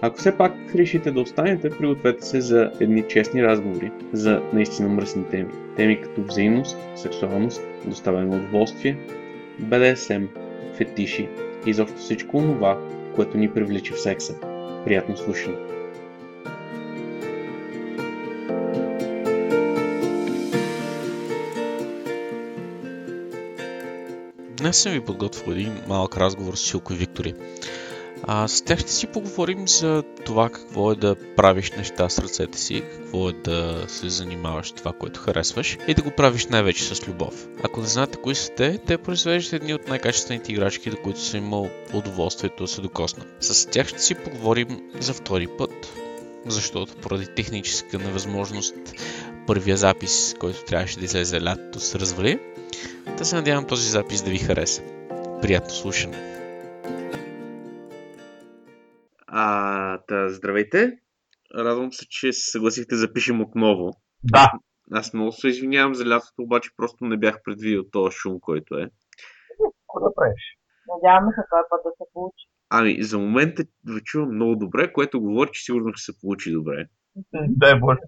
Ако 0.00 0.18
все 0.18 0.36
пак 0.36 0.52
решите 0.74 1.10
да 1.10 1.20
останете, 1.20 1.70
пригответе 1.70 2.26
се 2.26 2.40
за 2.40 2.70
едни 2.80 3.04
честни 3.08 3.42
разговори 3.42 3.90
за 4.12 4.42
наистина 4.52 4.88
мръсни 4.88 5.24
теми. 5.24 5.48
Теми 5.76 6.00
като 6.00 6.22
взаимност, 6.22 6.76
сексуалност, 6.96 7.62
доставяне 7.84 8.26
на 8.26 8.36
удоволствие, 8.36 8.98
БДСМ, 9.58 10.24
фетиши 10.76 11.28
и 11.66 11.70
изобщо 11.70 11.98
всичко 11.98 12.38
това, 12.38 12.78
което 13.14 13.38
ни 13.38 13.50
привлича 13.50 13.94
в 13.94 14.00
секса. 14.00 14.34
Приятно 14.84 15.16
слушане! 15.16 15.56
Днес 24.56 24.76
съм 24.76 24.92
ви 24.92 25.00
подготвил 25.00 25.52
един 25.52 25.72
малък 25.88 26.16
разговор 26.16 26.54
с 26.54 26.60
Силко 26.60 26.92
и 26.92 26.96
Виктори. 26.96 27.34
А, 28.28 28.48
с 28.48 28.62
тях 28.62 28.78
ще 28.78 28.92
си 28.92 29.06
поговорим 29.06 29.68
за 29.68 30.02
това 30.24 30.50
какво 30.50 30.92
е 30.92 30.96
да 30.96 31.16
правиш 31.36 31.70
неща 31.70 32.08
с 32.08 32.18
ръцете 32.18 32.58
си, 32.58 32.82
какво 32.94 33.28
е 33.28 33.32
да 33.32 33.84
се 33.88 34.08
занимаваш 34.08 34.72
това, 34.72 34.92
което 34.92 35.20
харесваш 35.20 35.78
и 35.88 35.94
да 35.94 36.02
го 36.02 36.10
правиш 36.10 36.46
най-вече 36.46 36.94
с 36.94 37.08
любов. 37.08 37.46
Ако 37.62 37.80
не 37.80 37.86
знаете 37.86 38.18
кои 38.22 38.34
са 38.34 38.50
те, 38.50 38.78
те 38.78 38.98
произвеждат 38.98 39.52
едни 39.52 39.74
от 39.74 39.88
най-качествените 39.88 40.52
играчки, 40.52 40.90
до 40.90 40.96
които 40.96 41.20
съм 41.20 41.44
имал 41.44 41.68
удоволствието 41.94 42.64
да 42.64 42.68
се 42.68 42.80
докосна. 42.80 43.24
С 43.40 43.70
тях 43.70 43.88
ще 43.88 44.02
си 44.02 44.14
поговорим 44.14 44.80
за 45.00 45.14
втори 45.14 45.46
път, 45.58 45.92
защото 46.46 46.96
поради 46.96 47.26
техническа 47.36 47.98
невъзможност 47.98 48.74
първия 49.46 49.76
запис, 49.76 50.34
който 50.38 50.64
трябваше 50.64 50.98
да 50.98 51.04
излезе 51.04 51.42
лятото, 51.42 51.80
се 51.80 51.98
развали. 51.98 52.38
Да 53.18 53.24
се 53.24 53.34
надявам 53.34 53.64
този 53.64 53.88
запис 53.88 54.22
да 54.22 54.30
ви 54.30 54.38
хареса. 54.38 54.82
Приятно 55.42 55.74
слушане! 55.74 56.35
Здравейте. 60.28 60.98
Радвам 61.54 61.92
се, 61.92 62.06
че 62.08 62.32
се 62.32 62.50
съгласихте 62.50 62.94
да 62.94 62.98
запишем 62.98 63.40
отново. 63.40 63.90
Да. 64.24 64.52
Аз 64.92 65.14
много 65.14 65.32
се 65.32 65.48
извинявам 65.48 65.94
за 65.94 66.06
лятото, 66.06 66.42
обаче 66.42 66.70
просто 66.76 67.04
не 67.04 67.16
бях 67.16 67.42
предвидил 67.44 67.84
този 67.92 68.16
шум, 68.16 68.40
който 68.40 68.74
е. 68.74 68.90
Какво 69.50 70.00
да 70.00 70.14
правиш? 70.14 70.42
Надяваме 70.94 71.32
се 71.32 71.42
този 71.50 71.66
път 71.70 71.80
да 71.84 71.90
се 71.90 72.04
получи. 72.12 72.46
Ами, 72.70 73.02
за 73.02 73.18
момента 73.18 73.64
ви 73.86 74.00
чувам 74.04 74.34
много 74.34 74.56
добре, 74.56 74.92
което 74.92 75.20
говори, 75.20 75.50
че 75.52 75.64
сигурно 75.64 75.92
ще 75.94 76.12
се 76.12 76.20
получи 76.20 76.52
добре. 76.52 76.86
Дай 77.32 77.80
Боже. 77.80 78.00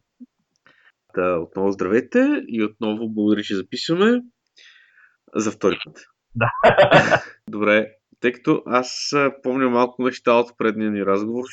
Да, 1.14 1.38
отново 1.40 1.72
здравейте 1.72 2.44
и 2.48 2.64
отново 2.64 3.08
благодаря, 3.08 3.42
че 3.42 3.56
записваме 3.56 4.22
за 5.34 5.50
втори 5.50 5.78
път. 5.84 5.98
Да. 6.34 6.50
Добре, 7.48 7.92
тъй 8.20 8.32
като 8.32 8.62
аз 8.66 9.12
а, 9.12 9.32
помня 9.42 9.70
малко 9.70 10.02
неща 10.02 10.32
от 10.32 10.58
предния 10.58 10.90
ни 10.90 11.06
разговор, 11.06 11.44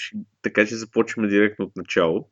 така 0.42 0.66
че 0.66 0.76
започваме 0.76 1.28
директно 1.28 1.66
от 1.66 1.76
начало. 1.76 2.30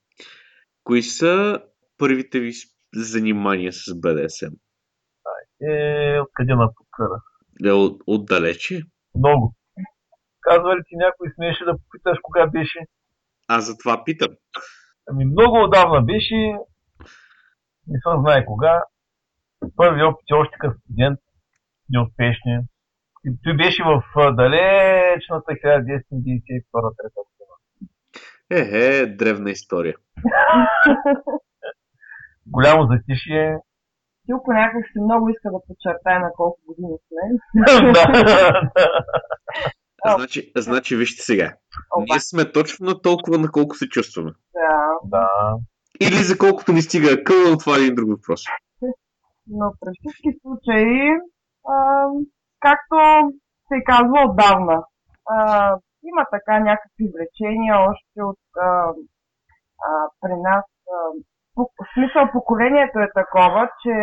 Кои 0.84 1.02
са 1.02 1.62
първите 1.98 2.40
ви 2.40 2.52
занимания 2.96 3.74
с 3.74 4.00
БДСМ? 4.00 4.54
Е, 5.62 6.20
откъде 6.20 6.56
на 6.56 6.70
покъра? 6.76 7.22
Е, 7.66 7.72
от, 7.72 8.02
отдалече? 8.08 8.82
Много. 9.16 9.56
Казва 10.42 10.78
ли 10.78 10.82
ти 10.88 10.96
някой 10.96 11.28
смееше 11.36 11.64
да 11.64 11.78
попиташ 11.78 12.18
кога 12.22 12.48
беше? 12.48 12.80
Аз 13.48 13.66
за 13.66 13.78
това 13.78 14.04
питам. 14.04 14.32
Ами 15.10 15.26
много 15.26 15.64
отдавна 15.64 16.02
беше. 16.02 16.36
Не 17.88 18.00
съм 18.04 18.22
знае 18.22 18.46
кога. 18.46 18.84
Първи 19.76 20.04
опит 20.04 20.26
е 20.32 20.34
още 20.34 20.56
като 20.60 20.80
студент. 20.80 21.20
Неуспешни. 21.90 22.60
И 23.26 23.30
той 23.44 23.58
беше 23.58 23.84
в 23.84 24.04
далечната 24.36 25.52
1992-3 25.52 25.62
година. 27.16 27.56
Е, 28.52 28.60
е, 28.60 29.06
древна 29.06 29.52
история. 29.52 29.96
Голямо 32.48 32.88
затишие. 32.92 33.58
Тилко 34.26 34.54
някак 34.54 34.86
си 34.86 35.00
много 35.04 35.30
иска 35.30 35.50
да 35.52 35.60
подчертае 35.68 36.20
на 36.20 36.32
колко 36.38 36.60
години 36.68 36.98
сме. 37.08 37.24
Значи, 40.18 40.52
значи 40.58 40.96
вижте 40.96 41.24
сега. 41.24 41.54
Ние 42.00 42.20
сме 42.20 42.52
точно 42.52 42.86
на 42.86 43.02
толкова, 43.02 43.38
на 43.38 43.52
колко 43.52 43.76
се 43.76 43.90
чувстваме. 43.90 44.32
да, 44.54 44.98
да. 45.04 45.28
Или 46.00 46.16
за 46.16 46.38
колкото 46.38 46.72
ни 46.72 46.82
стига 46.82 47.14
акъл, 47.14 47.52
но 47.52 47.58
това 47.58 47.78
е 47.78 47.80
един 47.80 47.96
друг 47.96 48.10
въпрос. 48.10 48.42
но 49.48 49.74
при 49.80 49.90
всички 50.00 50.40
случаи, 50.42 51.10
както 52.68 52.98
се 53.68 53.78
казва 53.92 54.20
отдавна, 54.28 54.78
а, 55.30 55.38
има 56.10 56.24
така 56.36 56.60
някакви 56.60 57.06
влечения 57.14 57.76
още 57.90 58.20
от 58.32 58.44
а, 58.58 58.70
а, 59.88 59.90
при 60.22 60.36
нас. 60.48 60.66
А, 60.94 60.98
по, 61.56 61.62
в 61.62 61.86
смисъл 61.94 62.24
поколението 62.32 63.00
е 63.00 63.16
такова, 63.22 63.70
че 63.82 63.94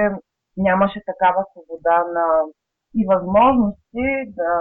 нямаше 0.56 1.00
такава 1.10 1.44
свобода 1.50 1.98
на 2.16 2.26
и 2.94 3.02
възможности 3.12 4.06
да, 4.38 4.52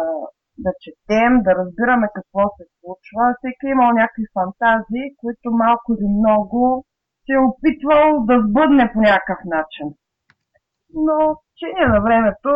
да 0.65 0.71
четем, 0.83 1.31
да 1.45 1.51
разбираме 1.59 2.07
какво 2.17 2.41
се 2.57 2.65
случва. 2.79 3.23
Всеки 3.37 3.63
е 3.67 3.73
имал 3.75 3.89
някакви 3.91 4.25
фантазии, 4.37 5.15
които 5.21 5.47
малко 5.65 5.87
или 5.93 6.07
много 6.19 6.85
се 7.25 7.33
е 7.33 7.45
опитвал 7.49 8.05
да 8.29 8.35
сбъдне 8.45 8.91
по 8.93 8.99
някакъв 8.99 9.39
начин. 9.55 9.87
Но 10.93 11.15
в 11.35 11.41
течение 11.49 11.87
на 11.93 11.99
времето 12.07 12.51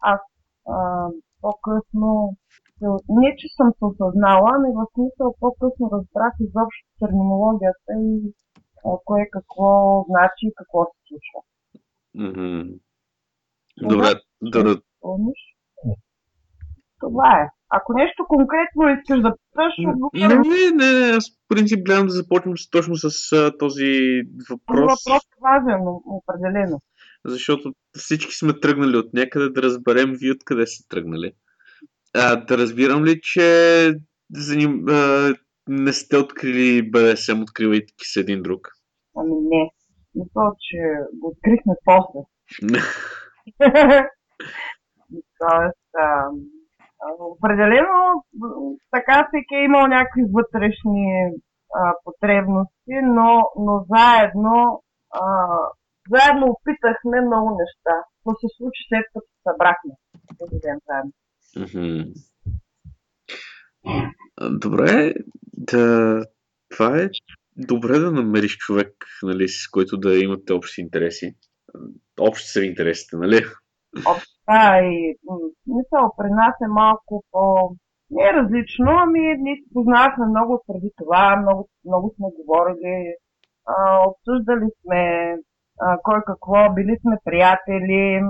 аз 0.00 0.20
а, 0.68 1.08
по-късно 1.40 2.36
не, 3.08 3.36
че 3.38 3.46
съм 3.56 3.68
се 3.78 3.84
осъзнала, 3.84 4.50
но 4.62 4.68
в 4.72 4.86
смисъл 4.94 5.34
по-късно 5.40 5.90
разбрах 5.92 6.32
изобщо 6.40 6.88
терминологията 7.00 7.92
и 7.98 8.32
а, 8.86 8.88
кое 9.04 9.28
какво 9.32 9.68
значи 10.08 10.42
и 10.46 10.54
какво 10.56 10.84
се 10.84 10.98
случва. 11.08 11.40
Мгм. 12.14 12.60
Добре, 13.82 14.08
да, 14.42 14.80
Помниш? 15.00 15.40
Това 17.00 17.40
е. 17.42 17.48
Ако 17.70 17.92
нещо 17.92 18.24
конкретно 18.28 18.82
искаш 18.88 19.20
да 19.20 19.34
питаш, 19.36 19.72
Не, 20.14 20.28
не, 20.28 20.70
не, 20.74 21.16
аз 21.16 21.30
в 21.30 21.48
принцип 21.48 21.86
гледам 21.86 22.06
да 22.06 22.12
започнем 22.12 22.54
точно 22.70 22.94
с 22.96 23.32
а, 23.32 23.58
този 23.58 24.22
въпрос, 24.50 24.80
въпрос 24.80 25.24
е 25.24 25.40
важен, 25.42 25.84
но- 25.84 26.02
определено. 26.06 26.80
Защото 27.24 27.72
всички 27.96 28.34
сме 28.34 28.60
тръгнали 28.60 28.96
от 28.96 29.12
някъде 29.14 29.48
да 29.48 29.62
разберем 29.62 30.14
вие 30.20 30.32
откъде 30.32 30.66
сте 30.66 30.88
тръгнали. 30.88 31.32
А, 32.14 32.36
да 32.36 32.58
разбирам 32.58 33.04
ли, 33.04 33.20
че 33.22 33.92
заним, 34.32 34.84
а, 34.88 35.34
не 35.68 35.92
сте 35.92 36.16
открили 36.16 36.90
БДСМ, 36.90 37.42
откривайки 37.42 37.92
се 38.02 38.20
един 38.20 38.42
друг? 38.42 38.68
Ами 39.16 39.34
не. 39.40 39.70
Мисля, 40.14 40.52
че 40.58 40.78
го 41.14 41.28
открихме 41.28 41.74
после. 41.84 42.20
Тоест, 45.38 45.94
а, 45.98 46.28
определено 47.18 48.24
така 48.90 49.28
всеки 49.28 49.54
е 49.54 49.64
имал 49.64 49.86
някакви 49.86 50.22
вътрешни 50.32 51.30
а, 51.74 51.94
потребности, 52.04 52.94
но, 53.02 53.42
но 53.58 53.86
заедно, 53.88 54.82
а, 55.10 55.24
заедно 56.10 56.46
опитахме 56.46 57.20
много 57.20 57.50
неща. 57.50 57.94
Но 58.26 58.32
се 58.34 58.46
случи 58.56 58.82
след 58.88 59.04
като 59.12 59.26
събрахме. 59.42 59.94
Ден 60.62 60.78
заедно. 60.86 61.12
Добре, 64.60 65.14
да, 65.52 66.20
това 66.70 66.98
е 67.00 67.08
добре 67.56 67.98
да 67.98 68.12
намериш 68.12 68.56
човек, 68.56 68.92
нали, 69.22 69.48
с 69.48 69.70
който 69.70 69.96
да 69.96 70.18
имате 70.18 70.52
общи 70.52 70.80
интереси. 70.80 71.36
Общи 72.20 72.48
са 72.48 72.64
интересите, 72.64 73.16
нали? 73.16 73.44
Да, 74.48 74.78
и 74.82 75.16
мисъл 75.66 76.12
при 76.18 76.30
нас 76.30 76.54
е 76.64 76.68
малко 76.68 77.24
по... 77.30 77.70
Не 78.10 78.22
е 78.22 78.32
различно, 78.32 78.86
ами 78.88 79.20
ние 79.38 79.56
се 79.56 79.74
познавахме 79.74 80.26
много 80.26 80.64
преди 80.66 80.90
това, 80.96 81.36
много, 81.36 81.68
много 81.84 82.14
сме 82.16 82.26
говорили, 82.38 83.14
а, 83.66 83.74
обсъждали 84.08 84.68
сме 84.80 85.34
а, 85.80 85.96
кой 86.02 86.20
какво, 86.26 86.74
били 86.74 86.96
сме 87.00 87.16
приятели, 87.24 88.20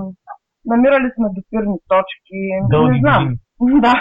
намирали 0.65 1.11
сме 1.15 1.27
допирни 1.29 1.77
точки, 1.87 2.39
Дълги 2.69 2.91
не 2.91 2.99
знам. 2.99 3.23
години. 3.23 3.39
Да. 3.81 3.93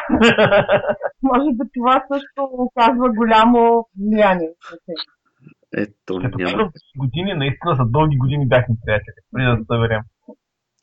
може 1.23 1.49
би 1.53 1.65
това 1.75 2.05
също 2.13 2.41
оказва 2.53 3.09
голямо 3.11 3.89
влияние. 4.01 4.49
Ето, 5.77 6.19
Като 6.23 6.39
няма. 6.39 6.71
години, 6.99 7.35
наистина 7.35 7.75
за 7.75 7.85
дълги 7.87 8.17
години 8.17 8.49
бяхме 8.49 8.75
приятели, 8.87 9.15
преди 9.33 9.47
да 9.47 9.57
се 9.57 9.65
съберем. 9.65 10.01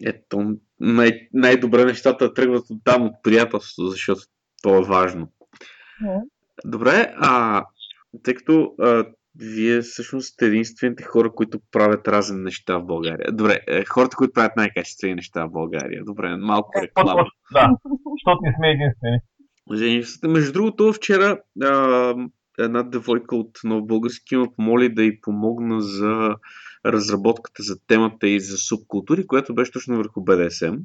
Ето, 0.05 0.55
най- 0.79 1.27
най-добре 1.33 1.85
нещата 1.85 2.33
тръгват 2.33 2.63
от 2.69 2.81
там, 2.83 3.05
от 3.05 3.13
приятелството, 3.23 3.87
защото 3.89 4.21
то 4.63 4.77
е 4.77 4.87
важно. 4.87 5.27
Добре, 6.65 7.13
а 7.17 7.63
тъй 8.23 8.33
като 8.33 8.73
а, 8.79 9.05
вие 9.35 9.81
всъщност 9.81 10.33
сте 10.33 10.45
единствените 10.45 11.03
хора, 11.03 11.31
които 11.31 11.59
правят 11.71 12.07
разни 12.07 12.41
неща 12.41 12.77
в 12.77 12.85
България. 12.85 13.31
Добре, 13.31 13.59
е, 13.67 13.85
хората, 13.85 14.15
които 14.15 14.33
правят 14.33 14.55
най-качествени 14.55 15.15
неща 15.15 15.45
в 15.45 15.51
България. 15.51 16.03
Добре, 16.05 16.37
малко 16.37 16.81
реклама. 16.81 17.11
По-точно, 17.11 17.37
да, 17.53 17.69
защото 18.11 18.39
не 18.43 18.55
сме 18.57 18.69
единствени. 18.71 20.33
Между 20.33 20.53
другото, 20.53 20.93
вчера 20.93 21.41
а, 21.63 22.13
една 22.59 22.83
девойка 22.83 23.35
от 23.35 23.59
Нов 23.63 23.85
Български 23.85 24.35
ме 24.35 24.47
помоли 24.55 24.93
да 24.93 25.03
й 25.03 25.21
помогна 25.21 25.81
за 25.81 26.35
разработката 26.85 27.63
за 27.63 27.75
темата 27.87 28.27
и 28.27 28.39
за 28.39 28.57
субкултури, 28.57 29.27
която 29.27 29.55
беше 29.55 29.71
точно 29.71 29.97
върху 29.97 30.23
БДСМ. 30.23 30.75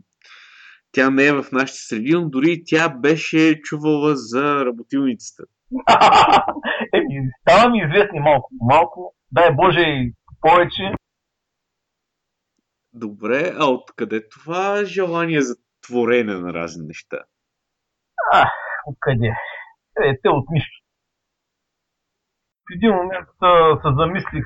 Тя 0.92 1.10
не 1.10 1.26
е 1.26 1.32
в 1.32 1.46
нашите 1.52 1.78
среди, 1.78 2.12
но 2.12 2.28
дори 2.28 2.62
тя 2.66 2.88
беше 2.88 3.60
чувала 3.62 4.16
за 4.16 4.64
работилницата. 4.64 5.44
Еми, 6.94 7.30
става 7.40 7.70
ми 7.70 7.78
известни 7.78 8.20
малко 8.20 8.50
по 8.58 8.64
малко. 8.64 9.14
Дай 9.32 9.54
Боже 9.54 9.80
и 9.80 10.14
повече. 10.40 10.94
Добре, 12.92 13.52
а 13.60 13.64
откъде 13.70 14.28
това 14.28 14.84
желание 14.84 15.40
за 15.40 15.54
творене 15.86 16.34
на 16.34 16.52
разни 16.52 16.86
неща? 16.86 17.18
Откъде? 18.86 19.32
Е, 20.04 20.18
те 20.22 20.28
от 20.28 20.50
нищо. 20.50 20.82
В 22.64 22.74
един 22.74 22.90
момент 22.90 23.28
а, 23.42 23.76
се 23.82 23.88
замислих, 23.98 24.44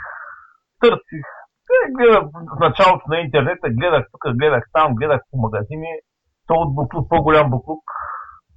търсих. 0.81 1.27
Е, 1.75 1.93
гледах 1.99 2.23
в 2.57 2.61
началото 2.61 3.05
на 3.09 3.21
интернета, 3.21 3.69
гледах 3.71 4.07
тук, 4.13 4.37
гледах 4.37 4.65
там, 4.73 4.95
гледах 4.95 5.21
по 5.31 5.37
магазини. 5.39 5.93
То 6.47 6.55
от 6.55 6.75
буклук, 6.75 7.09
по-голям 7.09 7.51
буклук. 7.51 7.85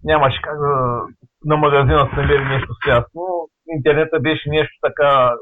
Нямаше 0.03 0.41
как 0.41 0.57
да, 0.59 1.01
на 1.45 1.57
магазина 1.57 2.09
се 2.09 2.21
намери 2.21 2.45
нещо 2.45 2.73
свясно. 2.83 3.49
Интернета 3.75 4.19
беше 4.19 4.49
нещо 4.49 4.77
така... 4.81 5.33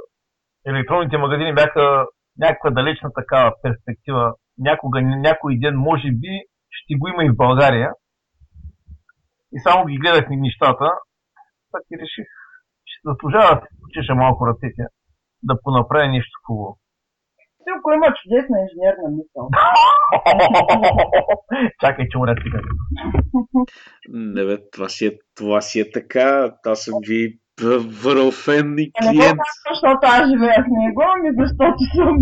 Електронните 0.66 1.18
магазини 1.18 1.54
бяха 1.54 2.06
някаква 2.38 2.70
далечна 2.70 3.10
такава 3.14 3.54
перспектива. 3.64 4.34
Някога, 4.58 5.02
някой 5.02 5.58
ден, 5.60 5.76
може 5.76 6.12
би, 6.12 6.44
ще 6.70 6.96
го 6.98 7.08
има 7.08 7.26
и 7.26 7.30
в 7.30 7.36
България. 7.36 7.92
И 9.54 9.60
само 9.60 9.86
ги 9.86 9.98
гледах 9.98 10.30
ни 10.30 10.38
нещата, 10.38 10.92
так 11.72 11.82
и 11.92 11.98
реших, 11.98 12.28
че 12.86 12.96
заслужава 13.06 13.62
да 13.96 14.04
се 14.04 14.14
малко 14.14 14.48
ръцете, 14.48 14.84
да 15.44 15.62
понаправя 15.64 16.08
нещо 16.08 16.40
хубаво. 16.48 16.78
Силко 17.64 17.92
има 17.92 18.08
чудесна 18.20 18.58
инженерна 18.66 19.08
мисъл. 19.18 19.46
Чакай, 21.82 22.06
че 22.12 22.18
уред 22.18 22.38
сега. 22.44 22.60
Не 24.10 24.46
бе, 24.46 24.58
това 24.72 24.90
си 24.90 25.06
е, 25.06 25.12
това 25.36 25.62
си 25.62 25.80
е 25.80 25.92
така. 25.92 26.52
Аз 26.66 26.80
съм 26.80 26.94
ви 27.08 27.38
върл 28.04 28.32
фен 28.32 28.76
и 28.78 28.86
Не 28.86 28.88
го 28.88 28.92
клиент. 29.12 29.40
казвам, 29.40 29.46
защото 29.70 30.00
аз 30.04 30.30
живея 30.32 30.60
в 30.66 30.72
него, 30.82 31.02
ами 31.16 31.30
защото 31.40 31.80
съм 31.96 32.16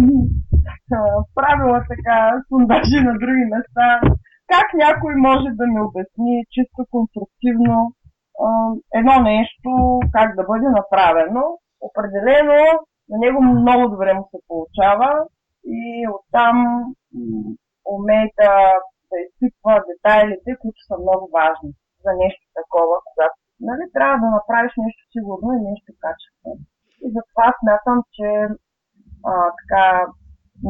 правила 1.35 1.79
така 1.93 2.17
сондажи 2.49 2.99
на 3.07 3.13
други 3.21 3.45
места. 3.53 3.87
Как 4.53 4.67
някой 4.73 5.13
може 5.15 5.47
да 5.59 5.65
ми 5.67 5.79
обясни 5.87 6.33
чисто 6.53 6.79
конструктивно 6.91 7.75
едно 8.99 9.15
нещо, 9.33 9.69
как 10.15 10.35
да 10.35 10.43
бъде 10.43 10.69
направено? 10.79 11.43
Определено 11.87 12.59
на 13.09 13.17
него 13.23 13.39
много 13.43 13.83
добре 13.89 14.13
му 14.13 14.23
се 14.31 14.39
получава 14.47 15.09
и 15.65 16.07
оттам 16.15 16.57
умее 17.95 18.27
да, 18.41 18.53
да 19.09 19.15
изпитва 19.25 19.73
детайлите, 19.89 20.49
които 20.61 20.79
са 20.87 20.95
много 20.97 21.25
важни 21.39 21.71
за 22.03 22.11
нещо 22.23 22.45
такова, 22.59 22.95
когато 23.09 23.35
нали, 23.69 23.85
трябва 23.95 24.17
да 24.23 24.29
направиш 24.37 24.73
нещо 24.85 25.03
сигурно 25.15 25.49
и 25.53 25.65
нещо 25.69 25.89
качествено. 26.05 26.63
И 27.05 27.07
затова 27.15 27.47
смятам, 27.59 27.97
че 28.15 28.29
а, 29.31 29.33
така, 29.59 29.85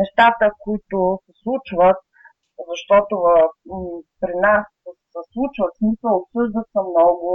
нещата, 0.02 0.46
които 0.66 0.98
се 1.26 1.34
случват, 1.44 2.00
защото 2.72 3.14
а, 3.34 3.38
м, 3.70 3.78
при 4.22 4.34
нас 4.46 4.62
се, 5.14 5.22
случват, 5.34 5.72
смисъл 5.78 6.12
обсъждат 6.16 6.68
се 6.74 6.82
много, 6.92 7.30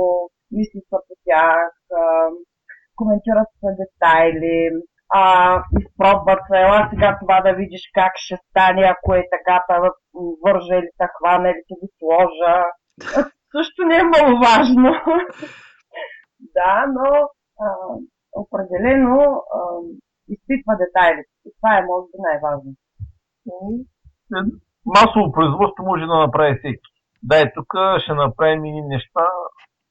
мисли 0.56 0.80
са 0.90 0.98
по 1.06 1.14
тях, 1.26 1.70
а, 2.00 2.02
коментират 2.98 3.50
се 3.60 3.70
детайли, 3.82 4.56
а, 5.08 5.62
изпробват 5.80 6.40
се, 6.46 6.60
ела 6.60 6.88
сега 6.90 7.18
това 7.20 7.40
да 7.40 7.52
видиш 7.52 7.90
как 7.94 8.12
ще 8.14 8.36
стане, 8.36 8.82
ако 8.82 9.14
е 9.14 9.28
така, 9.30 9.64
та 9.68 9.80
вържа 10.44 10.74
или 10.74 10.90
та 10.98 11.08
хвана 11.16 11.48
или 11.48 11.62
ще 11.64 11.74
ги 11.80 11.88
сложа. 11.98 12.54
Също 13.56 13.84
не 13.84 13.96
е 13.96 14.04
много 14.04 14.38
важно. 14.48 14.90
да, 16.56 16.84
но 16.96 17.28
а, 17.64 17.66
определено 18.32 19.44
а, 19.56 19.60
изпитва 20.28 20.72
детайлите. 20.82 21.30
И 21.46 21.50
това 21.56 21.78
е, 21.78 21.86
може 21.88 22.06
би, 22.10 22.18
най-важно. 22.18 22.70
Масово 24.86 25.32
производство 25.32 25.84
може 25.84 26.06
да 26.06 26.18
направи 26.18 26.58
всеки. 26.58 26.88
Дай 27.22 27.52
тук, 27.54 27.72
ще 27.98 28.14
направим 28.14 28.64
и 28.64 28.82
неща. 28.82 29.26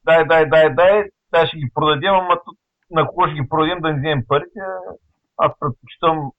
Дай, 0.06 0.26
дай, 0.26 0.50
дай, 0.50 0.74
дай. 0.74 1.04
Сега 1.04 1.48
ще 1.48 1.58
ги 1.58 1.72
продадем, 1.74 2.14
ама 2.14 2.36
тут 2.46 2.58
на 2.94 3.08
кого 3.08 3.28
ще 3.28 3.36
ги 3.36 3.50
продадем 3.50 3.80
да 3.82 3.88
не 3.90 4.00
вземем 4.00 4.24
парите. 4.28 4.60
Аз 5.38 5.52
предпочитам 5.60 6.32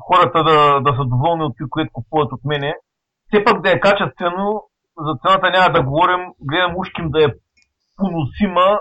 хората 0.00 0.38
да, 0.48 0.80
да 0.80 0.90
са 0.96 1.04
доволни 1.12 1.44
от 1.44 1.54
това, 1.58 1.68
което 1.70 1.92
купуват 1.92 2.32
от 2.32 2.44
мене. 2.44 2.74
Все 3.28 3.44
пак 3.44 3.62
да 3.62 3.70
е 3.70 3.80
качествено, 3.80 4.46
за 5.06 5.12
цената 5.22 5.50
няма 5.50 5.72
да 5.72 5.82
говорим, 5.82 6.20
гледам 6.40 6.76
ушким 6.76 7.10
да 7.10 7.24
е 7.24 7.34
поносима, 7.96 8.80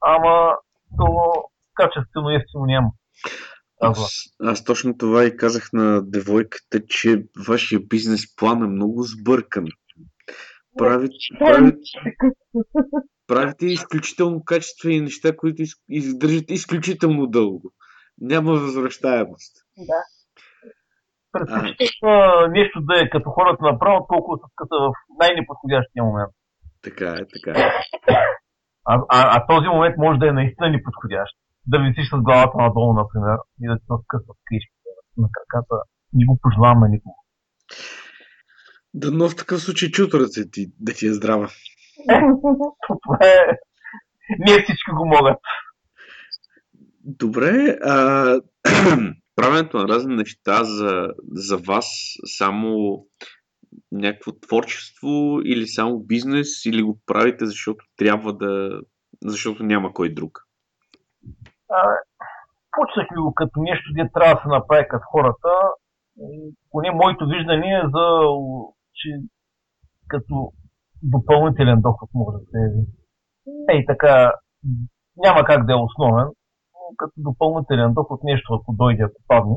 ама 0.00 0.52
то 0.98 1.06
качествено 1.74 2.30
ефтино 2.30 2.64
няма. 2.66 2.90
Аз, 3.82 4.12
аз 4.42 4.64
точно 4.64 4.98
това 4.98 5.24
и 5.24 5.36
казах 5.36 5.68
на 5.72 6.02
девойката, 6.10 6.86
че 6.88 7.24
вашия 7.48 7.80
бизнес 7.88 8.36
план 8.36 8.62
е 8.62 8.66
много 8.66 9.02
сбъркан. 9.02 9.64
Прави, 10.78 11.08
прави, 11.38 11.72
правите 13.30 13.66
изключително 13.66 14.44
качествени 14.44 15.00
неща, 15.00 15.36
които 15.36 15.62
из, 15.62 15.72
издържат 15.88 16.50
изключително 16.50 17.26
дълго. 17.26 17.66
Няма 18.20 18.50
възвръщаемост. 18.52 19.52
Да. 19.90 20.00
Предпочитам 21.32 22.08
а, 22.08 22.48
нещо 22.58 22.76
да 22.88 22.94
е 23.02 23.10
като 23.10 23.28
хората 23.30 23.62
направо, 23.72 24.06
толкова 24.12 24.36
се 24.38 24.46
скъса 24.52 24.76
в 24.84 24.92
най-неподходящия 25.20 26.02
момент. 26.04 26.32
Така 26.86 27.08
е, 27.20 27.22
така 27.34 27.50
е. 27.60 27.62
А, 28.90 28.94
а, 29.16 29.18
а 29.36 29.46
този 29.46 29.66
момент 29.74 29.94
може 29.98 30.18
да 30.18 30.28
е 30.28 30.38
наистина 30.40 30.70
неподходящ. 30.70 31.32
Да 31.66 31.76
висиш 31.78 32.06
с 32.10 32.22
главата 32.26 32.56
надолу, 32.58 32.92
например, 33.00 33.36
и 33.62 33.64
да 33.68 33.74
ти 33.78 33.84
се 33.88 33.96
скъсат 34.04 34.38
кришките 34.46 34.90
на 35.22 35.28
краката. 35.34 35.76
Не 36.16 36.24
го 36.26 36.38
пожелавам 36.42 36.80
на 36.80 36.88
никого. 36.88 37.16
Дано 38.94 39.28
в 39.28 39.36
такъв 39.36 39.58
случай 39.62 39.88
чут 39.90 40.14
ръце 40.14 40.50
ти, 40.50 40.62
да 40.80 40.92
ти 40.92 41.06
е 41.06 41.12
здрава. 41.12 41.48
Е... 43.22 43.46
Не 44.38 44.62
всички 44.62 44.90
го 44.96 45.06
могат. 45.06 45.38
Добре, 47.04 47.78
а, 47.84 48.40
правенето 49.36 49.78
на 49.78 49.88
разни 49.88 50.16
неща 50.16 50.64
за, 50.64 51.08
за 51.32 51.56
вас 51.56 51.86
само 52.38 53.00
някакво 53.92 54.32
творчество 54.32 55.40
или 55.44 55.66
само 55.66 55.98
бизнес, 55.98 56.64
или 56.66 56.82
го 56.82 56.98
правите, 57.06 57.46
защото 57.46 57.84
трябва 57.96 58.32
да... 58.32 58.80
защото 59.24 59.62
няма 59.62 59.92
кой 59.92 60.14
друг? 60.14 60.38
А, 61.70 61.82
почнах 62.76 63.06
ли 63.12 63.20
го 63.20 63.34
като 63.34 63.60
нещо, 63.60 63.92
де 63.94 64.10
трябва 64.14 64.34
да 64.34 64.40
се 64.40 64.48
направи 64.48 64.86
като 64.88 65.04
хората. 65.10 65.48
Поне 66.70 66.90
моето 66.90 67.26
виждане 67.26 67.66
е 67.66 67.88
за, 67.94 68.06
че 68.94 69.08
като 70.08 70.52
допълнителен 71.02 71.80
доход 71.80 72.08
може 72.14 72.38
да 72.38 72.44
се 72.50 72.58
яви. 72.58 72.86
Ей 73.68 73.86
така, 73.86 74.32
няма 75.16 75.44
как 75.44 75.66
да 75.66 75.72
е 75.72 75.76
основен, 75.76 76.28
но 76.74 76.96
като 76.96 77.12
допълнителен 77.16 77.92
доход 77.94 78.20
нещо, 78.24 78.54
ако 78.54 78.72
дойде, 78.72 79.02
ако 79.02 79.20
падне. 79.28 79.56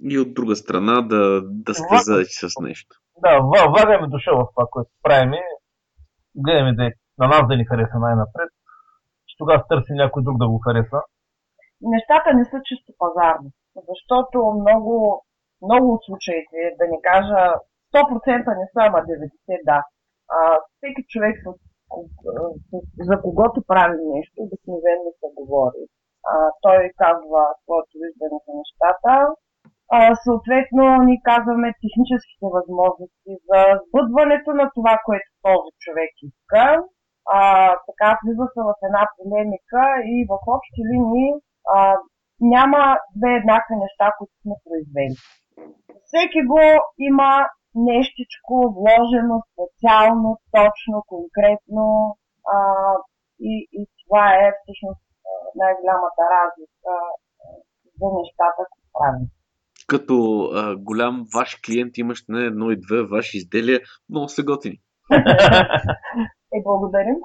И 0.00 0.18
от 0.18 0.34
друга 0.34 0.56
страна 0.56 1.02
да, 1.02 1.42
да 1.44 1.72
заети 2.04 2.32
с 2.32 2.60
нещо. 2.60 2.96
Да, 3.22 3.40
влагаме 3.68 4.08
душа 4.08 4.30
в 4.32 4.46
това, 4.54 4.66
което 4.70 4.90
правим. 5.02 5.32
Гледаме 6.34 6.74
да 6.74 6.86
е, 6.86 6.90
на 7.18 7.28
нас 7.28 7.42
да 7.48 7.56
ни 7.56 7.64
хареса 7.64 7.98
най-напред. 7.98 8.50
Че 9.26 9.34
тогава 9.38 9.64
търсим 9.68 9.96
някой 9.96 10.22
друг 10.22 10.38
да 10.38 10.48
го 10.48 10.58
хареса. 10.58 11.00
Нещата 11.80 12.34
не 12.34 12.44
са 12.44 12.56
чисто 12.64 12.92
пазарни, 12.98 13.50
защото 13.90 14.36
много, 14.60 15.24
много 15.62 15.86
от 15.94 16.02
случаите, 16.04 16.58
да 16.78 16.84
не 16.92 16.98
кажа 17.10 17.40
100% 17.94 18.58
не 18.60 18.66
са, 18.72 18.80
ама 18.88 18.98
90% 18.98 19.64
да. 19.64 19.82
Всеки 20.76 21.02
човек 21.12 21.36
за 23.08 23.14
когото 23.24 23.58
правим 23.70 24.04
нещо, 24.16 24.36
обикновено 24.42 25.10
се 25.20 25.28
говори. 25.38 25.84
А, 26.32 26.32
той 26.64 26.78
казва 27.02 27.42
своето 27.62 27.94
виждане 28.02 28.38
за 28.46 28.52
нещата. 28.60 29.12
А, 29.96 29.98
съответно, 30.26 30.84
ние 31.06 31.26
казваме 31.32 31.78
техническите 31.84 32.46
възможности 32.56 33.32
за 33.48 33.60
сбъдването 33.84 34.50
на 34.60 34.66
това, 34.76 34.94
което 35.06 35.28
този 35.48 35.70
човек 35.84 36.12
иска. 36.28 36.64
А, 37.36 37.40
така 37.88 38.08
влиза 38.20 38.46
се 38.52 38.60
в 38.68 38.74
една 38.88 39.04
полемика 39.16 39.82
и 40.14 40.16
в 40.30 40.34
общи 40.56 40.80
линии 40.90 41.30
а, 41.74 41.78
няма 42.54 42.82
две 43.16 43.30
еднакви 43.40 43.74
неща, 43.84 44.06
които 44.16 44.34
сме 44.42 44.54
произвели. 44.66 45.16
Всеки 46.06 46.40
го 46.50 46.60
има 47.08 47.30
нещичко 47.90 48.54
вложено 48.76 49.36
специално, 49.52 50.28
точно, 50.56 50.96
конкретно 51.12 51.86
а, 52.54 52.58
и, 53.40 53.68
и 53.78 53.80
това 54.00 54.24
е 54.34 54.52
всъщност 54.58 55.02
най-голямата 55.60 56.22
разлика 56.34 56.92
за 58.00 58.06
нещата, 58.18 58.60
които 58.70 58.88
правим. 58.98 59.26
Като 59.86 60.14
а, 60.54 60.76
голям 60.76 61.26
ваш 61.34 61.60
клиент 61.66 61.98
имаш 61.98 62.24
не 62.28 62.40
едно 62.40 62.70
и 62.70 62.80
две 62.86 63.02
ваши 63.02 63.36
изделия, 63.36 63.80
много 64.10 64.28
са 64.28 64.42
готини. 64.42 64.78
е, 66.54 66.62
благодарим. 66.64 67.16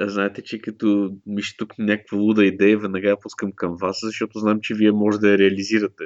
Знаете, 0.00 0.42
че 0.42 0.60
като 0.60 1.10
миш 1.26 1.56
тук 1.56 1.78
някаква 1.78 2.18
луда 2.18 2.44
идея, 2.44 2.78
веднага 2.78 3.08
я 3.08 3.20
пускам 3.20 3.52
към 3.56 3.76
вас, 3.80 3.98
защото 4.02 4.38
знам, 4.38 4.58
че 4.62 4.74
вие 4.74 4.92
може 4.92 5.18
да 5.18 5.30
я 5.30 5.38
реализирате. 5.38 6.04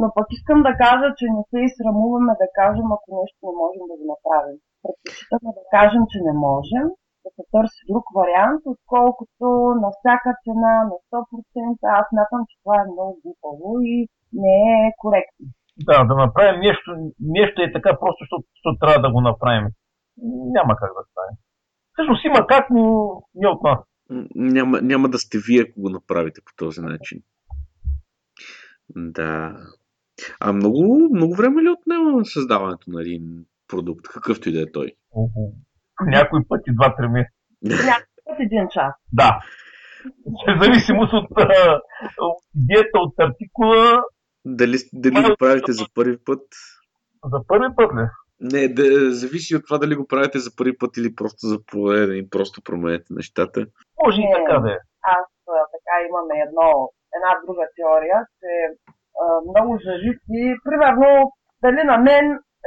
Но 0.00 0.06
пък 0.16 0.26
искам 0.36 0.58
да 0.68 0.72
кажа, 0.84 1.08
че 1.18 1.26
не 1.36 1.42
се 1.50 1.58
изсрамуваме 1.68 2.32
да 2.42 2.48
кажем, 2.60 2.88
ако 2.96 3.08
нещо 3.20 3.38
не 3.46 3.54
можем 3.62 3.84
да 3.90 3.94
го 4.00 4.06
направим. 4.14 4.56
Предпочитаме 4.82 5.50
да 5.58 5.64
кажем, 5.76 6.02
че 6.12 6.18
не 6.28 6.34
можем, 6.46 6.86
да 7.24 7.28
се 7.36 7.42
търси 7.52 7.82
друг 7.90 8.04
вариант, 8.18 8.62
отколкото 8.74 9.46
на 9.82 9.88
всяка 9.96 10.30
цена, 10.44 10.74
на 10.90 10.96
100%. 11.08 11.98
Аз 11.98 12.04
смятам, 12.10 12.40
че 12.48 12.56
това 12.62 12.76
е 12.80 12.90
много 12.92 13.12
глупаво 13.22 13.68
и 13.94 13.96
не 14.44 14.58
е 14.84 14.96
коректно. 15.02 15.44
Да, 15.88 15.96
да 16.10 16.14
направим 16.24 16.60
нещо, 16.68 16.88
нещо 17.38 17.56
е 17.62 17.74
така 17.76 17.90
просто, 18.00 18.20
защото, 18.24 18.44
защото 18.54 18.76
трябва 18.82 19.00
да 19.06 19.10
го 19.14 19.20
направим. 19.30 19.66
Няма 20.56 20.72
как 20.80 20.90
да 20.98 21.02
стане. 21.10 21.32
Всъщност 21.92 22.24
има 22.24 22.46
как, 22.52 22.64
но 22.70 22.82
не 23.34 23.48
от 23.48 23.62
нас. 23.62 23.78
Няма, 24.34 24.80
няма 24.82 25.08
да 25.08 25.18
сте 25.18 25.38
вие, 25.46 25.62
ако 25.62 25.80
го 25.80 25.88
направите 25.88 26.40
по 26.46 26.52
този 26.56 26.80
начин. 26.80 27.18
Да. 28.96 29.56
А 30.40 30.52
много, 30.52 31.08
много 31.14 31.34
време 31.34 31.62
ли 31.62 31.68
отнема 31.68 32.24
създаването 32.24 32.90
на 32.90 33.00
един 33.00 33.44
продукт, 33.68 34.08
какъвто 34.08 34.48
и 34.48 34.52
да 34.52 34.62
е 34.62 34.72
той? 34.72 34.92
Някой 36.06 36.40
пъти 36.48 36.70
2-3 36.70 37.12
месеца. 37.12 37.86
Някой 37.86 38.06
път 38.24 38.36
един 38.40 38.68
час. 38.70 38.94
Да. 39.12 39.40
В 40.26 40.62
зависимост 40.62 41.12
от 41.12 41.26
идеята 42.54 42.98
от 42.98 43.14
артикула. 43.18 44.02
Дали, 44.44 44.76
дали 44.92 45.14
го 45.14 45.36
правите 45.38 45.72
за 45.72 45.84
първи 45.94 46.18
път? 46.24 46.42
За 47.32 47.46
първи 47.48 47.74
път 47.76 47.90
ли? 47.96 48.04
Не, 48.40 48.68
да, 48.68 49.12
зависи 49.12 49.56
от 49.56 49.64
това 49.66 49.78
дали 49.78 49.94
го 49.94 50.06
правите 50.06 50.38
за 50.38 50.50
първи 50.56 50.78
път 50.78 50.96
или 50.96 51.14
просто 51.14 51.46
за 51.46 51.58
пореден 51.66 52.16
и 52.16 52.30
просто 52.30 52.62
променете 52.62 53.06
нещата. 53.10 53.66
Може 54.04 54.20
и 54.20 54.28
така 54.36 54.60
да 54.60 54.68
е. 54.72 54.78
Аз 55.02 55.26
така 55.74 55.94
имаме 56.08 56.34
едно 56.46 56.68
една 57.16 57.30
друга 57.44 57.64
теория, 57.76 58.18
че 58.38 58.50
много 59.50 59.72
зависи, 59.86 60.42
примерно, 60.66 61.08
дали 61.64 61.80
на 61.92 61.96
мен 62.08 62.24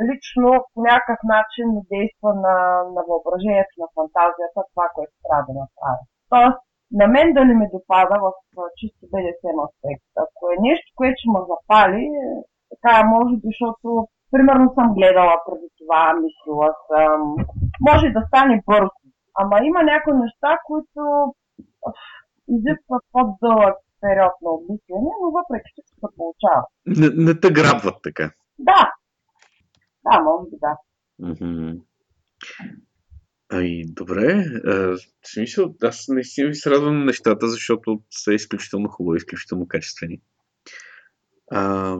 лично 0.10 0.50
по 0.74 0.80
някакъв 0.90 1.20
начин 1.36 1.68
действа 1.92 2.30
на, 2.46 2.58
на 2.96 3.02
въображението, 3.10 3.76
на 3.84 3.88
фантазията, 3.96 4.60
това, 4.72 4.88
което 4.96 5.14
трябва 5.26 5.44
да 5.48 5.54
направя. 5.64 6.04
Тоест, 6.34 6.60
на 7.00 7.08
мен 7.16 7.28
дали 7.38 7.54
ми 7.60 7.66
допада 7.76 8.16
в 8.26 8.32
чисто 8.80 9.04
БДСМ 9.12 9.58
аспект. 9.68 10.12
Ако 10.26 10.42
е 10.54 10.64
нещо, 10.68 10.88
което 10.98 11.18
ще 11.20 11.34
ме 11.34 11.42
запали, 11.52 12.06
така 12.72 12.94
може 13.16 13.34
би, 13.42 13.48
защото 13.52 13.88
примерно 14.32 14.66
съм 14.78 14.88
гледала 14.98 15.36
преди 15.46 15.70
това, 15.80 16.04
мислила 16.24 16.70
съм, 16.90 17.20
може 17.90 18.08
да 18.16 18.22
стане 18.28 18.64
бързо. 18.70 19.02
Ама 19.42 19.56
има 19.70 19.82
някои 19.84 20.14
неща, 20.14 20.52
които 20.68 21.02
изискват 22.56 23.04
по-дълъг 23.14 23.76
период 24.02 24.34
на 24.42 24.50
обмислене, 24.52 25.12
но 25.22 25.32
въпреки 25.32 25.72
че 25.76 25.82
се 25.88 26.08
получава. 26.18 26.64
Не, 26.86 27.24
не 27.26 27.40
те 27.40 27.52
грабват 27.52 27.96
така. 28.04 28.32
Да. 28.60 28.92
Да, 30.06 30.22
може 30.22 30.50
би 30.50 30.58
да. 30.62 30.78
Ами, 33.54 33.84
добре. 33.88 34.46
А, 34.66 34.98
смисъл, 35.34 35.76
аз 35.84 36.08
наистина 36.08 36.48
ви 36.48 36.56
се 36.56 36.72
радвам 36.72 37.00
на 37.00 37.06
нещата, 37.06 37.48
защото 37.48 38.02
са 38.12 38.34
изключително 38.34 38.90
хубави, 38.90 39.18
изключително 39.18 39.68
качествени. 39.68 40.22
А, 41.52 41.98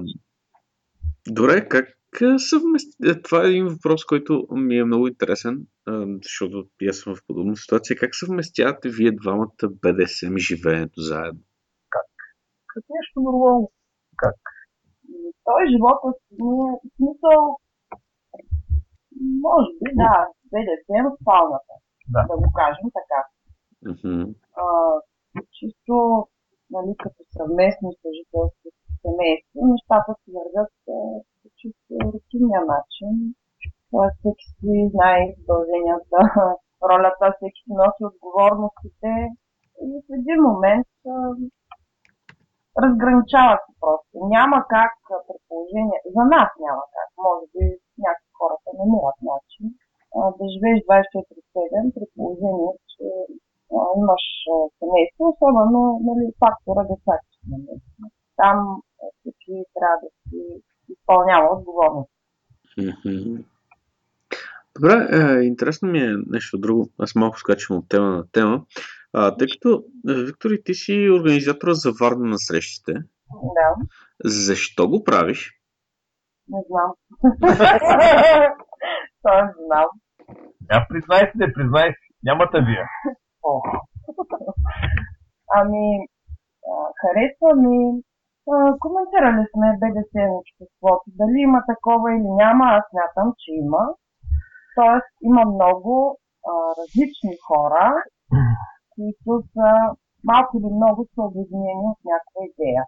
добре, 1.28 1.68
как 1.70 1.88
съвмести... 2.38 3.22
Това 3.24 3.46
е 3.46 3.50
един 3.50 3.68
въпрос, 3.68 4.06
който 4.06 4.48
ми 4.52 4.78
е 4.78 4.84
много 4.84 5.08
интересен, 5.08 5.66
защото 6.24 6.68
аз 6.90 6.98
съм 6.98 7.16
в 7.16 7.22
подобна 7.28 7.58
ситуация. 7.58 7.98
Как 7.98 8.16
съвместявате 8.16 8.90
вие 8.90 9.12
двамата 9.12 9.70
БДСМ 9.70 10.38
и 10.38 10.40
живеенето 10.40 11.02
заедно? 11.02 11.42
Като 12.74 12.88
нещо 12.98 13.16
нормално. 13.28 13.68
Как? 14.22 14.40
Той 15.48 15.62
живота 15.72 16.08
си 16.20 16.36
ми 16.48 16.58
е 16.70 16.74
смисъл, 16.96 17.40
може 19.48 19.72
би, 19.82 19.90
да, 20.02 20.14
БДС 20.52 20.88
в 21.06 21.10
спалната, 21.22 21.74
да. 22.14 22.22
да 22.30 22.36
го 22.42 22.50
кажем 22.60 22.88
така. 23.00 23.22
Mm-hmm. 23.88 24.24
А, 24.64 24.66
чисто, 25.58 25.94
нали, 26.76 26.92
като 27.04 27.22
съвместно 27.38 27.88
съжителство 28.04 28.68
с 28.76 28.90
семейство, 29.04 29.60
нещата 29.74 30.12
се 30.22 30.30
вървят 30.38 30.72
по 30.86 30.96
чисто 31.60 31.92
рутинния 32.14 32.62
начин. 32.74 33.14
Тоест, 33.92 34.18
всеки 34.20 34.48
си 34.58 34.72
знае 34.94 35.22
задълженията, 35.38 36.20
ролята, 36.92 37.26
всеки 37.36 37.60
си 37.64 37.72
носи 37.80 38.02
отговорностите 38.10 39.12
и 39.86 39.88
в 40.04 40.08
един 40.20 40.40
момент 40.50 40.92
разграничава 42.84 43.56
се 43.64 43.72
просто. 43.82 44.14
Няма 44.36 44.58
как 44.76 44.94
предположение, 45.28 46.00
за 46.16 46.24
нас 46.36 46.50
няма 46.66 46.84
как, 46.96 47.10
може 47.28 47.46
би 47.54 47.64
някои 48.06 48.32
хората 48.40 48.70
намират 48.80 49.20
начин 49.32 49.66
да 50.40 50.46
живееш 50.54 50.80
24-7 50.80 51.94
при 51.96 52.06
положение, 52.16 52.72
че 52.92 53.06
имаш 54.00 54.24
семейство, 54.80 55.22
особено 55.34 55.82
нали, 56.08 56.26
фактора 56.44 56.82
деца, 56.92 57.16
че 57.32 57.40
Там 58.42 58.58
всеки 59.20 59.56
трябва 59.76 59.98
да 60.04 60.10
си 60.22 60.40
изпълнява 60.94 61.48
отговорност. 61.56 62.12
Добре, 64.76 65.08
е, 65.12 65.44
интересно 65.44 65.90
ми 65.90 66.00
е 66.00 66.16
нещо 66.28 66.58
друго. 66.58 66.90
Аз 67.00 67.16
малко 67.16 67.40
скачам 67.40 67.78
от 67.78 67.90
тема 67.90 68.10
на 68.10 68.24
тема. 68.32 68.66
А, 69.14 69.38
тъй 69.38 69.48
като, 69.48 69.84
Виктор, 70.06 70.50
ти 70.66 70.74
си 70.74 71.10
организатора 71.12 71.74
за 71.74 71.92
Варна 72.02 72.26
на 72.26 72.40
срещите. 72.40 72.94
Да. 73.58 73.76
Защо 74.26 74.88
го 74.90 75.04
правиш? 75.04 75.52
Не 76.48 76.60
знам. 76.70 76.92
Това 79.22 79.44
не 79.46 79.52
знам. 79.66 79.88
Я 80.72 80.86
признай 80.90 81.20
си, 81.20 81.32
не 81.36 81.54
признай 81.54 81.90
си. 81.90 82.08
Няма 82.24 82.50
вие. 82.54 82.86
ами, 85.58 86.08
харесва 87.02 87.52
ми. 87.64 88.02
Коментирали 88.80 89.44
сме 89.52 89.68
БДС 89.82 90.14
на 90.16 90.34
обществото. 90.42 91.04
Дали 91.08 91.38
има 91.40 91.60
такова 91.72 92.08
или 92.18 92.30
няма, 92.44 92.66
аз 92.66 92.84
смятам, 92.90 93.34
че 93.42 93.52
има. 93.64 93.84
Тоест, 94.76 95.12
има 95.30 95.44
много 95.46 96.20
а, 96.50 96.52
различни 96.80 97.34
хора, 97.48 97.86
които 98.96 99.32
са 99.54 99.70
малко 100.32 100.52
или 100.58 100.70
много 100.80 101.02
са 101.14 101.22
обединени 101.30 101.86
от 101.94 102.02
някаква 102.12 102.42
идея. 102.50 102.84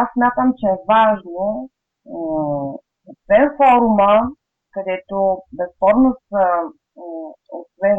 Аз 0.00 0.06
смятам, 0.14 0.48
че 0.58 0.66
е 0.66 0.84
важно, 0.94 1.70
освен 3.10 3.46
форума, 3.58 4.12
където 4.76 5.16
безспорно 5.58 6.08
са, 6.28 6.44
освен 7.60 7.98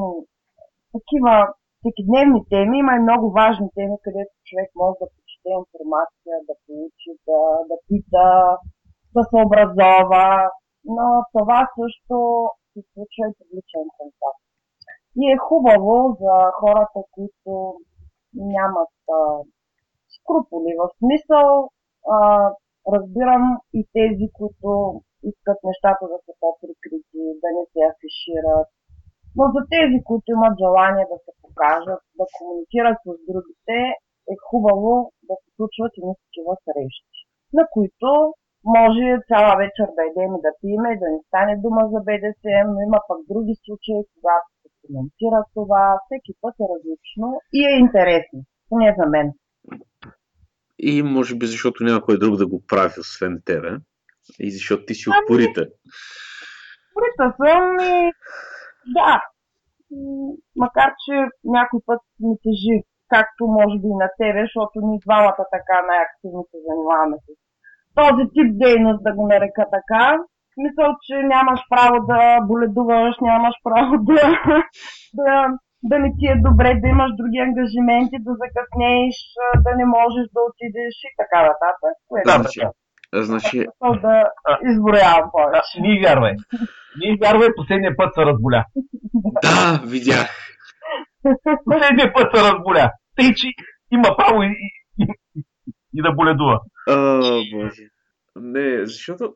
такива 0.95 1.33
всекидневни 1.77 2.41
теми, 2.53 2.75
има 2.79 2.91
и 2.95 3.05
много 3.05 3.25
важни 3.41 3.67
теми, 3.77 3.95
където 4.05 4.33
човек 4.47 4.69
може 4.81 4.95
да 5.01 5.07
прочете 5.13 5.49
информация, 5.61 6.33
да 6.49 6.55
получи, 6.65 7.11
да, 7.27 7.41
да 7.69 7.75
пита, 7.87 8.27
да 9.15 9.21
се 9.29 9.37
образова, 9.45 10.27
но 10.95 11.07
това 11.35 11.59
също 11.79 12.17
се 12.71 12.79
случва 12.91 13.23
и 13.29 13.37
публичен 13.39 13.85
контакт. 13.97 14.46
И 15.21 15.23
е 15.33 15.37
хубаво 15.47 16.17
за 16.21 16.35
хората, 16.59 16.99
които 17.11 17.51
нямат 18.33 18.93
а, 19.17 19.19
скруполи. 20.15 20.71
В 20.81 20.89
смисъл, 20.99 21.69
а, 22.15 22.17
разбирам 22.93 23.43
и 23.73 23.81
тези, 23.97 24.25
които 24.37 24.69
искат 25.31 25.59
нещата 25.69 26.03
да 26.11 26.17
са 26.25 26.33
по-прикрити, 26.41 27.21
да 27.43 27.49
не 27.57 27.63
се 27.71 27.79
афишират. 27.91 28.67
Но 29.37 29.43
за 29.55 29.61
тези, 29.75 29.97
които 30.07 30.27
имат 30.31 30.55
желание 30.63 31.05
да 31.13 31.17
се 31.25 31.31
покажат, 31.43 32.01
да 32.19 32.25
комуникират 32.35 32.97
с 33.05 33.09
другите, 33.29 33.77
е 34.31 34.33
хубаво 34.49 34.91
да 35.29 35.35
се 35.41 35.49
случват 35.57 35.91
и 35.97 36.01
такива 36.23 36.53
срещи, 36.65 37.19
на 37.57 37.63
които 37.75 38.09
може 38.77 39.25
цяла 39.29 39.51
вечер 39.63 39.87
да 39.97 40.03
идем 40.09 40.31
и 40.37 40.43
да 40.45 40.51
пиме 40.61 40.89
и 40.91 40.99
да 41.01 41.07
не 41.13 41.19
стане 41.27 41.53
дума 41.65 41.81
за 41.91 41.99
БДСМ, 42.07 42.67
но 42.73 42.79
има 42.87 42.99
пък 43.09 43.19
други 43.31 43.55
случаи, 43.63 44.07
когато 44.13 44.47
коментира 44.87 45.39
това, 45.53 45.99
всеки 46.05 46.33
път 46.41 46.55
е 46.59 46.69
различно 46.73 47.27
и 47.53 47.61
е 47.65 47.79
интересно, 47.79 48.39
поне 48.69 48.95
за 48.99 49.05
мен. 49.09 49.27
И 50.79 51.03
може 51.03 51.35
би 51.35 51.45
защото 51.45 51.83
няма 51.83 52.01
кой 52.01 52.19
друг 52.19 52.37
да 52.37 52.47
го 52.47 52.63
прави, 52.67 52.93
освен 52.99 53.41
тебе. 53.45 53.71
И 54.39 54.51
защото 54.51 54.85
ти 54.85 54.93
си 54.95 55.09
упорита. 55.09 55.63
Упорита 56.91 57.25
съм 57.39 57.61
и 57.79 58.11
да. 58.95 59.21
Макар, 60.55 60.89
че 61.03 61.13
някой 61.43 61.79
път 61.85 62.01
ми 62.19 62.35
тежи, 62.43 62.75
както 63.13 63.41
може 63.57 63.75
би 63.81 63.87
и 63.93 64.01
на 64.03 64.09
тебе, 64.21 64.39
защото 64.43 64.75
ние 64.87 64.99
двамата 65.05 65.43
така 65.55 65.77
най-активно 65.89 66.41
се 66.51 66.57
занимаваме 66.67 67.17
с 67.23 67.27
този 67.99 68.23
тип 68.33 68.49
дейност, 68.63 69.03
да 69.03 69.11
го 69.15 69.23
нарека 69.27 69.63
така. 69.77 70.03
Мисъл, 70.63 70.89
че 71.05 71.15
нямаш 71.33 71.59
право 71.69 71.95
да 72.11 72.41
боледуваш, 72.49 73.15
нямаш 73.21 73.55
право 73.63 73.91
да, 74.09 74.21
да, 75.13 75.47
да 75.83 75.99
не 75.99 76.09
ти 76.17 76.25
е 76.27 76.41
добре, 76.47 76.79
да 76.81 76.87
имаш 76.87 77.11
други 77.19 77.37
ангажименти, 77.37 78.15
да 78.27 78.31
закъснееш, 78.43 79.15
да 79.65 79.71
не 79.79 79.85
можеш 79.85 80.25
да 80.35 80.41
отидеш 80.49 80.95
и 81.07 81.11
така 81.21 81.39
нататък. 81.49 81.95
Да, 82.25 82.35
значи, 82.41 82.61
значи... 83.13 83.65
Да 84.01 84.23
изброявам 84.71 85.29
повече. 85.31 85.81
Ние 85.81 86.01
вярвай. 86.03 86.33
Ние 86.99 87.17
вярвай, 87.21 87.47
последния 87.55 87.93
път 87.97 88.13
се 88.13 88.21
разболя. 88.21 88.65
Да, 89.43 89.81
видях. 89.85 90.29
Последния 91.65 92.13
път 92.13 92.27
се 92.35 92.41
разболя. 92.51 92.91
Тъй, 93.15 93.33
че 93.33 93.47
има 93.91 94.15
право 94.17 94.43
и, 94.43 94.47
и, 94.99 95.07
и 95.93 96.01
да 96.01 96.11
боледува. 96.11 96.59
О, 96.89 97.41
боже. 97.53 97.83
Не, 98.35 98.85
защото 98.85 99.23
а, 99.23 99.29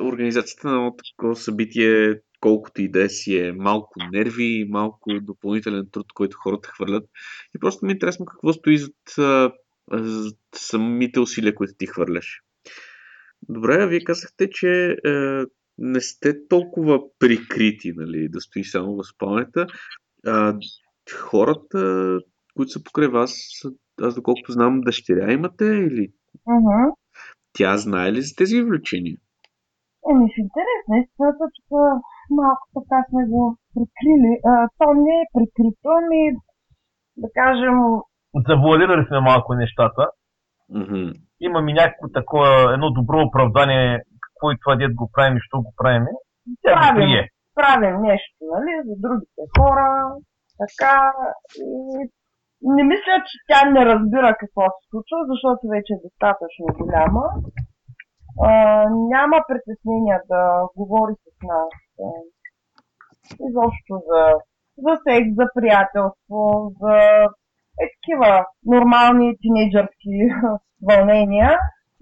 организацията 0.00 0.68
на 0.68 0.92
такова 0.96 1.36
събитие, 1.36 2.20
колкото 2.40 2.82
и 2.82 2.90
да 2.90 3.08
си 3.08 3.38
е 3.38 3.52
малко 3.52 3.92
нерви, 4.12 4.66
малко 4.68 5.10
допълнителен 5.20 5.86
труд, 5.92 6.06
който 6.14 6.36
хората 6.36 6.68
хвърлят. 6.68 7.04
И 7.56 7.58
просто 7.58 7.86
ми 7.86 7.92
е 7.92 7.94
интересно 7.94 8.26
какво 8.26 8.52
стои 8.52 8.78
зад, 8.78 8.92
зад 9.92 10.38
самите 10.54 11.20
усилия, 11.20 11.54
които 11.54 11.74
ти 11.78 11.86
хвърляш. 11.86 12.40
Добре, 13.48 13.86
вие 13.86 14.04
казахте, 14.04 14.50
че 14.50 14.96
а, 15.06 15.46
не 15.78 16.00
сте 16.00 16.48
толкова 16.48 17.00
прикрити, 17.18 17.92
нали, 17.96 18.28
да 18.28 18.40
стои 18.40 18.64
само 18.64 18.96
в 18.96 19.06
спалнята. 19.14 19.66
А, 20.26 20.58
хората, 21.16 22.18
които 22.54 22.72
са 22.72 22.82
покрай 22.82 23.08
вас, 23.08 23.36
аз 24.00 24.14
доколкото 24.14 24.52
знам, 24.52 24.80
дъщеря 24.80 25.32
имате 25.32 25.64
или 25.64 26.12
Uh-huh. 26.46 26.94
Тя 27.58 27.76
знае 27.76 28.12
ли 28.12 28.20
за 28.22 28.32
тези 28.36 28.62
влечения? 28.62 29.16
Еми, 30.10 30.24
в 30.32 30.36
интерес 30.44 30.82
на 30.88 30.96
истината, 30.98 31.44
че 31.54 31.62
малко 32.40 32.64
така 32.76 32.98
сме 33.08 33.22
го 33.32 33.42
прикрили. 33.74 34.32
А, 34.50 34.68
то 34.78 34.86
не 35.06 35.14
е 35.22 35.30
прикрито, 35.34 35.88
ами 36.00 36.20
да 37.22 37.28
кажем... 37.40 37.76
Завуалирали 38.48 39.06
сме 39.08 39.20
малко 39.20 39.54
нещата. 39.54 40.02
Mm-hmm. 40.72 41.14
Имаме 41.40 41.72
някакво 41.72 42.06
такова, 42.08 42.74
едно 42.74 42.90
добро 42.90 43.18
оправдание, 43.20 44.02
какво 44.22 44.52
и 44.52 44.56
това 44.62 44.76
дед 44.76 44.94
го 44.94 45.10
правим 45.12 45.36
и 45.36 45.46
що 45.46 45.56
го 45.64 45.74
правим. 45.76 46.04
Тя 46.62 46.72
правим, 46.72 46.96
прие. 46.96 47.28
правим 47.54 47.96
нещо, 48.02 48.38
нали, 48.54 48.72
за 48.88 48.94
другите 49.04 49.42
хора, 49.58 49.88
така, 50.62 51.12
и 51.56 52.10
не 52.64 52.82
мисля, 52.84 53.16
че 53.28 53.36
тя 53.48 53.70
не 53.70 53.86
разбира 53.92 54.36
какво 54.40 54.62
се 54.62 54.82
случва, 54.90 55.18
защото 55.32 55.62
вече 55.74 55.92
е 55.94 56.04
достатъчно 56.06 56.66
голяма. 56.80 57.24
А, 58.46 58.50
няма 59.14 59.36
притеснения 59.48 60.20
да 60.32 60.42
говори 60.76 61.14
с 61.24 61.26
нас 61.50 61.72
а, 62.04 62.06
изобщо 63.48 63.92
за, 64.08 64.22
за 64.84 64.94
секс, 65.06 65.30
за 65.40 65.46
приятелство, 65.56 66.40
за 66.80 66.96
е, 67.82 67.86
такива 67.94 68.30
нормални 68.74 69.28
тинейджърски 69.42 70.14
вълнения, 70.88 71.50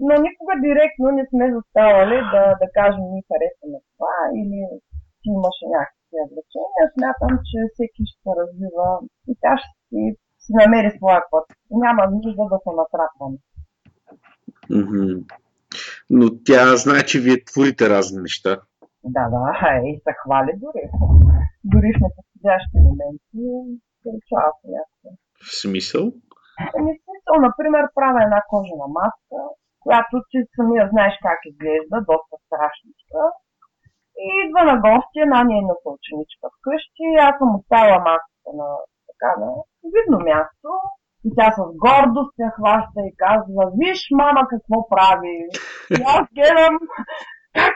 но 0.07 0.13
никога 0.27 0.55
директно 0.67 1.07
не 1.19 1.25
сме 1.31 1.47
заставали 1.57 2.19
да, 2.33 2.43
да 2.61 2.67
кажем 2.79 3.05
ни 3.15 3.21
харесваме 3.29 3.79
това 3.91 4.17
или 4.41 4.61
ти 5.21 5.29
имаше 5.39 5.65
някакви 5.77 6.19
влечения. 6.33 6.85
Смятам, 6.95 7.33
че 7.49 7.59
всеки 7.73 8.03
ще 8.09 8.19
се 8.25 8.33
развива 8.41 8.89
и 9.31 9.33
тя 9.43 9.55
ще 9.63 9.77
си 9.89 10.03
си 10.43 10.53
намери 10.61 10.91
своя 10.97 11.23
път. 11.31 11.47
Няма 11.71 12.03
нужда 12.11 12.45
да 12.53 12.59
се 12.65 12.71
натрапваме. 12.81 13.39
Mm-hmm. 14.71 15.33
Но 16.11 16.25
тя 16.47 16.77
знае, 16.77 17.03
че 17.11 17.21
вие 17.21 17.45
творите 17.45 17.85
разни 17.95 18.23
неща. 18.23 18.53
Да, 19.05 19.25
да, 19.35 19.43
и 19.89 20.01
се 20.05 20.13
хвали 20.23 20.53
дори. 20.63 20.85
Дори 21.73 21.89
в 21.95 22.01
неподходящи 22.05 22.77
моменти 22.87 23.45
се 24.01 24.09
решава 24.17 24.51
по 24.59 24.67
някакво. 24.77 25.09
В 25.45 25.49
смисъл? 25.63 26.05
Ами 26.77 26.91
в 26.95 27.03
смисъл, 27.07 27.35
например, 27.49 27.83
правя 27.99 28.21
една 28.23 28.41
кожена 28.53 28.87
маска, 28.99 29.39
която 29.85 30.15
ти 30.31 30.39
самия 30.57 30.85
знаеш 30.93 31.15
как 31.27 31.41
изглежда, 31.51 31.97
доста 32.11 32.35
страшничка. 32.45 33.21
И 34.25 34.27
идва 34.45 34.63
на 34.71 34.77
гости 34.87 35.19
една 35.27 35.41
нейната 35.51 35.87
ученичка 35.97 36.47
вкъщи. 36.57 37.07
Аз 37.29 37.35
съм 37.39 37.51
оставила 37.59 37.99
маската 38.09 38.51
на 38.61 38.69
така 39.23 39.41
на 39.41 39.53
видно 39.95 40.19
място. 40.25 40.69
И 41.25 41.31
тя 41.37 41.53
с 41.53 41.59
гордост 41.85 42.35
се 42.37 42.47
хваща 42.57 43.01
и 43.09 43.17
казва, 43.17 43.73
виж 43.79 44.01
мама 44.11 44.41
какво 44.51 44.89
прави. 44.89 45.37
И 45.91 46.03
аз 46.07 46.27
гледам 46.35 46.79
как 47.55 47.75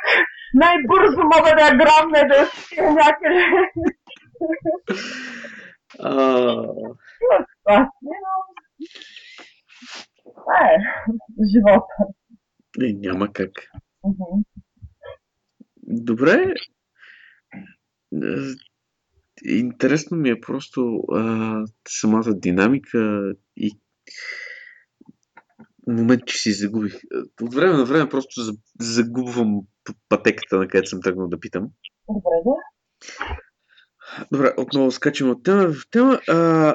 най-бързо 0.55 1.23
мога 1.23 1.51
да 1.57 1.63
я 1.63 1.77
грабне 1.77 2.29
да 2.29 2.37
я 2.37 2.93
някъде. 2.93 3.45
Това 10.35 10.59
е 10.61 10.77
живота. 11.53 11.95
Не, 12.79 12.93
няма 12.93 13.33
как. 13.33 13.51
Добре. 15.83 16.55
Интересно 19.49 20.17
ми 20.17 20.31
е 20.31 20.41
просто 20.41 21.03
а, 21.13 21.65
самата 21.89 22.35
динамика 22.35 23.33
и 23.57 23.71
момент, 25.87 26.27
че 26.27 26.39
си 26.39 26.53
загубих. 26.53 27.01
От 27.43 27.55
време 27.55 27.77
на 27.77 27.85
време 27.85 28.09
просто 28.09 28.41
загубвам 28.81 29.61
пътеката, 30.09 30.57
на 30.57 30.69
където 30.69 30.89
съм 30.89 31.01
тръгнал 31.01 31.29
да 31.29 31.41
питам. 31.41 31.69
Добре, 32.09 32.31
да. 32.45 32.53
Добре, 34.33 34.55
отново 34.57 34.91
скачам 34.91 35.31
от 35.31 35.43
тема 35.43 35.73
в 35.73 35.91
тема. 35.91 36.21
А, 36.29 36.75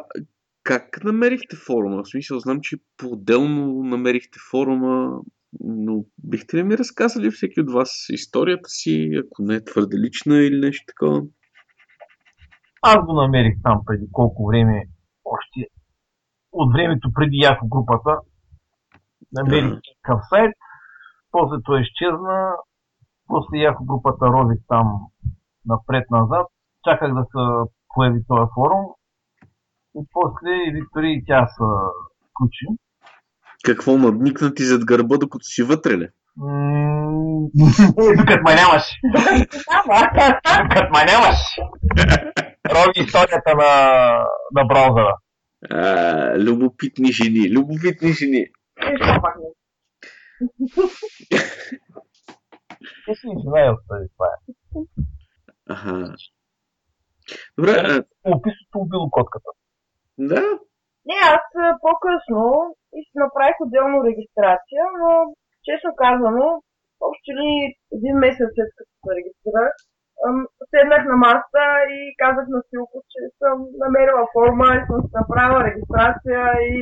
как 0.64 1.04
намерихте 1.04 1.56
форума? 1.56 2.04
В 2.04 2.10
смисъл, 2.10 2.40
знам, 2.40 2.60
че 2.62 2.78
по-отделно 2.98 3.84
намерихте 3.84 4.40
форума, 4.52 5.22
но 5.60 6.06
бихте 6.24 6.58
ли 6.58 6.64
ми 6.64 6.78
разказали 6.78 7.32
всеки 7.32 7.62
от 7.62 7.72
вас 7.72 8.06
историята 8.10 8.70
си, 8.70 9.22
ако 9.26 9.44
не 9.44 9.56
е 9.56 9.64
твърде 9.64 9.98
лична 9.98 10.38
или 10.38 10.60
нещо 10.60 10.84
такова? 10.88 11.22
Аз 12.82 13.06
го 13.06 13.14
намерих 13.14 13.54
там 13.64 13.82
преди 13.86 14.08
колко 14.12 14.48
време, 14.48 14.86
още 15.26 15.68
от 16.52 16.74
времето 16.74 17.14
преди 17.14 17.38
Яко 17.38 17.68
групата. 17.68 18.18
Намерих 19.34 19.80
такъв 20.04 20.22
сайт, 20.30 20.52
после 21.32 21.56
той 21.64 21.82
изчезна, 21.82 22.52
после 23.28 23.58
Яко 23.58 23.86
групата 23.86 24.26
рових 24.26 24.60
там 24.68 25.00
напред-назад, 25.66 26.48
чаках 26.84 27.14
да 27.14 27.24
се 27.24 27.72
появи 27.94 28.20
този 28.28 28.52
форум 28.56 28.86
и 29.96 30.06
после 30.12 30.72
Виктори 30.74 31.12
и 31.12 31.24
тя 31.28 31.48
се 31.48 31.64
включи. 32.30 32.66
Какво 33.64 33.98
надникнати 33.98 34.64
зад 34.64 34.86
гърба, 34.86 35.18
докато 35.18 35.44
си 35.44 35.64
вътре 35.64 35.98
ли? 35.98 36.04
Е, 36.04 36.10
докато 38.18 38.44
ме 38.44 38.56
нямаш. 38.56 38.84
Докато 40.64 40.92
ме 40.92 41.06
нямаш. 41.06 41.38
Роги 42.76 43.00
историята 43.00 43.56
на, 43.56 43.72
на 44.52 44.66
браузъра. 44.66 45.16
А, 45.70 46.40
любопитни 46.40 47.12
жени, 47.12 47.52
любопитни 47.56 48.12
жени. 48.12 48.46
Ти 53.06 53.16
си 53.16 53.28
живеел 53.44 53.76
с 53.78 53.84
това 54.16 54.28
е. 54.34 54.38
Аха. 55.70 56.14
Добре. 57.58 57.74
Описото 58.24 58.76
убило 58.76 59.10
котката. 59.12 59.50
Да. 60.18 60.42
Не, 61.06 61.20
аз 61.36 61.46
по-късно 61.82 62.44
и 62.98 63.00
си 63.08 63.16
направих 63.26 63.56
отделно 63.60 64.04
регистрация, 64.10 64.84
но 65.00 65.10
честно 65.68 65.90
казано, 66.04 66.46
още 67.10 67.30
ли 67.40 67.50
един 67.96 68.16
месец 68.24 68.50
след 68.56 68.70
като 68.78 68.92
се 69.04 69.12
регистрирах, 69.18 69.74
седнах 70.72 71.04
на 71.12 71.16
масата 71.26 71.66
и 71.98 72.00
казах 72.24 72.46
на 72.54 72.62
Силко, 72.70 72.98
че 73.12 73.22
съм 73.42 73.58
намерила 73.84 74.24
форма 74.36 74.68
и 74.76 74.86
съм 74.88 74.98
си 75.06 75.14
направила 75.22 75.66
регистрация 75.68 76.42
и 76.74 76.76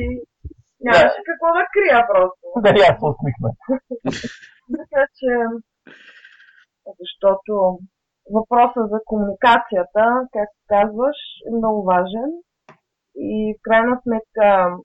нямаше 0.86 1.20
какво 1.28 1.46
да 1.56 1.64
крия 1.74 2.00
просто. 2.10 2.44
Дали 2.66 2.80
аз 2.88 2.96
се 2.98 3.06
усмихна. 3.12 3.50
Мисля, 4.72 5.02
че 5.18 5.30
защото 7.00 7.78
въпросът 8.36 8.90
за 8.92 8.98
комуникацията, 9.04 10.04
както 10.34 10.58
казваш, 10.74 11.18
е 11.46 11.50
много 11.58 11.80
важен 11.92 12.30
и 13.16 13.54
в 13.54 13.60
крайна 13.62 13.94
сметка, 14.02 14.76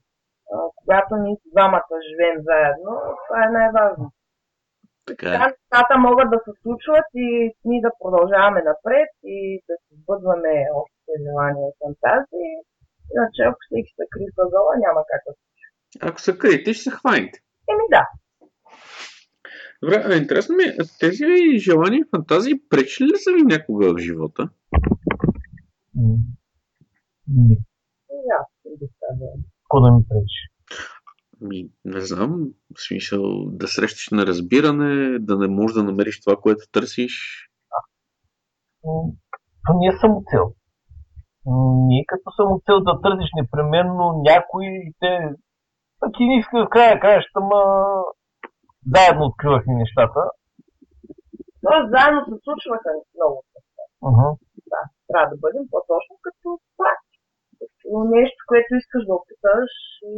когато 0.76 1.15
ние 1.15 1.38
двамата 1.54 1.96
живеем 2.10 2.39
заедно, 2.50 2.91
това 3.28 3.39
е 3.46 3.56
най-важно. 3.58 4.12
Така 5.10 5.28
е. 5.30 5.38
Нещата 5.38 5.94
могат 6.08 6.28
да 6.34 6.39
се 6.46 6.52
случват 6.62 7.08
и 7.26 7.28
ние 7.65 7.82
да 7.88 7.91
продължаваме 8.02 8.62
напред 8.72 9.10
и 9.36 9.38
да 9.68 9.76
се 9.84 9.91
сбъдваме 10.02 10.54
общите 10.80 11.13
желания 11.26 11.65
и 11.70 11.78
фантазии. 11.82 12.52
Иначе, 13.13 13.39
ако 13.50 13.60
всеки 13.65 13.91
се 13.98 14.06
крие 14.12 14.30
в 14.36 14.41
ъгъла, 14.46 14.72
няма 14.86 15.02
как 15.12 15.22
да 15.28 15.32
се 15.38 15.44
Ако 16.08 16.18
се 16.22 16.38
криете, 16.38 16.74
ще 16.74 16.84
се 16.84 16.96
хваните. 16.98 17.38
Еми 17.72 17.86
да. 17.96 18.04
Добре, 19.82 20.04
а 20.06 20.15
интересно 20.15 20.56
ми 20.56 20.63
е, 20.63 20.78
тези 21.00 21.26
желания 21.58 22.00
и 22.00 22.10
фантазии 22.15 22.62
пречили 22.70 23.08
ли 23.08 23.18
са 23.18 23.32
ви 23.32 23.41
някога 23.44 23.94
в 23.94 23.98
живота? 23.98 24.50
Не. 27.28 27.58
Казала. 29.02 29.32
Какво 29.63 29.82
да 29.82 29.91
ми 29.91 30.04
пречи? 30.10 30.55
Ми, 31.41 31.69
не 31.86 32.02
знам, 32.02 32.32
в 32.76 32.88
смисъл 32.88 33.45
да 33.45 33.67
срещаш 33.67 34.10
на 34.12 34.26
разбиране, 34.26 35.19
да 35.19 35.38
не 35.38 35.48
можеш 35.48 35.76
да 35.76 35.84
намериш 35.84 36.21
това, 36.21 36.36
което 36.38 36.71
търсиш. 36.71 37.13
М, 38.84 38.91
То 39.67 39.74
не 39.80 39.88
е 39.88 39.98
самоцел. 40.02 40.45
М, 41.45 41.88
Не 41.88 41.95
е 42.00 42.06
като 42.08 42.28
самоцел 42.39 42.78
да 42.88 43.02
търсиш 43.02 43.30
непременно 43.41 44.21
някой 44.32 44.65
и 44.65 44.93
те... 45.00 45.12
Пък 46.00 46.12
и 46.19 46.26
не 46.28 46.39
иска 46.39 46.65
в 46.65 46.69
края 46.69 46.95
на 46.95 47.02
краищата, 47.02 47.39
ма... 47.39 47.62
Заедно 48.93 49.24
откривахме 49.26 49.74
нещата. 49.84 50.21
Тоест, 51.63 51.88
заедно 51.95 52.19
се 52.26 52.36
случваха 52.45 52.89
много. 53.17 53.38
Мгм. 54.08 54.28
Да, 54.71 54.82
трябва 55.08 55.30
да 55.32 55.38
бъдем 55.43 55.65
по-точно 55.71 56.13
като 56.26 56.48
прати. 56.80 57.15
Като 57.60 57.88
нещо, 58.17 58.39
което 58.50 58.69
искаш 58.82 59.02
да 59.08 59.13
опиташ 59.19 59.71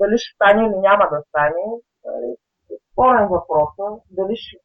дали 0.00 0.16
ще 0.18 0.34
стане 0.36 0.62
или 0.66 0.78
няма 0.88 1.04
да 1.12 1.18
стане. 1.28 1.64
нали, 2.06 2.30
е 2.72 2.76
Спорен 2.92 3.26
въпрос. 3.36 3.72
Дали 4.18 4.34
ще 4.42 4.56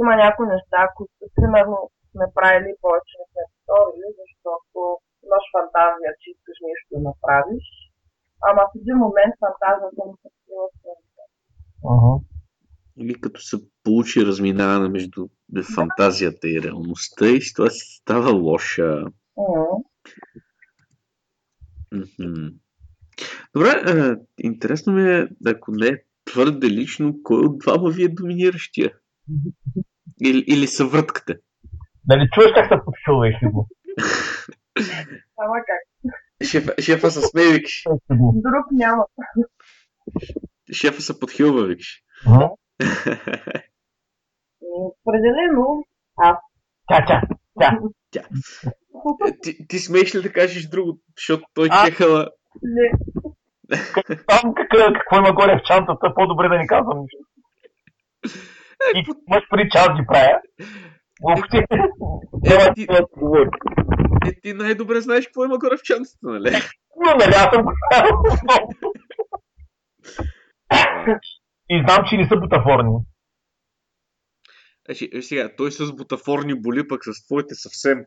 има 0.00 0.12
някои 0.24 0.46
неща, 0.54 0.80
които 0.96 1.14
примерно 1.36 1.78
сме 2.10 2.26
правили 2.36 2.80
повече 2.82 3.14
не 3.20 3.26
сме 3.30 3.44
повторили, 3.52 4.08
защото 4.22 4.78
имаш 5.26 5.44
фантазия, 5.56 6.10
че 6.20 6.26
искаш 6.34 6.58
нещо 6.68 6.86
да 6.94 7.00
направиш. 7.08 7.66
Ама 8.48 8.62
в 8.68 8.76
един 8.80 8.96
момент 9.04 9.34
фантазията 9.44 10.00
ми 10.06 10.14
се 10.20 10.28
скрива 10.36 10.66
с 10.72 11.06
Мгм. 11.90 12.16
Или 12.96 13.20
като 13.20 13.40
се 13.40 13.56
получи 13.84 14.26
разминаване 14.26 14.88
между 14.88 15.28
фантазията 15.74 16.48
и 16.48 16.62
реалността 16.62 17.26
и 17.26 17.40
ситуацията 17.40 17.94
става 18.02 18.30
лоша. 18.32 19.04
Мгм. 19.36 19.82
Добре, 23.54 23.68
е, 23.68 24.14
интересно 24.38 24.92
ми 24.92 25.12
е, 25.12 25.28
ако 25.46 25.70
не 25.72 25.86
е 25.86 25.98
твърде 26.24 26.70
лично, 26.70 27.22
кой 27.22 27.38
от 27.38 27.58
двама 27.58 27.90
ви 27.90 28.04
е 28.04 28.08
доминиращия? 28.08 28.92
Или, 30.20 30.44
или 30.46 30.66
са 30.66 30.86
враткате? 30.86 31.34
Нали 32.08 32.28
чуваш 32.32 32.50
как 32.54 32.68
се 32.68 32.84
подхилва 32.84 33.28
и 33.28 33.50
го? 33.52 33.68
Ама 35.38 35.56
как? 35.66 35.80
Шефа, 36.48 36.74
шефа 36.82 37.10
се 37.10 37.20
смее, 37.20 37.52
викаш. 37.52 37.84
Друг 38.10 38.66
няма. 38.72 39.04
Шефа 40.72 41.02
се 41.02 41.20
подхилва, 41.20 41.66
викаш. 41.66 42.02
Определено 44.60 45.84
аз. 46.16 46.36
Тя, 46.88 47.04
тя. 47.06 47.22
ти, 49.42 49.66
ти 49.68 49.78
смееш 49.78 50.14
ли 50.14 50.22
да 50.22 50.32
кажеш 50.32 50.68
друго, 50.68 51.00
защото 51.16 51.44
той 51.54 51.68
А? 51.70 51.86
чехала... 51.86 52.30
Не, 52.62 52.90
Там 54.26 54.54
какво, 54.54 54.92
какво 54.94 55.16
има 55.16 55.32
горе 55.32 55.58
в 55.58 55.66
чантата, 55.66 56.14
по-добре 56.14 56.48
да 56.48 56.58
не 56.58 56.66
казвам 56.66 57.00
нищо. 57.00 57.18
И 58.94 59.04
имаш 59.28 59.44
преди 59.50 59.70
че 59.70 59.78
аз 59.78 59.96
ги 59.96 60.06
правя. 60.06 60.40
Въобще. 61.22 61.64
Няма 62.32 62.74
ти-. 62.74 62.86
Е, 64.26 64.40
ти 64.42 64.52
най-добре 64.52 65.00
знаеш 65.00 65.26
какво 65.26 65.44
има 65.44 65.58
горе 65.58 65.76
в 65.76 65.82
чантата, 65.82 66.16
нали? 66.22 66.50
Но 66.96 67.10
нали 67.10 67.32
аз 67.36 67.54
съм. 67.54 67.66
И 71.70 71.84
знам, 71.86 72.04
че 72.08 72.16
не 72.16 72.28
са 72.28 72.36
бутафорни. 72.36 72.90
Значи, 74.86 75.10
е, 75.12 75.22
сега, 75.22 75.50
той 75.56 75.72
с 75.72 75.92
бутафорни 75.92 76.60
боли, 76.60 76.88
пък 76.88 77.04
с 77.04 77.26
твоите 77.26 77.54
съвсем. 77.54 78.04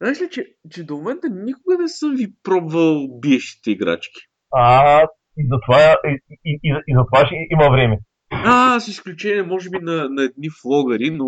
Знаеш 0.00 0.20
ли, 0.20 0.30
че, 0.30 0.54
че 0.70 0.84
до 0.84 0.96
момента 0.96 1.28
никога 1.30 1.78
не 1.78 1.88
съм 1.88 2.14
ви 2.16 2.34
пробвал 2.42 3.08
биещите 3.20 3.70
играчки? 3.70 4.20
А, 4.52 5.02
и 5.36 5.48
затова, 5.52 5.96
и, 6.04 6.20
и, 6.44 6.60
и, 6.62 6.70
и 6.86 6.94
затова 6.96 7.26
ще 7.26 7.34
има 7.50 7.70
време. 7.70 7.98
А, 8.30 8.80
с 8.80 8.88
изключение, 8.88 9.42
може 9.42 9.70
би, 9.70 9.78
на, 9.78 10.08
на 10.08 10.22
едни 10.22 10.48
флогари, 10.62 11.10
но, 11.10 11.26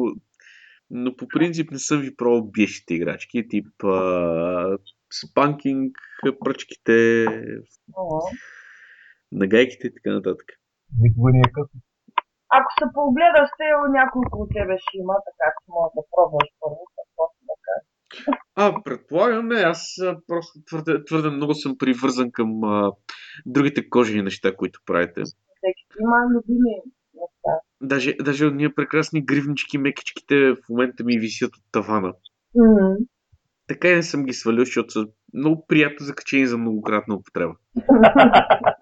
но 0.91 1.17
по 1.17 1.29
принцип 1.29 1.71
не 1.71 1.79
съм 1.79 2.01
ви 2.01 2.17
пробвал 2.17 2.51
биещите 2.51 2.95
играчки, 2.95 3.49
тип 3.49 3.85
а, 3.85 4.79
спанкинг, 5.23 5.97
пръчките, 6.45 7.27
нагайките 9.33 9.87
и 9.87 9.95
така 9.95 10.15
нататък. 10.15 10.47
Никога 11.01 11.31
не 11.33 11.39
е 11.39 11.53
късно. 11.53 11.81
Ако 12.59 12.69
се 12.79 12.87
погледаш, 12.95 13.49
те 13.59 13.67
няколко 14.01 14.35
от 14.43 14.51
тебе 14.57 14.75
ще 14.85 14.95
има, 15.03 15.15
така 15.29 15.47
че 15.55 15.65
може 15.77 15.93
да 15.97 16.03
пробваш 16.13 16.49
първо, 16.61 16.83
какво. 16.97 17.25
А, 18.55 18.83
предполагам, 18.85 19.49
не, 19.49 19.61
аз 19.61 19.99
а, 20.03 20.17
просто 20.27 20.61
твърде, 20.67 21.05
твърде 21.05 21.31
много 21.31 21.55
съм 21.55 21.79
привързан 21.79 22.33
към 22.33 22.65
а, 22.65 22.93
другите 23.47 23.91
кожени 23.91 24.23
неща, 24.23 24.57
които 24.57 24.81
правите. 24.87 25.21
Има 26.01 26.17
любими 26.35 26.71
неща. 27.15 27.61
Даже, 27.81 28.17
даже 28.21 28.47
от 28.47 28.55
ние 28.55 28.75
прекрасни 28.75 29.25
гривнички, 29.25 29.79
мекичките 29.79 30.53
в 30.53 30.57
момента 30.71 31.05
ми 31.05 31.19
висят 31.19 31.57
от 31.57 31.63
тавана. 31.73 32.13
М. 32.55 32.97
Така 33.69 33.89
и 33.89 33.95
не 33.95 34.03
съм 34.03 34.25
ги 34.25 34.33
свалил, 34.33 34.65
защото 34.65 34.93
са 34.93 35.07
много 35.35 35.67
приятно 35.67 36.07
закачени 36.07 36.47
за 36.47 36.59
многократна 36.59 37.15
употреба. 37.15 37.55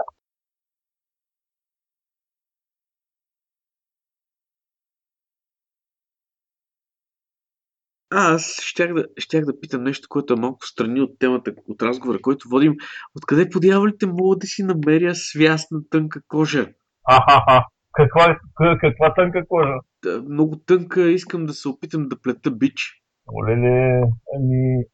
А, 8.16 8.35
аз 8.35 8.61
щях 8.62 8.94
да, 8.94 9.05
щях 9.18 9.44
да 9.44 9.61
питам 9.61 9.83
нещо, 9.83 10.09
което 10.11 10.33
е 10.33 10.40
малко 10.40 10.66
страни 10.66 11.00
от 11.00 11.18
темата, 11.18 11.55
от 11.68 11.83
разговора, 11.83 12.18
който 12.22 12.48
водим. 12.48 12.74
Откъде 13.16 13.50
по 13.50 13.61
дяволите 13.61 14.07
мога 14.07 14.37
да 14.37 14.46
си 14.46 14.62
намеря 14.62 15.14
свясна 15.14 15.79
тънка 15.90 16.20
кожа? 16.29 16.66
Ахаха. 17.11 17.64
Каква, 17.92 18.38
каква, 18.81 19.14
тънка 19.14 19.44
кожа? 19.48 19.74
Та, 20.03 20.22
Много 20.31 20.57
тънка, 20.66 21.11
искам 21.11 21.46
да 21.46 21.53
се 21.53 21.68
опитам 21.68 22.09
да 22.09 22.20
плета 22.20 22.50
бич. 22.50 23.03
Олеле, 23.33 24.03
ами... 24.37 24.85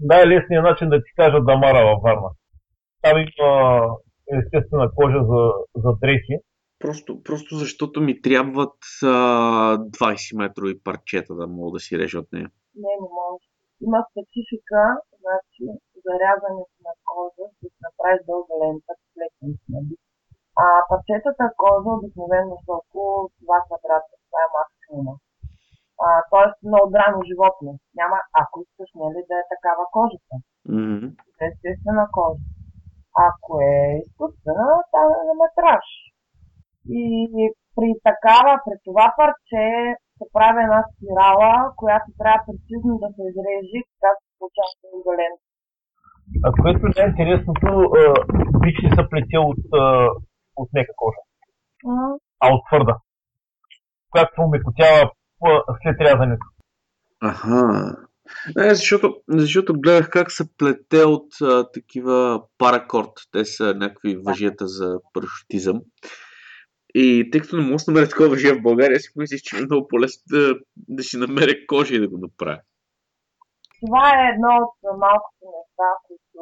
Най-лесният 0.00 0.64
начин 0.64 0.88
да 0.88 0.96
ти 0.98 1.10
кажа 1.16 1.40
Дамара 1.40 1.84
във 1.86 2.02
Варна. 2.02 2.28
Там 3.02 3.18
има 3.18 3.80
естествена 4.38 4.90
кожа 4.94 5.18
за, 5.18 5.50
за 5.76 5.92
дрехи. 6.00 6.36
Просто, 6.78 7.22
просто 7.22 7.54
защото 7.54 8.00
ми 8.00 8.22
трябват 8.22 8.76
а, 9.02 9.06
20 9.78 10.36
метрови 10.38 10.74
парчета 10.84 11.34
да 11.34 11.46
мога 11.46 11.76
да 11.76 11.80
си 11.80 11.98
режа 11.98 12.18
от 12.18 12.32
нея. 12.32 12.50
Не, 12.82 12.92
не 13.02 13.08
може. 13.20 13.46
Има 13.86 14.00
специфика, 14.10 14.80
значи 15.22 15.64
за 16.04 16.12
рязането 16.24 16.76
на 16.86 16.94
кожа, 17.10 17.44
да 17.60 17.66
се 17.72 17.80
направи 17.86 18.18
дълга 18.28 18.54
лента, 18.62 18.92
плетен 19.14 19.52
нали? 19.74 19.94
А 20.62 20.64
парчетата 20.88 21.44
кожа 21.62 21.90
обикновено 21.96 22.54
са 22.64 22.72
около 22.80 23.16
2 23.48 23.66
квадрата, 23.66 24.12
това 24.26 24.40
е 24.46 24.54
максимума. 24.58 25.14
А, 26.06 26.08
тоест 26.32 26.58
на 26.72 26.78
одрано 26.86 27.20
животно. 27.30 27.70
Няма, 28.00 28.16
ако 28.42 28.56
искаш, 28.64 28.90
нали, 29.02 29.20
да 29.28 29.34
е 29.42 29.50
такава 29.54 29.84
кожата. 29.96 30.34
Е 31.42 31.46
естествена 31.50 32.04
кожа. 32.16 32.44
Ако 33.28 33.50
е 33.72 33.74
изкуствена, 34.02 34.68
там 34.94 35.08
е 35.20 35.22
на 35.28 35.34
метраж. 35.42 35.86
И 37.00 37.02
при 37.76 37.90
такава, 38.08 38.52
при 38.64 38.76
това 38.86 39.06
парче 39.18 39.64
се 40.18 40.26
прави 40.36 40.60
една 40.66 40.80
спирала, 40.90 41.52
която 41.80 42.08
трябва 42.20 42.40
прецизно 42.46 42.92
да 43.02 43.08
се 43.14 43.22
изрежи, 43.30 43.78
когато 43.92 44.18
се 44.24 44.32
получава 44.38 44.72
дълга 44.82 45.12
лента. 45.20 45.44
А 46.46 46.48
което 46.62 46.82
е 46.86 47.08
интересното, 47.10 47.68
бич 48.62 48.76
не 48.84 48.90
са 48.96 49.02
плетел 49.10 49.42
от, 49.52 49.64
от 50.60 50.68
мека 50.74 50.92
кожа, 50.96 51.22
М, 51.84 52.18
а 52.40 52.46
от 52.54 52.62
твърда. 52.68 52.94
Която 54.10 54.34
се 54.34 54.40
умекотява 54.40 55.10
след 55.82 55.96
рязането. 56.00 56.46
Аха. 57.22 57.96
Не, 58.56 58.74
защото, 58.74 59.16
защото 59.28 59.80
гледах 59.80 60.10
как 60.10 60.32
се 60.32 60.56
плете 60.56 61.04
от 61.04 61.26
а, 61.42 61.70
такива 61.70 62.42
паракорд. 62.58 63.12
Те 63.32 63.44
са 63.44 63.74
някакви 63.74 64.16
въжета 64.16 64.66
за 64.66 64.98
парашутизъм. 65.12 65.80
И 66.94 67.28
тъй 67.30 67.40
като 67.40 67.56
не 67.56 67.62
мога 67.62 67.76
да 67.86 67.92
намеря 67.92 68.08
такова 68.08 68.28
въжие 68.28 68.54
в 68.54 68.62
България, 68.62 69.00
си 69.00 69.14
помислих, 69.14 69.40
че 69.42 69.56
е 69.56 69.60
много 69.60 69.88
по-лесно 69.88 70.22
да, 70.32 70.54
да 70.96 71.02
си 71.02 71.16
намеря 71.16 71.66
кожа 71.66 71.94
и 71.94 72.00
да 72.00 72.08
го 72.08 72.18
направя. 72.18 72.60
Това 73.80 74.04
е 74.18 74.30
едно 74.32 74.52
от 74.64 74.76
малкото 75.06 75.42
неща, 75.56 75.88
които 76.06 76.40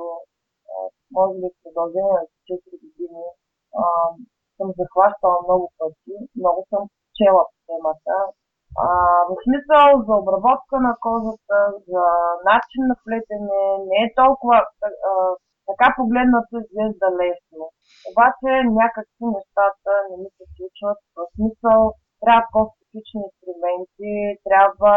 може 1.16 1.35
би 1.40 1.46
в 1.52 1.59
продължение 1.64 2.14
на 2.18 2.24
4 2.48 2.82
години 2.82 3.24
а, 3.82 3.85
съм 4.56 4.68
захващала 4.80 5.38
много 5.46 5.66
пъти, 5.78 6.16
много 6.40 6.61
съм 6.70 6.82
чела 7.18 7.42
по 7.50 7.56
темата. 7.68 8.14
А, 8.85 8.88
в 9.30 9.32
смисъл 9.46 9.87
за 10.06 10.12
обработка 10.22 10.74
на 10.87 10.92
кожата, 11.06 11.56
за 11.88 12.04
начин 12.50 12.82
на 12.90 12.96
плетене, 13.04 13.61
не 13.90 13.98
е 14.04 14.14
толкова 14.22 14.56
така 15.70 15.87
погледнато 15.98 16.52
изглежда 16.62 17.09
лесно. 17.20 17.64
Обаче 18.11 18.50
някакви 18.83 19.24
нещата 19.37 19.90
не 20.09 20.16
ми 20.22 20.29
се 20.37 20.44
случват. 20.57 20.98
В 21.18 21.20
смисъл 21.37 21.81
трябва 22.22 22.44
по-специфични 22.52 23.20
инструменти, 23.26 24.14
трябва 24.48 24.94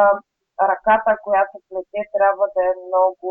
ръката, 0.72 1.12
която 1.26 1.56
плете, 1.68 2.00
трябва 2.18 2.46
да 2.56 2.62
е 2.72 2.80
много... 2.86 3.28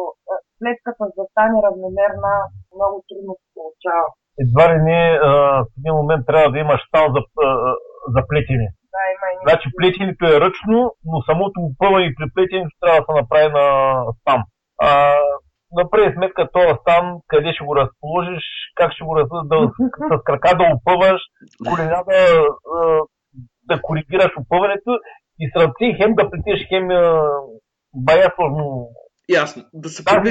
Плетката 0.61 1.05
да 1.17 1.25
стане 1.33 1.57
равномерна, 1.67 2.35
много 2.77 2.97
трудно 3.09 3.33
се 3.41 3.47
получава. 3.57 4.09
Едва 4.45 4.65
ли 4.71 4.77
не 4.89 5.01
в 5.67 5.73
един 5.79 5.95
момент 6.01 6.23
трябва 6.27 6.49
да 6.53 6.59
имаш 6.65 6.81
там 6.95 7.07
за, 7.15 7.21
за 8.15 8.21
плетене. 8.29 8.69
Да, 8.95 9.03
има 9.15 9.27
и 9.33 9.37
Значи 9.47 9.67
плетенето 9.79 10.25
е 10.27 10.41
ръчно, 10.45 10.79
но 11.11 11.17
самото 11.29 11.57
опъване 11.69 12.17
при 12.19 12.27
плетенето 12.35 12.75
трябва 12.81 13.01
да 13.01 13.07
се 13.07 13.21
направи 13.21 13.49
на 13.59 13.67
стам. 14.21 14.41
А, 14.89 14.91
направи 15.73 16.15
сметка 16.15 16.49
това 16.53 16.79
стан, 16.81 17.19
къде 17.27 17.53
ще 17.53 17.65
го 17.65 17.77
разположиш, 17.77 18.45
как 18.75 18.93
ще 18.93 19.05
го 19.05 19.17
разположиш, 19.17 19.49
да, 19.49 19.57
с 20.19 20.25
крака 20.25 20.57
да 20.57 20.65
опъваш, 20.75 21.21
колена 21.69 22.05
да, 22.09 22.21
да 23.63 23.83
коригираш 23.83 24.33
опъването 24.41 24.91
и 25.41 25.51
с 25.51 25.57
ръце 25.57 25.97
хем 25.97 26.15
да 26.15 26.31
плетеш, 26.31 26.69
хем 26.69 26.89
бая 27.95 28.33
сложно. 28.35 28.89
Ясно. 29.29 29.63
Да 29.73 29.89
се 29.89 30.05
Как 30.05 30.27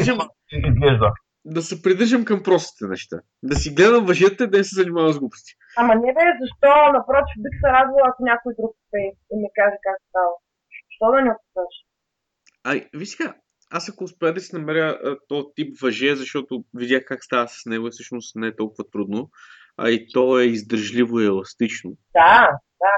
изглежда. 0.52 1.12
да 1.46 1.62
се 1.62 1.82
придържам 1.84 2.26
към 2.26 2.44
простите 2.44 2.90
неща. 2.90 3.18
Да 3.44 3.56
си 3.56 3.76
гледам 3.76 4.06
въжета 4.06 4.44
и 4.44 4.50
да 4.50 4.58
не 4.58 4.64
се 4.64 4.76
занимавам 4.82 5.14
с 5.14 5.20
глупости. 5.20 5.52
Ама 5.78 5.96
не 5.96 6.14
бе, 6.14 6.26
защо? 6.42 6.72
Напротив, 6.98 7.36
бих 7.44 7.56
се 7.62 7.68
радвала, 7.76 8.02
ако 8.08 8.24
някой 8.24 8.54
друг 8.60 8.72
успее 8.82 9.12
и 9.32 9.36
ми 9.42 9.50
каже 9.58 9.78
как 9.86 9.98
става. 10.10 10.34
Защо 10.88 11.06
да 11.12 11.18
не 11.22 11.32
успееш? 11.38 11.76
Ай, 12.70 12.90
виж 13.00 13.10
сега, 13.10 13.34
аз 13.70 13.90
ако 13.90 14.04
успея 14.04 14.34
да 14.34 14.42
си 14.42 14.56
намеря 14.56 15.00
а, 15.04 15.18
този 15.28 15.46
тип 15.56 15.78
въже, 15.82 16.16
защото 16.16 16.64
видях 16.74 17.04
как 17.06 17.24
става 17.24 17.48
с 17.48 17.66
него, 17.66 17.88
и 17.88 17.92
всъщност 17.92 18.36
не 18.36 18.48
е 18.48 18.56
толкова 18.56 18.90
трудно, 18.90 19.30
а 19.78 19.90
и 19.90 20.08
то 20.14 20.40
е 20.40 20.44
издържливо 20.44 21.20
и 21.20 21.26
еластично. 21.26 21.92
Да, 22.14 22.50
да. 22.80 22.92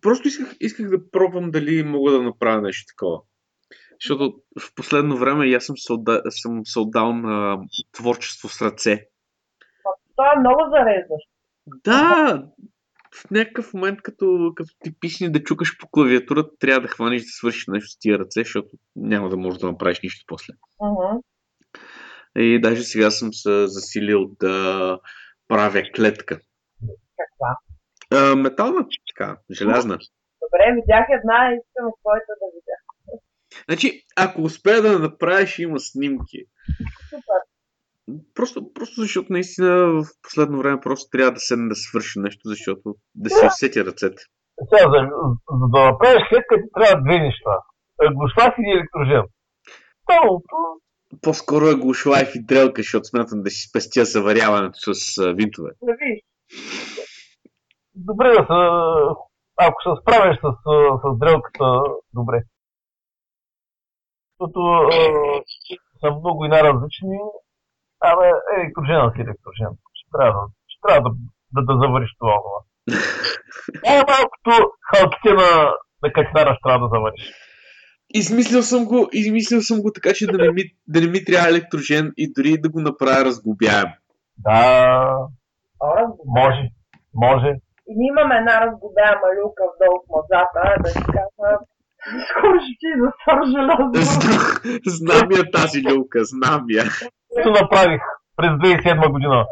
Просто 0.00 0.28
исках, 0.28 0.56
исках 0.60 0.90
да 0.90 1.10
пробвам 1.10 1.50
дали 1.50 1.82
мога 1.82 2.12
да 2.12 2.22
направя 2.22 2.62
нещо 2.62 2.84
такова. 2.88 3.20
Защото 4.00 4.40
в 4.60 4.74
последно 4.74 5.16
време 5.16 5.46
и 5.46 5.54
аз 5.54 5.64
съм 5.64 5.76
се, 5.76 5.92
отда... 5.92 6.22
съм 6.30 6.60
се 6.64 6.78
отдал 6.78 7.12
на 7.12 7.58
творчество 7.92 8.48
с 8.48 8.62
ръце. 8.62 9.06
Това 10.16 10.32
е 10.36 10.40
много 10.40 10.60
зареждащо. 10.70 11.30
Да, 11.84 12.42
в 13.16 13.30
някакъв 13.30 13.74
момент, 13.74 14.02
като, 14.02 14.52
като 14.56 14.70
ти 14.84 14.98
писне 15.00 15.30
да 15.30 15.42
чукаш 15.42 15.78
по 15.78 15.88
клавиатурата, 15.90 16.50
трябва 16.58 16.80
да 16.80 16.88
хванеш 16.88 17.22
да 17.22 17.28
свършиш 17.28 17.64
нещо 17.68 17.90
с 17.90 17.98
тия 17.98 18.18
ръце, 18.18 18.40
защото 18.40 18.68
няма 18.96 19.28
да 19.28 19.36
можеш 19.36 19.60
да 19.60 19.66
направиш 19.66 20.00
нищо 20.02 20.24
после. 20.26 20.52
Мгм. 20.80 21.18
И 22.38 22.60
даже 22.60 22.82
сега 22.82 23.10
съм 23.10 23.32
се 23.32 23.66
засилил 23.66 24.30
да 24.40 24.98
правя 25.48 25.82
клетка. 25.96 26.40
Каква? 27.16 27.58
А, 28.10 28.36
метална, 28.36 28.86
така, 29.14 29.38
желязна. 29.50 29.98
Добре, 30.42 30.74
видях 30.74 31.06
една 31.10 31.50
и 31.50 31.56
искам 31.56 31.92
твоята 32.00 32.32
да 32.40 32.46
видя. 32.54 32.76
Значи, 33.68 34.04
ако 34.16 34.42
успея 34.42 34.82
да 34.82 34.98
направиш, 34.98 35.58
има 35.58 35.80
снимки. 35.80 36.44
Супер. 37.10 37.40
Просто, 38.34 38.72
просто 38.74 39.00
защото 39.00 39.32
наистина 39.32 39.86
в 39.86 40.04
последно 40.22 40.58
време 40.58 40.80
просто 40.80 41.10
трябва 41.10 41.32
да 41.32 41.40
седна 41.40 41.68
да 41.68 41.74
свърши 41.74 42.18
нещо, 42.18 42.40
защото 42.44 42.94
да 43.14 43.30
си 43.30 43.46
усетя 43.46 43.84
ръцете. 43.84 44.22
Сега, 44.68 44.90
за, 44.90 44.98
за 45.60 45.66
да 45.74 45.84
направиш 45.84 46.22
клетка, 46.28 46.54
ти 46.56 46.68
трябва 46.74 47.02
две 47.02 47.18
неща. 47.18 47.50
Глушвак 48.12 48.54
или 48.58 48.70
електрожен. 48.70 49.22
Първото, 50.06 50.56
По-скоро 51.22 51.64
е 51.66 51.74
глушлайф 51.74 52.34
и 52.34 52.44
дрелка, 52.44 52.82
защото 52.82 53.04
смятам 53.04 53.42
да 53.42 53.50
си 53.50 53.68
спестя 53.68 54.04
заваряването 54.04 54.78
с 54.94 55.22
винтове. 55.32 55.70
Да 55.82 55.92
видиш. 56.00 56.20
добре 57.94 58.28
да 58.28 58.42
се... 58.48 58.58
Ако 59.66 59.82
се 59.82 60.02
справиш 60.02 60.36
с, 60.36 60.48
с 61.02 61.18
дрелката, 61.18 61.82
добре. 62.14 62.42
Защото 64.30 64.60
са 66.00 66.10
много 66.10 66.44
и 66.44 66.48
най-различни. 66.48 67.18
Абе, 68.00 68.26
електрожена 68.56 69.12
си 69.14 69.20
електрожен. 69.20 69.68
Ще 69.94 70.10
трябва, 70.12 70.32
да- 70.32 70.52
ще 70.68 70.80
трябва 70.82 71.10
да, 71.10 71.16
да, 71.52 71.60
да 71.64 71.80
завариш 71.80 72.10
това. 72.18 72.34
това. 72.36 72.60
Е, 73.86 73.94
малкото 74.08 74.52
халките 74.90 75.32
на, 75.34 75.72
на 76.02 76.12
качнара 76.12 76.54
ще 76.54 76.62
трябва 76.64 76.88
да 76.88 76.94
завариш. 76.94 77.32
Измислил 78.10 78.62
съм 78.62 78.84
го, 78.84 79.08
измислил 79.12 79.60
съм 79.60 79.82
го 79.82 79.92
така, 79.92 80.10
че 80.14 80.26
да 80.26 80.38
не 80.38 80.50
ми, 80.52 80.62
да 80.88 81.00
не 81.00 81.06
ми 81.06 81.24
трябва 81.24 81.48
електрожен 81.48 82.12
и 82.16 82.32
дори 82.32 82.56
да 82.58 82.68
го 82.68 82.80
направя 82.80 83.24
разглобяем. 83.24 83.86
Да, 84.38 85.00
разговор. 85.84 86.24
може. 86.26 86.62
Може. 87.14 87.48
И 87.88 87.92
ние 87.96 88.08
имаме 88.08 88.34
една 88.36 88.60
разгубяема 88.60 89.26
люка 89.36 89.62
вдолу 89.66 89.96
в 90.00 90.08
мазата, 90.10 90.82
да 90.82 90.90
ти 90.90 91.04
кажа, 91.06 91.58
скоро 92.30 92.56
ще 92.60 92.74
ти 92.80 92.88
засър 93.02 93.38
желязо. 93.46 94.10
Зна- 94.10 94.80
Знам 94.86 95.28
я 95.32 95.50
тази 95.50 95.82
люлка, 95.90 96.18
знам 96.24 96.64
я. 96.70 96.84
Ето 97.38 97.50
направих 97.50 98.00
през 98.36 98.48
2007 98.50 99.12
година. 99.12 99.46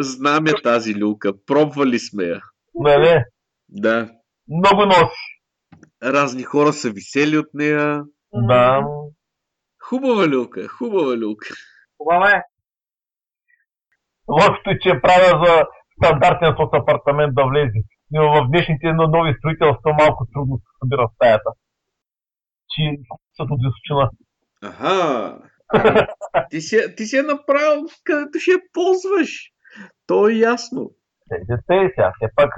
Знам 0.00 0.46
я 0.46 0.54
тази 0.62 1.00
люлка. 1.02 1.32
Пробвали 1.46 1.98
сме 1.98 2.24
я. 2.24 2.40
Не, 2.74 2.98
не. 2.98 3.24
Да. 3.68 4.10
Много 4.48 4.86
носи. 4.86 5.40
Разни 6.02 6.42
хора 6.42 6.72
са 6.72 6.90
висели 6.90 7.38
от 7.38 7.46
нея. 7.54 8.02
Да. 8.32 8.80
Хубава 9.82 10.28
люлка, 10.28 10.68
хубава 10.68 11.16
люлка. 11.16 11.48
Хубава 11.98 12.30
е. 12.30 12.42
Лошото 14.28 14.70
е, 14.70 14.78
че 14.78 15.00
правя 15.02 15.44
за 15.44 15.64
стандартен 15.96 16.54
соц 16.56 16.70
апартамент 16.72 17.34
да 17.34 17.44
влезе. 17.46 17.80
Но 18.10 18.22
в 18.32 18.48
днешните 18.48 18.92
но- 18.92 19.08
нови 19.08 19.34
строителства 19.38 19.92
малко 19.98 20.26
трудно 20.32 20.56
се 20.56 20.64
събира 20.82 21.08
стаята. 21.14 21.50
Че 22.70 22.82
са 23.36 23.42
от 23.42 23.60
височина. 23.64 24.10
Ти 26.50 26.60
си, 26.60 26.76
ти 26.96 27.04
си 27.04 27.16
я 27.16 27.22
направил 27.22 27.86
където 28.04 28.38
ще 28.38 28.50
я 28.50 28.58
ползваш. 28.72 29.30
То 30.06 30.28
е 30.28 30.32
ясно. 30.32 30.90
Те, 31.28 31.36
те, 31.68 31.92
сега. 31.94 32.12
Все 32.16 32.28
пак 32.36 32.54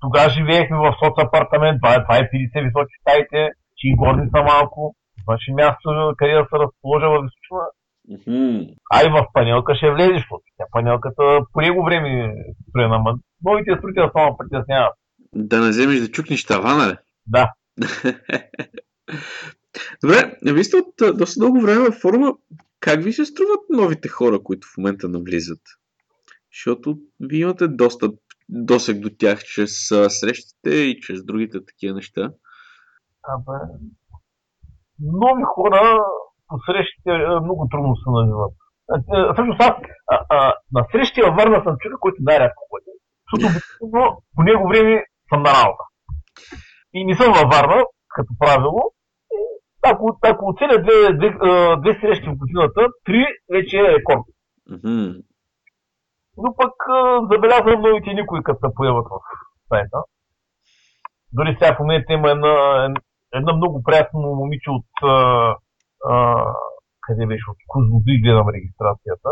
тогава 0.00 0.30
живеехме 0.30 0.76
в 0.76 0.96
соц 1.00 1.14
апартамент, 1.18 1.78
това 1.82 1.94
е, 1.94 2.02
това 2.02 2.16
е 2.16 2.30
50 2.30 2.64
високи 2.66 2.94
стаите, 3.00 3.50
че 3.76 3.88
и 3.88 3.96
горни 3.96 4.30
са 4.34 4.42
малко. 4.42 4.94
Имаше 5.28 5.52
място 5.52 6.14
къде 6.18 6.32
да 6.32 6.46
се 6.50 6.56
разположа 6.64 7.06
в 7.10 7.22
височина. 7.24 7.66
Мгм. 8.08 8.60
А 8.92 9.06
и 9.06 9.10
в 9.10 9.26
панелка 9.32 9.74
ще 9.74 9.90
влезеш, 9.90 10.16
защото 10.16 10.42
тя 10.56 10.64
панелката 10.72 11.40
по 11.52 11.60
него 11.60 11.84
време 11.84 12.24
е 12.24 12.34
строена, 12.68 12.98
ма 12.98 13.14
новите 13.44 13.76
строителства 13.78 14.20
ме 14.24 14.36
притесняват. 14.38 14.94
Да 15.34 15.60
не 15.60 15.68
вземеш 15.68 16.00
да 16.00 16.10
чукнеш 16.10 16.44
тавана, 16.44 16.88
ли? 16.88 16.96
Да. 17.26 17.52
Добре, 20.04 20.38
вие 20.42 20.64
сте 20.64 20.76
от 20.76 21.18
доста 21.18 21.40
дълго 21.40 21.60
време 21.60 21.80
във 21.80 21.94
форума. 21.94 22.34
Как 22.80 23.02
ви 23.02 23.12
се 23.12 23.24
струват 23.24 23.60
новите 23.70 24.08
хора, 24.08 24.42
които 24.42 24.66
в 24.74 24.76
момента 24.78 25.08
навлизат? 25.08 25.60
Защото 26.52 26.98
вие 27.20 27.40
имате 27.40 27.68
доста 27.68 28.10
досег 28.48 29.00
до 29.00 29.10
тях 29.18 29.38
чрез 29.44 29.88
срещите 30.08 30.70
и 30.70 31.00
чрез 31.00 31.24
другите 31.24 31.64
такива 31.64 31.94
неща. 31.94 32.32
Абе, 33.22 33.58
нови 35.00 35.42
хора 35.54 36.04
по 36.48 36.56
срещите 36.66 37.10
много 37.44 37.68
трудно 37.70 37.96
се 37.96 38.10
навиват. 38.10 38.54
Всъщност 39.34 39.60
аз 39.60 39.74
на 40.72 40.86
срещи 40.92 41.22
във 41.22 41.34
Варна 41.36 41.62
съм 41.64 41.76
човек, 41.80 41.96
който 42.00 42.16
най-рядко 42.20 42.62
ходи. 42.70 42.92
Защото 43.22 44.22
по 44.36 44.42
него 44.42 44.68
време 44.68 45.04
съм 45.28 45.42
на 45.42 45.50
работа. 45.50 45.84
И 46.92 47.04
не 47.04 47.16
съм 47.16 47.32
във 47.32 47.48
Варна, 47.52 47.84
като 48.08 48.32
правило. 48.38 48.80
Ако, 49.82 50.18
ако 50.22 50.48
оцеля 50.48 50.82
две, 50.82 51.12
две, 51.12 51.30
две 51.80 52.00
срещи 52.00 52.28
в 52.28 52.36
годината, 52.36 52.86
три 53.04 53.26
вече 53.52 53.78
е 53.78 53.92
рекорд. 53.92 54.24
Мгм. 54.70 55.12
Но 56.36 56.54
пък 56.56 56.74
забелязвам 57.32 57.82
новите 57.82 58.14
никой, 58.14 58.42
като 58.42 58.58
се 58.58 58.74
появат 58.74 59.06
в 59.10 59.20
сайта. 59.68 59.98
Дори 61.32 61.56
сега 61.58 61.74
в 61.74 61.78
момента 61.78 62.12
има 62.12 62.30
една, 62.30 62.88
една 63.34 63.52
много 63.52 63.82
приятно 63.82 64.20
момиче 64.20 64.70
от 64.70 64.86
а, 65.02 65.56
а, 66.08 66.44
къде 67.00 67.26
беше, 67.26 67.44
от 67.50 67.56
Козлодуй 67.66 68.20
гледам 68.22 68.48
регистрацията. 68.54 69.30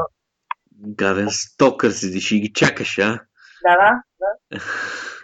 Гаден 0.73 1.29
стокър 1.31 1.91
седиш 1.91 2.33
и 2.33 2.41
ги 2.41 2.53
чакаш, 2.53 2.99
а? 2.99 3.21
Да, 3.63 3.77
да, 3.77 4.03
да. 4.21 4.59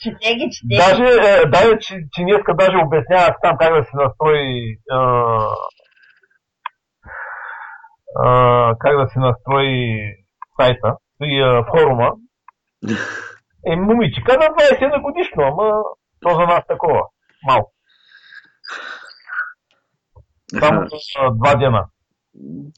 Чете 0.00 0.34
ги, 0.34 0.48
чете. 0.52 0.76
Даже, 0.76 1.02
е, 1.02 1.46
даже 1.46 1.78
че, 1.78 1.94
че 2.12 2.22
днеска 2.22 2.54
даже 2.54 2.76
обяснявах 2.76 3.36
там 3.42 3.56
как 3.58 3.74
да 3.74 3.84
се 3.84 3.96
настрои 3.96 4.78
а, 4.90 5.00
а, 8.16 8.74
как 8.78 8.96
да 8.96 9.08
се 9.12 9.18
настрои 9.18 10.00
сайта 10.60 10.96
и 11.22 11.40
а, 11.40 11.64
форума. 11.70 12.12
Е, 13.66 13.76
момичека 13.76 14.32
на 14.32 14.46
21 14.46 15.02
годишно, 15.02 15.42
ама 15.42 15.82
то 16.20 16.30
за 16.30 16.46
нас 16.46 16.66
такова. 16.68 17.02
Малко. 17.46 17.72
Само 20.60 20.86
за 20.88 21.30
два 21.30 21.54
дена. 21.54 21.86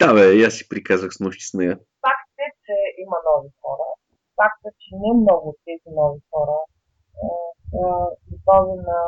Да, 0.01 0.15
бе, 0.15 0.45
аз 0.47 0.55
си 0.55 0.69
приказах 0.69 1.13
с 1.13 1.21
нощи 1.21 1.47
с 1.47 1.55
нея. 1.55 1.79
Факт 2.07 2.35
е, 2.39 2.49
че 2.65 2.77
има 2.99 3.17
нови 3.29 3.49
хора. 3.63 3.87
Факт 4.45 4.63
е, 4.69 4.71
че 4.83 4.91
не 5.03 5.11
много 5.21 5.45
от 5.53 5.59
тези 5.67 5.89
нови 5.99 6.21
хора 6.31 6.59
са 7.71 7.85
готови 8.31 8.77
на... 8.89 8.99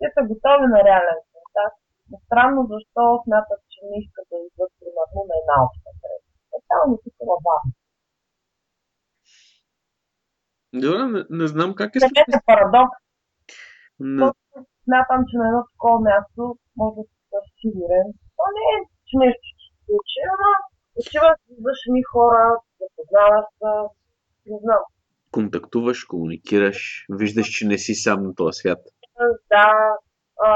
Те 0.00 0.06
са 0.14 0.20
готови 0.30 0.66
на 0.74 0.80
реален 0.88 1.20
контакт. 1.32 1.80
Но 2.10 2.16
странно 2.26 2.60
защо 2.72 3.02
смятат, 3.24 3.60
че 3.72 3.78
не 3.88 3.96
искат 4.02 4.26
да 4.30 4.36
идват 4.46 4.72
примерно 4.80 5.20
на 5.30 5.34
една 5.40 5.56
обща 5.66 5.90
среща. 6.00 6.32
Тотално 6.52 6.94
такова 7.06 7.36
бавно. 7.48 7.72
Добре, 10.82 11.02
не, 11.14 11.20
не 11.40 11.46
знам 11.52 11.70
как 11.78 11.90
е 11.96 11.98
Това 11.98 12.20
е 12.38 12.46
парадокс. 12.50 12.98
Не, 14.00 14.26
Смятам, 14.84 15.20
че 15.28 15.34
на 15.40 15.46
едно 15.50 15.62
такова 15.72 15.98
място 16.08 16.42
може 16.80 17.00
да 17.32 17.38
си 17.44 17.52
сигурен. 17.60 18.06
То 18.36 18.44
не 18.56 18.64
е, 18.74 18.76
че 19.06 19.14
нещо 19.24 19.44
ще 19.50 19.62
се 19.72 19.78
случи, 19.86 20.18
ама 20.32 20.50
отиваш, 21.00 21.38
виждаш 21.48 21.80
ни 21.94 22.02
хора, 22.12 22.42
запознаваш 22.80 23.46
се, 23.58 23.72
не 24.46 24.58
знам. 24.64 24.82
контактуваш, 25.30 26.04
комуникираш, 26.04 26.78
виждаш, 27.20 27.46
че 27.46 27.66
не 27.66 27.78
си 27.78 27.94
сам 27.94 28.18
на 28.26 28.34
този 28.34 28.56
свят. 28.60 28.80
Да, 29.52 29.68
а, 30.46 30.48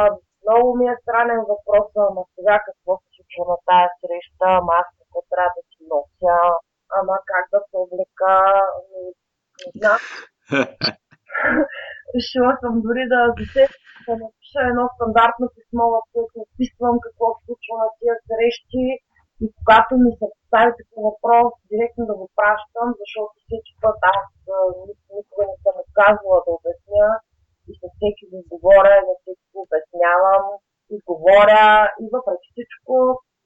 много 0.44 0.76
ми 0.78 0.86
е 0.92 1.00
странен 1.02 1.42
въпрос, 1.52 1.88
ама 2.08 2.22
сега 2.34 2.56
какво 2.66 2.92
се 3.00 3.08
случва 3.16 3.42
на 3.50 3.56
тая 3.68 3.88
среща, 4.00 4.46
ама 4.60 4.72
аз 4.80 4.88
какво 4.98 5.18
трябва 5.30 5.52
да 5.58 5.62
си 5.70 5.80
нося, 5.92 6.36
ама 6.98 7.14
как 7.32 7.44
да 7.54 7.60
се 7.68 7.76
облека, 7.84 8.32
не, 8.90 9.00
не 9.60 9.68
знам. 9.78 10.00
Решила 12.14 12.52
съм 12.62 12.74
дори 12.84 13.04
да 13.12 13.20
засея, 13.38 13.68
да 14.06 14.12
напиша 14.22 14.60
едно 14.70 14.84
стандартно 14.94 15.44
писмо, 15.54 15.84
в 15.94 15.98
което 16.12 16.34
описвам 16.44 16.96
какво 17.04 17.26
се 17.34 17.40
случва 17.46 17.74
на 17.82 17.88
тия 17.98 18.14
срещи 18.28 18.84
и 19.42 19.46
когато 19.58 19.90
ми 20.02 20.10
се 20.20 20.26
постави 20.34 20.70
такъв 20.80 21.00
въпрос, 21.10 21.48
директно 21.70 22.02
да 22.10 22.14
го 22.20 22.26
пращам, 22.38 22.88
защото 23.02 23.32
всеки 23.44 23.72
път 23.82 23.98
аз 24.16 24.24
никога 25.16 25.42
не 25.50 25.56
съм 25.64 25.74
отказвала 25.84 26.38
да 26.44 26.50
обясня 26.58 27.08
и 27.68 27.72
с 27.80 27.82
всеки 27.94 28.24
го 28.32 28.38
говоря, 28.52 28.96
на 29.08 29.14
всеки 29.20 29.46
го 29.52 29.58
обяснявам 29.66 30.44
и 30.94 30.96
говоря 31.08 31.66
и 32.02 32.04
въпреки 32.14 32.48
всичко 32.54 32.92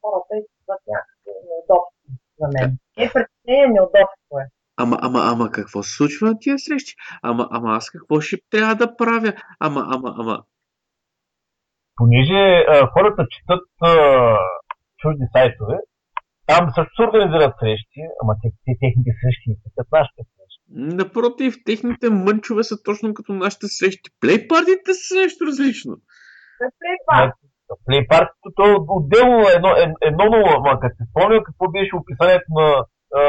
хората 0.01 0.33
изпитват 0.41 0.83
някакво 0.93 1.31
неудобство 1.49 2.09
за 2.39 2.47
мен. 2.55 2.69
Е, 3.03 3.05
притеснение 3.15 3.75
неудобство 3.77 4.33
е. 4.43 4.47
Ама, 4.83 4.97
ама, 5.07 5.21
ама, 5.33 5.51
какво 5.51 5.83
се 5.83 5.97
случва 5.97 6.29
на 6.29 6.39
тия 6.39 6.59
срещи? 6.59 6.95
Ама, 7.23 7.49
ама, 7.51 7.69
аз 7.79 7.91
какво 7.91 8.21
ще 8.21 8.37
трябва 8.51 8.75
да 8.75 8.97
правя? 8.97 9.33
Ама, 9.61 9.81
ама, 9.95 10.15
ама. 10.19 10.37
Понеже 11.97 12.65
а, 12.69 12.87
хората 12.95 13.27
четат 13.31 13.65
а, 13.83 13.93
чужди 15.03 15.27
сайтове, 15.35 15.77
там 16.51 16.63
също 16.77 16.93
се 16.95 17.07
организират 17.09 17.55
срещи, 17.61 18.01
ама 18.21 18.33
те, 18.41 18.49
те 18.65 18.73
техните 18.83 19.13
срещи 19.21 19.45
не 19.51 19.57
са 19.77 19.83
нашите 19.97 20.23
срещи. 20.33 20.63
Напротив, 21.01 21.51
техните 21.69 22.07
мънчове 22.11 22.63
са 22.71 22.77
точно 22.87 23.15
като 23.15 23.33
нашите 23.33 23.67
срещи. 23.79 24.09
Плейпартите 24.21 24.91
са 24.95 25.15
нещо 25.23 25.41
различно. 25.49 25.93
Плейпартито, 27.87 28.49
то 28.57 28.63
е 28.73 28.75
отделно 28.99 29.39
едно, 29.57 29.71
е- 29.83 30.09
едно 30.11 30.25
ново, 30.25 30.51
ама 30.59 30.81
като 30.81 30.95
се 30.97 31.05
спомня 31.11 31.45
какво 31.45 31.65
беше 31.77 31.97
описанието 31.97 32.49
на, 32.59 32.69
а, 33.21 33.23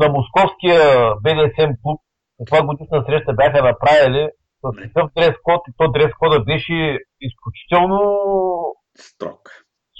на 0.00 0.06
московския 0.16 0.80
BDSM 1.24 1.72
клуб, 1.82 2.00
каква 2.38 2.66
годишна 2.66 3.04
среща 3.06 3.32
бяха 3.32 3.68
направили, 3.70 4.28
с 4.62 4.76
такъв 4.82 5.10
дрес 5.16 5.34
код 5.42 5.60
и 5.68 5.72
то 5.78 5.84
дрес 5.94 6.12
кода 6.20 6.38
беше 6.44 6.98
изключително 7.20 8.00
Строг. 9.00 9.40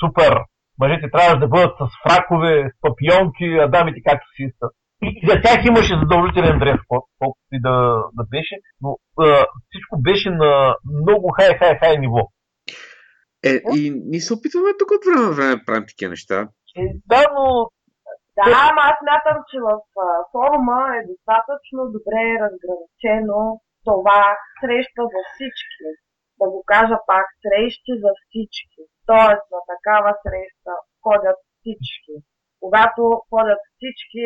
Супер. 0.01 0.35
Мъжете 0.81 1.11
трябваше 1.11 1.45
да 1.45 1.49
бъдат 1.49 1.75
с 1.81 1.85
фракове, 2.03 2.53
с 2.71 2.75
папионки, 2.87 3.47
а 3.63 3.69
дамите 3.69 4.01
както 4.09 4.27
си 4.37 4.43
искат. 4.49 4.73
И 5.03 5.27
за 5.29 5.35
тях 5.45 5.59
имаше 5.65 6.01
задължителен 6.03 6.59
дрес 6.59 6.81
код, 6.89 7.05
колкото 7.19 7.49
и 7.53 7.61
да, 7.61 7.77
да 8.19 8.25
беше, 8.35 8.57
но 8.83 8.91
а, 9.21 9.47
всичко 9.69 9.95
беше 10.09 10.31
на 10.31 10.77
много 11.01 11.27
хай-хай-хай 11.37 11.99
ниво. 11.99 12.23
Е, 13.51 13.53
и 13.77 13.81
ние 14.11 14.21
се 14.21 14.35
опитваме 14.35 14.79
тук 14.79 14.91
от 14.91 15.05
време 15.07 15.23
на 15.27 15.33
време 15.37 15.57
да 15.57 15.65
правим 15.67 15.87
такива 15.89 16.11
неща. 16.11 16.39
Е, 16.81 16.83
да, 17.13 17.23
но 17.35 17.45
Да, 18.39 18.45
ама 18.69 18.81
аз 18.89 18.95
смятам, 19.01 19.39
че 19.51 19.57
в 19.67 19.71
а, 20.05 20.09
форума 20.33 20.79
е 20.99 21.09
достатъчно 21.11 21.81
добре 21.97 22.25
разграничено 22.43 23.39
това 23.89 24.23
среща 24.61 25.03
за 25.15 25.21
всички. 25.31 25.89
Да 26.41 26.47
го 26.53 26.61
кажа 26.73 26.97
пак, 27.11 27.27
срещи 27.45 27.93
за 28.05 28.11
всички. 28.21 28.83
Тоест 29.11 29.47
на 29.55 29.61
такава 29.73 30.11
среща 30.25 30.75
ходят 31.05 31.39
всички. 31.59 32.15
Когато 32.63 33.03
ходят 33.31 33.61
всички, 33.73 34.25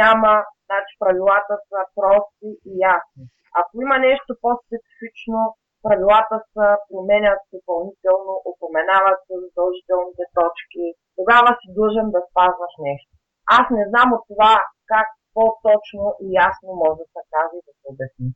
няма, 0.00 0.32
значи 0.66 0.92
правилата 1.02 1.54
са 1.68 1.80
прости 1.98 2.50
и 2.70 2.72
ясни. 2.92 3.24
Ако 3.60 3.72
има 3.84 3.96
нещо 4.08 4.30
по-специфично, 4.42 5.38
правилата 5.86 6.36
се 6.52 6.66
променят 6.88 7.40
допълнително, 7.54 8.32
упоменават 8.50 9.18
се 9.26 9.34
задължителните 9.44 10.24
точки. 10.40 10.84
Тогава 11.18 11.50
си 11.58 11.66
длъжен 11.76 12.08
да 12.14 12.20
спазваш 12.28 12.74
нещо. 12.88 13.12
Аз 13.58 13.64
не 13.76 13.84
знам 13.90 14.08
от 14.16 14.22
това 14.30 14.54
как 14.92 15.08
по-точно 15.36 16.04
и 16.24 16.26
ясно 16.44 16.68
може 16.82 16.98
да 17.02 17.06
се 17.14 17.22
каже 17.34 17.54
и 17.58 17.66
да 17.68 17.72
се 17.78 17.86
обясни. 17.92 18.28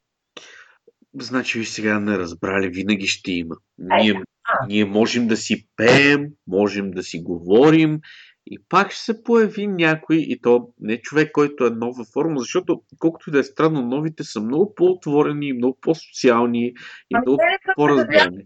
Значи 1.31 1.53
ви 1.59 1.67
сега 1.77 1.95
не 2.09 2.15
разбрали, 2.23 2.77
винаги 2.79 3.07
ще 3.17 3.31
има. 3.33 3.57
Ние, 3.79 4.15
а. 4.49 4.67
ние 4.67 4.85
можем 4.85 5.27
да 5.27 5.37
си 5.37 5.69
пеем, 5.77 6.27
можем 6.47 6.91
да 6.91 7.03
си 7.03 7.23
говорим 7.23 8.01
и 8.47 8.59
пак 8.69 8.91
ще 8.91 9.03
се 9.03 9.23
появи 9.25 9.67
някой 9.67 10.17
и 10.17 10.41
то 10.41 10.69
не 10.81 11.01
човек, 11.01 11.33
който 11.33 11.67
е 11.67 11.71
нов 11.71 11.97
във 11.97 12.07
форма, 12.07 12.39
защото 12.39 12.83
колкото 12.99 13.31
и 13.31 13.33
да 13.33 13.39
е 13.39 13.43
странно, 13.43 13.83
новите 13.83 14.25
са 14.25 14.41
много 14.41 14.75
по-отворени, 14.75 15.53
много 15.53 15.79
по-социални 15.81 16.67
и 16.67 16.75
Ами 17.15 17.23
много 17.27 17.43
по-разбрани. 17.77 18.45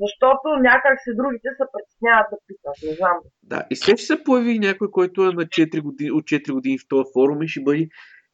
Защото 0.00 0.48
някак 0.60 0.98
се 1.04 1.14
другите 1.14 1.48
се 1.56 1.64
притесняват 1.72 2.26
да 2.30 2.36
питат. 2.46 2.90
Не 2.90 2.96
знам. 2.96 3.16
Да, 3.42 3.66
и 3.70 3.76
след 3.76 3.98
ще 3.98 4.06
се 4.06 4.24
появи 4.24 4.58
някой, 4.58 4.90
който 4.90 5.22
е 5.22 5.26
на 5.26 5.44
4 5.46 5.80
години, 5.80 6.10
от 6.10 6.24
4 6.24 6.52
години 6.52 6.78
в 6.78 6.88
този 6.88 7.04
форум 7.14 7.42
и 7.42 7.48
ще 7.48 7.60
бъде 7.60 7.88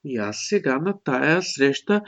и 0.05 0.17
аз 0.17 0.37
сега 0.49 0.79
на 0.79 0.95
тая 1.05 1.43
среща, 1.43 2.03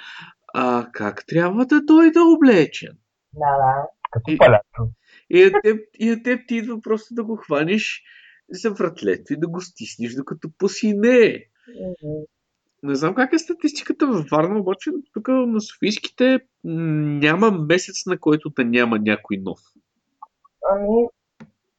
а 0.54 0.86
как 0.92 1.24
трябва 1.26 1.66
да 1.66 1.80
дойда 1.80 2.20
облечен? 2.24 2.92
Да, 3.32 3.56
да. 3.56 3.88
Като 4.10 4.30
И- 4.30 4.38
палято. 4.38 4.90
И 5.30 5.44
на 5.44 5.60
теб, 5.62 5.80
и 5.98 6.10
на 6.10 6.22
теб 6.22 6.40
ти 6.48 6.56
идва 6.56 6.80
просто 6.80 7.14
да 7.14 7.24
го 7.24 7.36
хванеш 7.36 8.02
за 8.50 8.70
вратлето 8.70 9.32
и 9.32 9.36
да 9.36 9.48
го 9.48 9.60
стиснеш 9.60 10.14
докато 10.14 10.48
посине. 10.58 11.44
Не 12.82 12.94
знам 12.94 13.14
как 13.14 13.32
е 13.32 13.38
статистиката 13.38 14.06
във 14.06 14.26
Варна, 14.30 14.60
обаче 14.60 14.90
тук 15.14 15.28
на 15.28 15.60
Софийските 15.60 16.40
няма 16.64 17.50
месец, 17.50 18.06
на 18.06 18.18
който 18.18 18.50
да 18.50 18.64
няма 18.64 18.98
някой 18.98 19.36
нов. 19.36 19.58
Ами, 20.70 21.08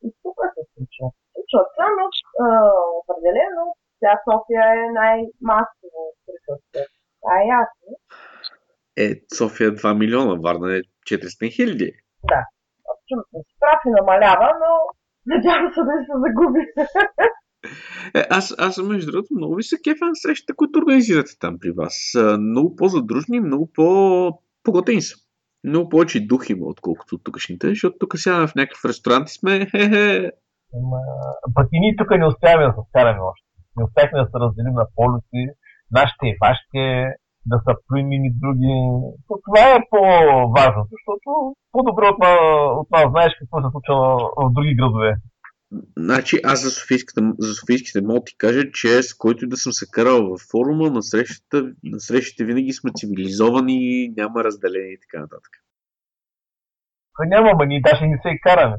и 0.04 0.12
тук 0.24 0.38
се 0.56 0.64
случва. 0.74 1.12
Случва 1.34 1.66
се, 1.76 1.84
но 1.98 2.06
а, 2.46 2.72
определено 3.00 3.76
тя 4.00 4.14
София 4.26 4.64
е 4.74 4.92
най-масово 4.92 6.02
присъствие. 6.26 6.86
Това 7.22 7.42
е 7.42 7.48
ясно. 7.60 7.98
Е, 8.98 9.22
София 9.38 9.68
е 9.68 9.72
2 9.72 9.98
милиона, 9.98 10.40
Варна 10.44 10.78
е 10.78 10.82
400 10.82 11.56
хиляди. 11.56 11.94
Абсолютно 12.94 13.38
си 13.48 13.54
прав 13.60 13.80
и 13.88 13.90
намалява, 14.00 14.50
но 14.62 14.72
надявам 15.32 15.74
се 15.74 15.80
да 15.88 15.92
не 15.96 16.04
се 16.06 16.16
загуби. 16.24 16.62
Е, 18.16 18.24
аз, 18.30 18.56
аз 18.60 18.78
между 18.78 19.12
другото 19.12 19.34
много 19.34 19.56
ви 19.56 19.64
се 19.64 19.82
кефа 19.84 20.06
на 20.06 20.16
срещите, 20.16 20.54
които 20.56 20.80
организирате 20.80 21.32
там 21.40 21.58
при 21.60 21.72
вас. 21.72 22.16
А, 22.18 22.38
Много 22.38 22.76
по-задружни, 22.76 23.40
много 23.40 23.72
по-поготени 23.76 25.02
са. 25.02 25.16
Много 25.64 25.90
повече 25.90 26.28
дух 26.28 26.50
има, 26.50 26.66
отколкото 26.66 27.18
тукашните, 27.18 27.70
защото 27.70 27.98
тук 28.00 28.14
сега 28.16 28.48
в 28.48 28.56
някакъв 28.56 28.86
ресторант 28.86 29.30
и 29.30 29.34
сме 29.34 29.66
хе-хе. 29.66 30.32
Пък 31.56 31.68
и 31.72 31.80
ние 31.80 31.96
тук 31.98 32.10
не 32.10 32.28
успяваме 32.28 32.68
да 32.68 32.74
се 32.74 32.82
вкараме 32.90 33.20
още. 33.32 33.48
Не 33.78 33.84
успяхме 33.84 34.20
да 34.20 34.26
се 34.26 34.38
разделим 34.44 34.74
на 34.74 34.88
полюси, 34.96 35.44
нашите 35.92 36.26
и 36.28 36.38
вашите. 36.42 37.14
Да 37.46 37.58
са 37.66 37.74
примени 37.88 38.32
други. 38.42 38.74
То 39.28 39.40
това 39.46 39.76
е 39.76 39.88
по-важно, 39.90 40.82
защото 40.92 41.56
по-добре 41.72 42.06
от, 42.12 42.20
от 42.82 42.92
нас 42.92 43.06
знаеш 43.12 43.34
какво 43.40 43.58
се 43.62 43.72
случва 43.72 43.96
в 44.38 44.54
други 44.54 44.76
градове. 44.76 45.16
Значи 45.98 46.40
аз 46.44 46.64
за, 46.64 46.72
Софийската, 46.72 47.34
за 47.40 47.54
Софийските 47.54 48.02
мога 48.02 48.22
ти 48.26 48.38
кажа, 48.38 48.72
че 48.72 49.04
с 49.04 49.18
който 49.18 49.46
и 49.46 49.48
да 49.48 49.58
съм 49.58 49.72
се 49.72 49.86
карал 49.92 50.30
във 50.30 50.42
форума, 50.52 50.90
на 50.90 51.04
срещата, 51.04 51.72
на 51.84 52.00
срещите 52.00 52.46
винаги 52.46 52.74
сме 52.74 52.92
цивилизовани, 52.96 54.14
няма 54.18 54.44
разделение 54.44 54.92
и 54.92 55.00
така 55.00 55.22
нататък. 55.22 55.52
Ха, 57.18 57.24
няма, 57.28 57.54
ма 57.54 57.66
ние 57.66 57.82
даже 57.82 58.08
не 58.08 58.18
се 58.22 58.30
и 58.30 58.40
караме. 58.40 58.78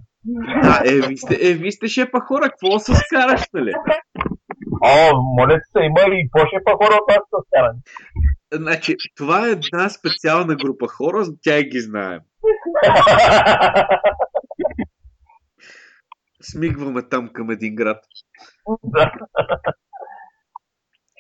А, 0.62 0.82
е, 0.86 1.06
вие 1.08 1.16
сте, 1.16 1.38
е, 1.50 1.54
вие 1.54 1.72
сте 1.72 1.88
шепа 1.88 2.20
хора, 2.20 2.50
какво 2.50 2.78
се 2.78 2.94
скараш, 2.94 3.42
нали? 3.54 3.72
О, 4.80 5.22
моля 5.38 5.60
се, 5.72 5.80
има 5.82 6.00
и 6.14 6.28
по-шепа 6.32 6.72
хора 6.72 6.98
от 7.02 7.08
нас 7.08 7.18
с 7.18 7.32
каране. 7.54 7.78
Значи, 8.52 8.96
това 9.16 9.48
е 9.48 9.50
една 9.50 9.88
специална 9.88 10.56
група 10.56 10.88
хора, 10.88 11.24
тя 11.42 11.62
ги 11.62 11.80
знаем. 11.80 12.20
Смигваме 16.42 17.08
там 17.08 17.28
към 17.32 17.50
един 17.50 17.74
град. 17.74 18.04
Да. 18.84 19.12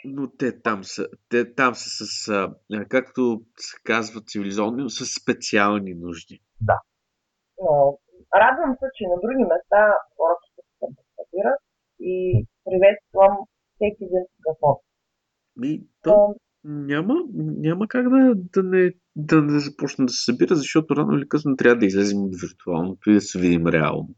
Но 0.04 0.30
те 0.38 0.62
там 0.62 0.84
са, 0.84 1.06
те 1.28 1.54
там 1.54 1.74
са 1.74 2.06
с, 2.06 2.28
а, 2.28 2.54
както 2.88 3.42
се 3.56 3.76
казва 3.84 4.20
цивилизовани, 4.20 4.82
но 4.82 4.88
с 4.88 5.06
специални 5.20 5.94
нужди. 5.94 6.42
Но 7.60 7.98
радвам 8.34 8.76
се, 8.78 8.86
че 8.94 9.04
на 9.04 9.16
други 9.22 9.44
места 9.44 9.94
хората 10.16 10.46
се 10.54 10.62
събират 11.16 11.60
и 12.00 12.46
приветствам 12.64 13.36
всеки 13.74 14.04
един 14.04 14.24
такъв 14.36 14.58
опит. 14.62 14.86
И 15.62 15.86
то 16.02 16.34
няма, 16.64 17.14
няма 17.36 17.88
как 17.88 18.08
да, 18.08 18.32
да, 18.34 18.62
не, 18.62 18.92
да 19.16 19.42
не 19.42 19.60
започне 19.60 20.04
да 20.04 20.12
се 20.12 20.24
събира, 20.24 20.54
защото 20.54 20.96
рано 20.96 21.18
или 21.18 21.28
късно 21.28 21.56
трябва 21.56 21.78
да 21.78 21.86
излезем 21.86 22.18
от 22.18 22.40
виртуалното 22.40 23.10
и 23.10 23.14
да 23.14 23.20
се 23.20 23.38
видим 23.38 23.66
реално. 23.66 24.08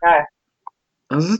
така 0.00 0.16
е. 0.16 0.26
Аз 1.08 1.24
за, 1.24 1.38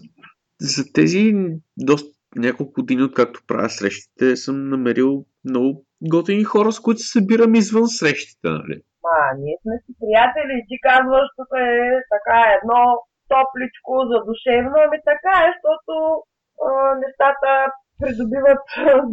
за 0.61 0.93
тези 0.93 1.35
доста 1.77 2.21
няколко 2.37 2.73
години, 2.73 3.03
откакто 3.03 3.41
правя 3.47 3.71
срещите, 3.71 4.37
съм 4.37 4.69
намерил 4.69 5.25
много 5.45 5.85
готини 6.11 6.45
хора, 6.45 6.73
с 6.73 6.81
които 6.81 7.01
се 7.01 7.13
събирам 7.19 7.55
извън 7.55 7.89
срещите, 7.89 8.49
нали? 8.49 8.83
Ма, 9.05 9.39
ние 9.39 9.57
сме 9.63 9.75
си 9.87 9.93
приятели 10.01 10.65
ти 10.69 10.77
казваш, 10.89 11.27
тук 11.37 11.51
е 11.59 11.71
така 12.15 12.41
едно 12.57 12.81
топличко, 13.33 13.93
задушевно, 14.13 14.77
ами 14.85 14.99
така 15.11 15.35
е, 15.45 15.53
защото 15.55 15.95
а, 16.67 16.69
нещата 17.05 17.51
придобиват 18.01 18.65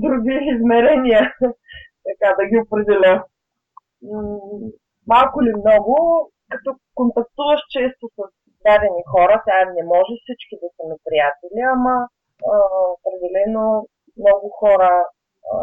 други 0.03 0.37
измерения, 0.53 1.23
така 2.07 2.29
да 2.39 2.43
ги 2.49 2.57
определя. 2.65 3.23
Малко 5.07 5.43
ли 5.43 5.51
много, 5.61 5.95
като 6.51 6.69
контактуваш 6.95 7.61
често 7.69 8.05
с 8.15 8.19
дадени 8.65 9.03
хора, 9.11 9.41
сега 9.43 9.71
не 9.77 9.83
може 9.93 10.13
всички 10.23 10.55
да 10.61 10.67
са 10.75 10.83
ми 10.89 10.95
приятели, 11.05 11.61
ама 11.75 11.95
определено 12.95 13.87
много 14.17 14.49
хора 14.49 15.05
а, 15.53 15.57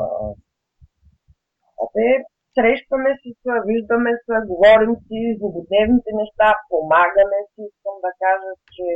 срещаме 2.56 3.10
се, 3.20 3.52
виждаме 3.70 4.12
се, 4.24 4.34
говорим 4.52 4.94
си, 5.06 5.18
злободневните 5.38 6.10
неща, 6.20 6.48
помагаме 6.70 7.40
си. 7.50 7.60
Искам 7.70 7.96
да 8.06 8.10
кажа, 8.22 8.50
че 8.74 8.86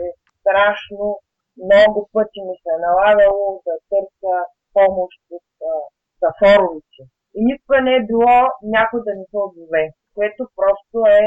страшно 0.41 1.07
много 1.65 1.99
пъти 2.15 2.41
ми 2.47 2.55
се 2.63 2.71
е 2.77 2.85
налагало 2.87 3.45
да 3.67 3.75
търся 3.91 4.35
помощ 4.75 5.19
от 5.37 5.49
форумите. 6.39 7.03
И 7.37 7.39
никога 7.51 7.79
не 7.87 7.95
е 7.97 8.07
било 8.11 8.37
някой 8.77 9.01
да 9.07 9.13
не 9.19 9.25
се 9.31 9.39
отзове, 9.47 9.85
което 10.17 10.43
просто 10.59 10.97
е 11.21 11.27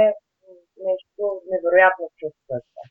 нещо 0.87 1.23
невероятно 1.51 2.05
чувство. 2.19 2.53
това. 2.67 2.83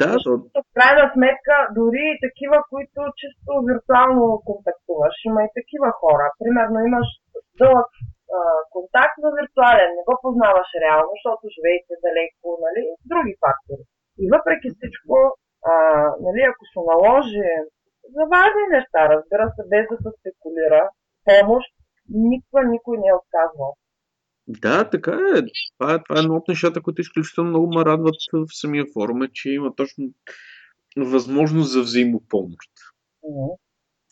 Да, 0.00 0.06
то, 0.06 0.12
Защото 0.12 0.44
в 0.56 0.74
крайна 0.76 1.04
сметка, 1.14 1.54
дори 1.78 2.04
и 2.12 2.20
такива, 2.26 2.58
които 2.72 2.98
чисто 3.20 3.50
виртуално 3.68 4.24
контактуваш, 4.48 5.16
има 5.28 5.40
и 5.44 5.54
такива 5.58 5.90
хора. 6.00 6.26
Примерно 6.40 6.78
имаш 6.88 7.08
дълъг 7.60 7.90
а, 8.38 8.40
контакт, 8.74 9.16
но 9.22 9.28
виртуален, 9.38 9.90
не 9.96 10.02
го 10.08 10.14
познаваш 10.24 10.70
реално, 10.84 11.10
защото 11.14 11.54
живеете 11.56 12.02
далеко, 12.06 12.48
нали, 12.64 12.82
други 13.10 13.34
фактори. 13.44 13.84
И 14.22 14.24
въпреки 14.34 14.68
всичко, 14.76 15.14
а, 15.70 15.74
нали, 16.24 16.40
ако 16.50 16.62
се 16.72 16.80
наложи 16.90 17.48
за 18.14 18.22
важни 18.34 18.64
неща, 18.76 19.00
разбира 19.14 19.44
се, 19.54 19.62
без 19.72 19.84
да 19.90 19.96
се 20.02 20.10
спекулира, 20.18 20.82
помощ, 21.28 21.68
никога 22.08 22.60
никой 22.74 22.94
не 22.98 23.08
е 23.10 23.18
отказвал. 23.20 23.72
да, 24.64 24.90
така 24.90 25.14
е. 25.36 25.40
Това, 25.78 25.94
е. 25.94 26.02
това 26.04 26.16
е 26.16 26.22
едно 26.24 26.34
от 26.36 26.48
нещата, 26.48 26.82
които 26.82 27.00
изключително 27.00 27.50
много 27.50 27.68
ме 27.74 27.84
радват 27.84 28.14
в 28.32 28.60
самия 28.60 28.84
форум, 28.94 29.22
е, 29.22 29.28
че 29.32 29.50
има 29.50 29.74
точно 29.74 30.04
възможност 30.96 31.72
за 31.72 31.80
взаимопомощ. 31.80 32.70
М. 33.22 33.56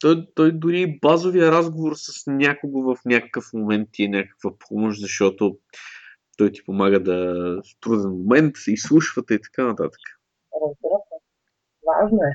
Той, 0.01 0.27
той 0.35 0.53
дори 0.53 0.99
базовия 1.03 1.53
разговор 1.53 1.93
с 1.95 2.27
някого 2.27 2.83
в 2.83 3.05
някакъв 3.05 3.45
момент 3.53 3.89
ти 3.93 4.05
е 4.05 4.09
някаква 4.09 4.51
помощ, 4.69 5.01
защото 5.01 5.59
той 6.37 6.53
ти 6.53 6.65
помага 6.65 7.03
да 7.03 7.17
в 7.63 7.81
труден 7.81 8.11
момент, 8.11 8.55
изслушвате 8.67 9.35
и 9.35 9.41
така 9.41 9.67
нататък. 9.67 10.01
Разбира 10.63 10.99
се. 11.09 11.17
Важно 11.87 12.19
е. 12.19 12.33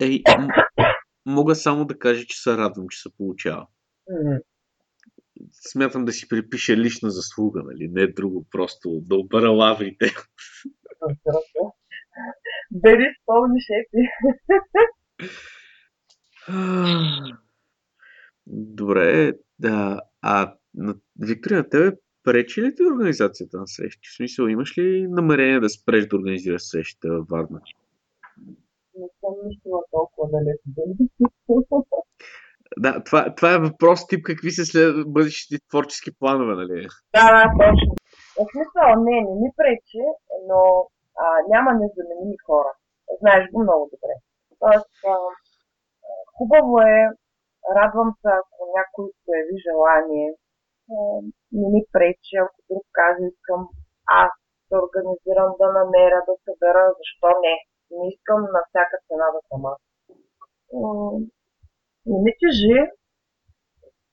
Ей, 0.00 0.22
м- 0.38 0.66
мога 1.26 1.54
само 1.54 1.84
да 1.84 1.98
кажа, 1.98 2.24
че 2.26 2.42
се 2.42 2.56
радвам, 2.56 2.88
че 2.88 3.00
се 3.02 3.08
получава. 3.16 3.66
Смятам 5.52 6.04
да 6.04 6.12
си 6.12 6.28
припиша 6.28 6.76
лична 6.76 7.10
заслуга, 7.10 7.62
нали? 7.64 7.88
Не 7.92 8.06
друго, 8.06 8.46
просто 8.50 9.00
да 9.00 9.16
обера 9.16 9.50
лаврите. 9.50 10.06
Се. 10.06 10.14
Бери 12.70 13.14
пълни 13.26 13.60
шепи. 13.60 14.02
Добре, 18.46 19.32
да. 19.58 20.00
А 20.22 20.54
на, 20.74 20.94
Виктория, 21.20 21.58
на 21.58 21.68
тебе 21.68 21.96
пречи 22.24 22.62
ли 22.62 22.74
ти 22.74 22.82
организацията 22.82 23.58
на 23.58 23.66
срещи? 23.66 24.08
В 24.08 24.16
смисъл, 24.16 24.46
имаш 24.46 24.78
ли 24.78 25.06
намерение 25.08 25.60
да 25.60 25.68
спреш 25.68 26.06
да 26.06 26.16
организираш 26.16 26.62
срещите 26.62 27.08
във 27.08 27.28
Варна? 27.28 27.60
Не 28.98 29.06
съм 29.20 29.34
мислила 29.48 29.82
толкова 29.90 30.28
далеко. 30.32 30.62
Да, 32.78 33.04
това, 33.04 33.34
това 33.34 33.54
е 33.54 33.58
въпрос 33.58 34.06
тип 34.06 34.24
какви 34.24 34.50
са 34.50 34.64
след 34.64 34.94
бъдещите 35.06 35.66
творчески 35.68 36.10
планове, 36.18 36.54
нали? 36.54 36.86
Да, 37.14 37.26
да, 37.36 37.44
точно. 37.60 37.94
В 38.36 38.38
смисъл, 38.52 38.86
не, 39.04 39.16
не 39.26 39.34
ми 39.40 39.50
пречи, 39.56 40.02
но 40.48 40.60
а, 41.24 41.26
няма 41.52 41.70
незаменими 41.72 42.36
хора. 42.46 42.72
Знаеш 43.20 43.50
го 43.52 43.62
много 43.62 43.90
добре. 43.92 44.14
Тоест, 44.60 44.94
хубаво 46.36 46.72
е, 46.80 46.96
радвам 47.78 48.10
се, 48.20 48.28
ако 48.40 48.60
някой 48.76 49.06
прояви 49.24 49.56
желание. 49.66 50.28
Не 51.58 51.66
ми 51.72 51.82
пречи, 51.92 52.34
ако 52.44 52.58
друг 52.70 52.84
каже, 52.98 53.22
искам 53.32 53.60
аз 54.24 54.30
да 54.70 54.76
организирам, 54.84 55.50
да 55.60 55.68
намеря, 55.78 56.20
да 56.28 56.34
събера, 56.44 56.82
защо 56.98 57.28
не? 57.44 57.56
Не 57.96 58.04
искам 58.12 58.40
на 58.54 58.60
всяка 58.68 58.96
цена 59.06 59.26
да 59.34 59.40
съм 59.48 59.60
аз. 59.72 59.80
Не 62.06 62.18
ми 62.24 62.32
тежи, 62.40 62.80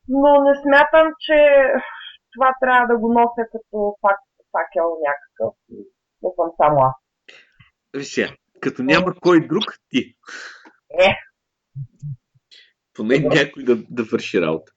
но 0.08 0.30
не 0.46 0.54
смятам, 0.62 1.08
че 1.26 1.38
това 2.34 2.50
трябва 2.62 2.86
да 2.88 3.00
го 3.00 3.08
нося 3.14 3.44
като 3.52 3.78
фак, 4.02 4.20
факел 4.52 4.88
някакъв. 5.08 5.54
Не 6.24 6.30
съм 6.36 6.50
само 6.58 6.78
аз. 6.90 6.96
Сега, 8.12 8.28
като 8.64 8.84
няма 8.84 9.10
кой 9.22 9.48
друг, 9.48 9.68
ти. 9.90 10.02
Е, 11.08 11.10
Поне 12.96 13.16
някой 13.20 13.64
да, 13.64 13.76
да 13.98 14.04
върши 14.12 14.42
работа. 14.42 14.72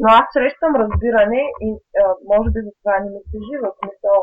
Но 0.00 0.08
аз 0.18 0.24
срещам 0.32 0.72
разбиране 0.82 1.42
и 1.66 1.68
а, 2.02 2.04
може 2.32 2.48
би 2.54 2.60
за 2.66 2.72
това 2.80 2.94
не 3.02 3.08
ми 3.14 3.20
тежи 3.32 3.56
в 3.64 3.66
смисъл 3.78 4.16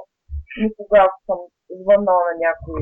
никога 0.63 1.01
съм 1.25 1.39
звъннала 1.79 2.23
на 2.29 2.33
някой 2.45 2.79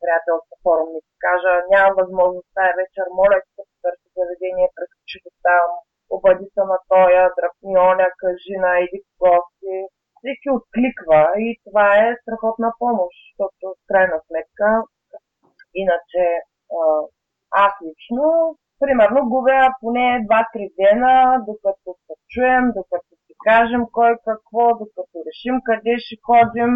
приятел 0.00 0.36
по 0.48 0.54
форум 0.62 0.90
и 0.98 1.00
кажа, 1.26 1.52
нямам 1.72 1.94
възможност 2.00 2.48
тази 2.56 2.76
вечер, 2.80 3.06
моля 3.20 3.38
ти 3.44 3.50
се 3.56 3.62
потърси 3.70 4.08
заведение, 4.18 4.74
прескочи 4.76 5.16
до 5.24 5.30
там, 5.46 5.68
обади 6.16 6.46
се 6.54 6.62
на 6.72 6.78
тоя, 6.90 7.24
дръпни 7.36 7.74
оня, 7.90 8.08
кажи 8.22 8.54
на 8.64 8.72
иди 8.84 8.98
в 9.04 9.08
гости. 9.22 9.76
Всеки 10.24 10.48
откликва 10.50 11.20
и 11.38 11.60
това 11.64 11.88
е 12.04 12.16
страхотна 12.22 12.72
помощ, 12.78 13.16
защото 13.26 13.64
в 13.72 13.86
крайна 13.88 14.18
сметка, 14.26 14.68
иначе 15.74 16.22
аз 17.50 17.72
лично, 17.86 18.24
примерно, 18.80 19.28
губя 19.28 19.74
поне 19.80 20.06
2-3 20.28 20.72
дена, 20.78 21.44
докато 21.48 21.88
се 22.06 22.14
чуем, 22.32 22.64
докато 22.78 23.10
си 23.24 23.32
кажем 23.46 23.82
кой 23.92 24.12
какво, 24.24 24.64
докато 24.82 25.16
решим 25.28 25.56
къде 25.68 25.94
ще 25.98 26.16
ходим, 26.26 26.72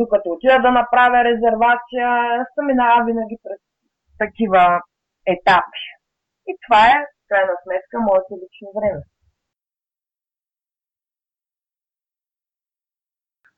докато 0.00 0.26
отида 0.30 0.58
да 0.66 0.70
направя 0.80 1.18
резервация, 1.30 2.08
се 2.54 2.60
минава 2.68 3.04
винаги 3.08 3.36
през 3.44 3.60
такива 4.22 4.64
етапи. 5.34 5.84
И 6.50 6.52
това 6.62 6.82
е, 6.94 6.96
в 7.04 7.28
крайна 7.28 7.54
сметка, 7.62 7.96
моето 8.08 8.32
лично 8.42 8.68
време. 8.76 9.02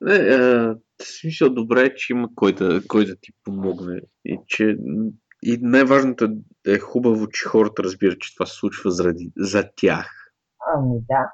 Не, 0.04 0.14
е, 0.14 0.38
в 0.38 1.04
смисъл 1.20 1.50
добре 1.50 1.82
е, 1.82 1.94
че 1.94 2.12
има 2.12 2.28
кой 2.34 2.54
да, 2.54 2.82
кой 2.88 3.06
да 3.06 3.16
ти 3.16 3.32
помогне. 3.44 4.00
И 4.24 4.38
че 4.46 4.76
и 5.42 5.58
най-важното 5.60 6.24
е, 6.24 6.72
е 6.72 6.78
хубаво, 6.78 7.28
че 7.28 7.44
хората 7.44 7.82
разбират, 7.82 8.20
че 8.20 8.34
това 8.34 8.46
се 8.46 8.56
случва 8.56 8.90
заради, 8.90 9.32
за 9.36 9.70
тях. 9.76 10.32
Ами 10.74 11.00
да. 11.08 11.30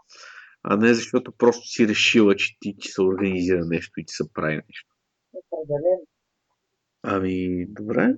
А 0.63 0.77
не 0.77 0.95
защото 0.95 1.33
просто 1.33 1.69
си 1.69 1.89
решила, 1.89 2.37
че 2.37 2.57
ти, 2.61 2.77
ти 2.81 2.89
се 2.89 3.03
организира 3.03 3.67
нещо 3.67 4.01
и 4.01 4.05
ти 4.07 4.13
се 4.13 4.33
прави 4.33 4.55
нещо. 4.55 4.95
Определено. 5.33 6.07
Ами, 7.03 7.67
добре. 7.69 8.15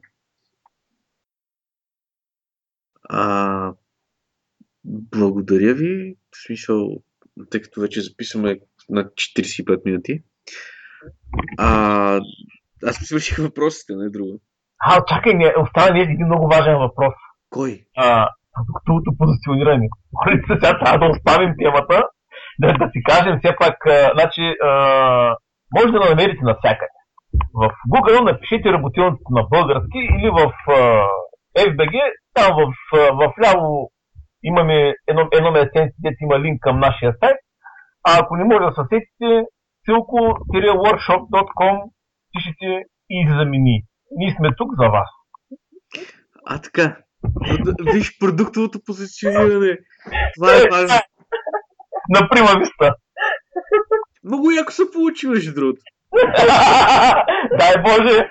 А, 3.03 3.75
благодаря 4.85 5.75
ви. 5.75 6.17
В 6.31 6.47
смисъл, 6.47 7.03
тъй 7.51 7.61
като 7.61 7.81
вече 7.81 8.01
записваме 8.01 8.61
на 8.89 9.05
45 9.05 9.85
минути. 9.85 10.23
А, 11.59 12.21
аз 12.87 12.97
си 12.97 13.05
свърших 13.05 13.39
въпросите, 13.39 13.93
не 13.97 14.11
друго. 14.11 14.41
А, 14.81 15.05
чакай, 15.05 15.35
не, 15.35 15.55
остава 15.59 15.91
ни 15.95 16.01
един 16.01 16.27
много 16.27 16.49
важен 16.49 16.79
въпрос. 16.79 17.15
Кой? 17.51 17.81
А, 17.97 18.29
продуктовото 18.55 19.11
позициониране. 19.19 19.89
Сега 20.49 20.79
трябва 20.79 20.99
да 20.99 21.13
оставим 21.13 21.55
темата, 21.59 22.03
да, 22.59 22.73
да 22.73 22.91
си 22.93 23.03
кажем 23.03 23.39
все 23.39 23.57
пак, 23.61 23.87
а, 23.87 24.11
значи, 24.15 24.55
а, 24.65 24.71
може 25.77 25.93
да 25.93 26.09
намерите 26.09 26.45
навсякъде. 26.45 26.97
В 27.55 27.71
Google 27.93 28.25
напишете 28.25 28.73
работилницата 28.73 29.31
на 29.31 29.43
български 29.43 29.99
или 29.99 30.31
в 30.31 30.53
а, 30.69 31.07
FBG, 31.59 31.95
там 32.35 32.57
в, 32.57 32.73
в 32.93 33.33
ляво 33.45 33.91
имаме 34.43 34.95
едно, 35.09 35.29
едно 35.33 35.51
местенце, 35.51 35.93
където 35.97 36.17
има 36.21 36.41
линк 36.41 36.61
към 36.61 36.81
нашия 36.81 37.13
сайт. 37.21 37.37
А 38.09 38.19
ако 38.21 38.37
не 38.37 38.45
може 38.45 38.65
да 38.65 38.73
се 38.73 38.83
сетите, 38.83 39.45
silko-workshop.com 39.89 41.77
пишете 42.33 42.85
и 43.11 43.29
замени. 43.29 43.85
Ние 44.11 44.35
сме 44.39 44.49
тук 44.57 44.71
за 44.81 44.89
вас. 44.89 45.09
А, 46.47 46.61
така. 46.61 46.97
Виж 47.93 48.19
продуктовото 48.19 48.79
позициониране. 48.87 49.79
Това 50.35 50.53
е 50.55 50.69
важно. 50.71 50.97
На 52.09 52.29
прима 52.29 52.61
виста. 52.61 52.95
Много 54.25 54.51
яко 54.51 54.73
се 54.73 54.83
получи, 54.93 55.27
между 55.29 55.55
другото. 55.55 55.81
Дай 57.59 57.83
Боже! 57.83 58.31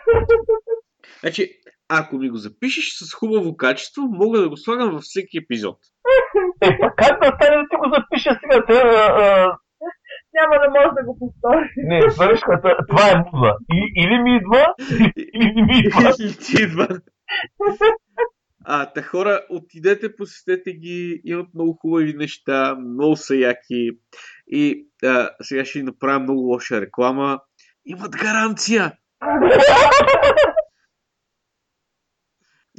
Значи, 1.20 1.50
ако 1.90 2.18
ми 2.18 2.30
го 2.30 2.38
запишеш 2.38 2.94
с 2.94 3.14
хубаво 3.14 3.58
качество, 3.58 4.02
мога 4.12 4.40
да 4.40 4.50
го 4.50 4.58
слагам 4.58 4.92
във 4.92 5.02
всеки 5.02 5.38
епизод. 5.38 5.78
Е, 6.62 6.78
как 6.98 7.20
да 7.22 7.36
стане 7.36 7.58
да 7.58 7.64
ти 7.70 7.76
го 7.78 7.92
запиша 7.96 8.40
сега? 8.42 8.66
Те, 8.66 8.74
а, 8.74 9.22
а, 9.22 9.58
Няма 10.42 10.56
да 10.64 10.70
може 10.80 10.92
да 10.96 11.04
го 11.04 11.20
повтори. 11.20 11.70
не, 11.78 12.12
свършка, 12.12 12.62
това 12.90 13.12
е 13.12 13.16
муза. 13.16 13.54
И, 13.74 14.04
или 14.04 14.20
ми 14.20 14.36
идва, 14.38 14.74
или 15.36 15.54
не 15.56 15.62
ми 15.62 15.80
идва. 15.80 16.14
Или 16.20 16.38
ти 16.38 16.64
идва. 16.64 16.88
А, 18.66 18.86
та 18.86 19.02
хора, 19.02 19.42
отидете, 19.50 20.16
посетете 20.16 20.74
ги, 20.74 21.22
имат 21.26 21.48
много 21.54 21.78
хубави 21.82 22.14
неща, 22.14 22.76
много 22.76 23.16
са 23.16 23.36
яки. 23.36 23.90
И 24.48 24.88
а, 25.04 25.30
сега 25.42 25.66
ще 25.66 25.80
ви 25.80 25.86
направя 25.86 26.20
много 26.20 26.42
лоша 26.42 26.82
реклама. 26.82 27.40
Имат 27.86 28.18
гаранция! 28.18 28.94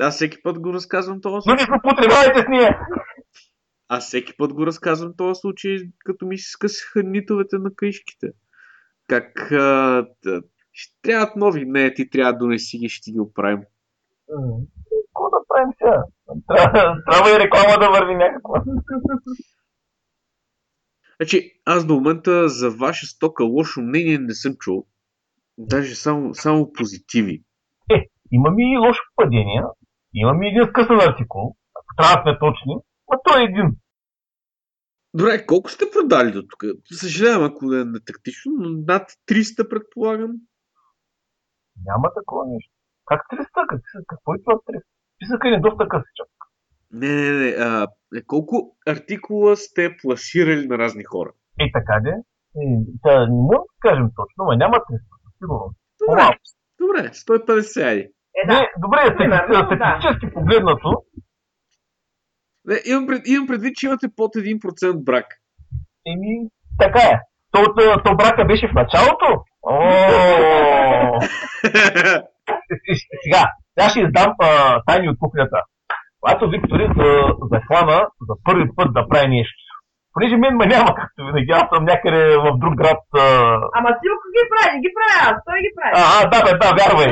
Аз 0.00 0.14
всеки 0.14 0.42
път 0.42 0.60
го 0.60 0.72
разказвам 0.72 1.20
този 1.20 1.48
Но 1.48 1.54
не 1.54 1.62
злоупотребявайте 1.62 2.40
с 2.40 2.44
ние! 2.48 2.78
Аз 3.94 4.06
всеки 4.06 4.36
път 4.36 4.54
го 4.54 4.66
разказвам 4.66 5.12
този 5.16 5.40
случай, 5.40 5.76
като 5.98 6.26
ми 6.26 6.38
се 6.38 6.50
скъсаха 6.50 7.02
нитовете 7.02 7.56
на 7.58 7.74
каишките. 7.74 8.28
Как 9.08 9.52
а, 9.52 10.06
да, 10.24 10.42
ще 10.72 11.02
трябват 11.02 11.36
нови. 11.36 11.64
Не, 11.64 11.94
ти 11.94 12.10
трябва 12.10 12.32
да 12.32 12.38
донеси 12.38 12.78
ги, 12.78 12.88
ще 12.88 13.12
ги 13.12 13.20
оправим. 13.20 13.62
Какво 14.28 15.30
да 15.30 15.38
правим 15.48 15.72
сега? 15.78 16.04
Трябва, 16.48 16.96
трябва 17.10 17.30
и 17.30 17.38
реклама 17.38 17.78
да 17.80 17.90
върви 17.90 18.14
някаква. 18.14 18.64
Значи, 21.20 21.60
аз 21.64 21.86
до 21.86 21.94
момента 21.94 22.48
за 22.48 22.70
ваша 22.70 23.06
стока 23.06 23.44
лошо 23.44 23.80
мнение 23.80 24.18
не 24.18 24.34
съм 24.34 24.54
чул. 24.54 24.86
Даже 25.58 25.94
само, 25.94 26.34
само 26.34 26.72
позитиви. 26.72 27.42
Имаме 28.30 28.72
и 28.72 28.78
лошо 28.78 29.02
падение. 29.16 29.62
Имаме 30.14 30.48
един 30.48 30.68
скъсан 30.68 31.00
артикул. 31.00 31.56
Ако 31.74 31.96
трябва 31.96 32.16
да 32.16 32.22
сме 32.22 32.38
точни. 32.38 32.74
А 33.12 33.18
той 33.24 33.40
е 33.40 33.44
един. 33.44 33.81
Добре, 35.14 35.46
колко 35.46 35.70
сте 35.70 35.84
продали 35.92 36.32
до 36.32 36.42
тук? 36.42 36.64
Съжалявам, 36.92 37.44
ако 37.44 37.66
да 37.66 37.80
е 37.80 37.84
нетактично, 37.84 38.52
но 38.58 38.68
над 38.70 39.10
300 39.28 39.68
предполагам. 39.68 40.30
Няма 41.84 42.08
такова 42.14 42.44
нещо. 42.46 42.72
Как 43.06 43.20
300? 43.32 43.46
Как, 43.68 43.80
какво 44.06 44.34
е 44.34 44.38
това 44.44 44.54
300? 44.54 44.80
Списъка 45.16 45.48
ни 45.48 45.56
е 45.56 45.60
доста 45.60 45.88
късичък. 45.88 46.28
Не, 46.90 47.08
не, 47.08 47.30
не. 47.30 47.48
А, 47.48 47.86
е, 48.16 48.22
колко 48.26 48.76
артикула 48.88 49.56
сте 49.56 49.96
пласирали 50.02 50.66
на 50.66 50.78
разни 50.78 51.04
хора? 51.04 51.32
Е, 51.60 51.70
така 51.72 52.00
де. 52.04 52.10
Е, 52.10 52.64
сега 53.02 53.20
не 53.20 53.42
можем 53.48 53.68
да 53.72 53.88
кажем 53.88 54.08
точно, 54.16 54.44
но 54.44 54.52
няма 54.52 54.76
300, 54.76 54.82
със 55.22 55.32
сигурност. 55.38 55.76
Добре, 56.00 56.38
добре 56.80 57.00
150 57.08 57.86
айди. 57.88 58.08
Е, 58.38 58.46
да. 58.46 58.52
Не, 58.52 58.70
добре, 58.84 58.98
да. 59.28 59.64
статистически 59.66 60.34
погледнато, 60.34 60.88
Не, 62.64 62.76
имам, 62.86 63.06
пред, 63.06 63.22
имам 63.26 63.46
предвид, 63.46 63.74
че 63.76 63.86
имате 63.86 64.06
под 64.16 64.34
1% 64.34 65.04
брак. 65.04 65.26
еми, 66.06 66.48
така 66.80 66.98
е. 66.98 67.18
То, 67.52 67.64
то, 67.74 68.02
то 68.04 68.16
брака 68.16 68.44
беше 68.44 68.68
в 68.68 68.74
началото. 68.74 69.26
О, 69.62 71.20
сега, 73.24 73.42
сега 73.78 73.88
ще 73.90 74.00
издам 74.00 74.34
а, 74.42 74.82
тайни 74.86 75.08
от 75.08 75.16
кухнята. 75.20 75.56
Когато 76.20 76.50
Виктори 76.50 76.86
за, 76.96 77.08
захвана 77.52 78.06
за 78.28 78.34
първи 78.44 78.64
път 78.76 78.92
да 78.94 79.08
прави 79.08 79.28
нещо. 79.28 79.62
Понеже 80.12 80.36
мен 80.36 80.56
ме 80.56 80.66
няма, 80.66 80.94
както 80.94 81.26
винаги, 81.26 81.50
аз 81.52 81.64
съм 81.74 81.84
някъде 81.84 82.36
в 82.36 82.58
друг 82.58 82.74
град. 82.74 82.98
А, 83.16 83.24
Ама 83.78 83.88
Силко 84.00 84.26
ги 84.34 84.42
прави, 84.52 84.80
ги 84.80 84.90
прави 84.96 85.14
аз, 85.30 85.36
той 85.46 85.58
ги 85.64 85.70
прави. 85.76 85.92
а, 85.96 86.02
а, 86.18 86.28
да, 86.30 86.38
бе, 86.44 86.58
да, 86.58 86.68
вярвай. 86.78 87.08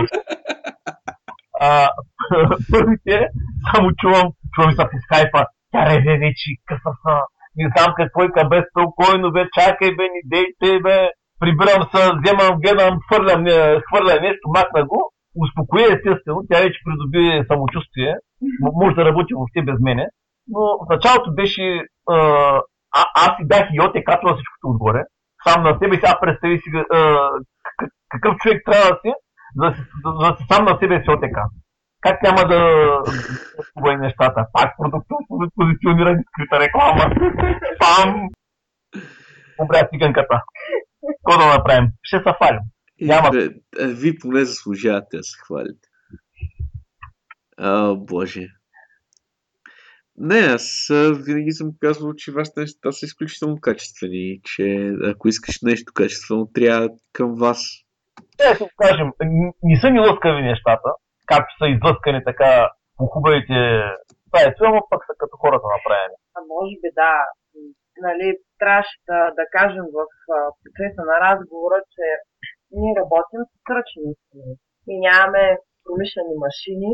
А, 1.60 1.88
първите, 2.72 3.28
само 3.70 3.90
чувам, 4.00 4.28
чувам 4.54 4.72
са 4.72 4.84
по 4.90 4.96
скайпа. 5.04 5.44
Тя 5.72 5.86
реве 5.86 6.18
вече, 6.18 6.48
къса 6.66 6.92
са. 7.02 7.14
Не 7.56 7.66
знам 7.72 7.94
какво 7.96 8.22
е 8.22 8.48
бе 8.50 8.62
спокойно, 8.70 9.32
бе, 9.32 9.42
чакай, 9.58 9.90
бе, 9.96 10.02
ни 10.02 10.20
дейте, 10.24 10.80
бе. 10.82 11.10
Прибирам 11.40 11.82
се, 11.90 12.00
вземам, 12.16 12.60
гледам, 12.60 12.98
хвърлям, 13.06 13.42
не, 13.42 13.80
хвърля 13.86 14.20
нещо, 14.20 14.44
макна 14.56 14.86
го. 14.86 15.12
Успокои 15.42 15.82
естествено, 15.82 16.46
тя 16.50 16.58
вече 16.60 16.78
придоби 16.84 17.46
самочувствие. 17.50 18.14
Може 18.80 18.94
да 18.94 19.04
работи 19.04 19.34
въобще 19.34 19.62
без 19.62 19.78
мене. 19.80 20.06
Но 20.48 20.60
в 20.60 20.86
началото 20.90 21.34
беше... 21.34 21.82
А, 22.08 22.16
аз 23.24 23.30
си 23.36 23.42
бях 23.44 23.68
и 23.72 23.80
оте 23.80 24.04
катвал 24.04 24.34
всичкото 24.34 24.64
отгоре. 24.68 25.02
Сам 25.46 25.62
на 25.62 25.78
себе 25.78 25.94
сега 25.96 26.18
представи 26.20 26.58
си 26.58 26.68
а, 26.92 27.28
какъв 28.08 28.36
човек 28.36 28.62
трябва 28.66 28.90
да 28.90 28.98
си, 29.02 29.12
за 29.56 29.74
за 30.04 30.36
сам 30.50 30.64
на 30.64 30.78
себе 30.80 31.02
си 31.02 31.10
отека. 31.10 31.42
Как 32.00 32.22
няма 32.22 32.48
да 32.48 32.60
да 33.76 33.96
нещата? 33.96 34.46
Пак 34.52 34.74
продуктово 34.78 35.50
позициониране, 35.54 36.24
скрита 36.28 36.60
реклама. 36.60 37.14
Пам! 37.78 38.28
Обря 39.58 39.88
циганката. 39.92 40.42
Какво 41.06 41.40
да 41.40 41.46
направим? 41.46 41.88
Ще 42.02 42.16
се 42.16 42.34
фалим. 42.38 42.60
Няма. 43.00 43.30
Бе, 43.30 43.48
а, 43.80 43.86
Вие 43.86 44.14
поне 44.20 44.44
заслужавате 44.44 45.16
да 45.16 45.22
се 45.22 45.38
хвалите. 45.44 45.88
О, 47.58 47.96
боже. 47.96 48.46
Не, 50.16 50.38
аз 50.38 50.90
а, 50.90 51.12
винаги 51.12 51.52
съм 51.52 51.70
казвал, 51.80 52.14
че 52.14 52.32
вашите 52.32 52.60
неща 52.60 52.92
са 52.92 53.06
изключително 53.06 53.60
качествени, 53.60 54.40
че 54.44 54.92
ако 55.04 55.28
искаш 55.28 55.58
нещо 55.62 55.92
качествено, 55.94 56.50
трябва 56.54 56.88
към 57.12 57.34
вас. 57.34 57.66
Те 58.40 58.64
да 58.64 58.70
кажем, 58.82 59.08
не 59.68 59.76
са 59.80 59.90
ни 59.90 60.00
лъскави 60.00 60.42
нещата, 60.42 60.88
както 61.30 61.50
са 61.58 61.66
излъскани 61.74 62.20
така 62.30 62.50
по 62.96 63.04
хубавите 63.12 63.58
сайти, 64.32 64.60
ама 64.68 64.80
пък 64.90 65.00
са 65.08 65.14
като 65.20 65.34
хората 65.42 65.66
направени. 65.76 66.16
А 66.36 66.40
може 66.54 66.74
би 66.82 66.88
да, 67.00 67.12
нали, 68.06 68.28
трябваше 68.60 68.96
да, 69.08 69.18
да 69.38 69.44
кажем 69.56 69.86
в 69.96 70.00
процеса 70.62 71.02
на 71.10 71.16
разговора, 71.26 71.78
че 71.94 72.04
ние 72.78 72.98
работим 73.00 73.42
с 73.50 73.54
ръчни 73.76 74.02
инструменти. 74.10 74.66
И 74.92 74.94
нямаме 75.06 75.44
промишлени 75.84 76.34
машини. 76.46 76.92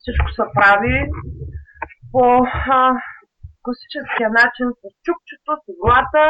Всичко 0.00 0.28
се 0.36 0.44
прави 0.58 0.96
по 2.12 2.24
а, 2.76 2.80
класическия 3.64 4.28
начин 4.40 4.66
с 4.80 4.82
чукчето, 5.04 5.50
с 5.62 5.64
иглата, 5.72 6.24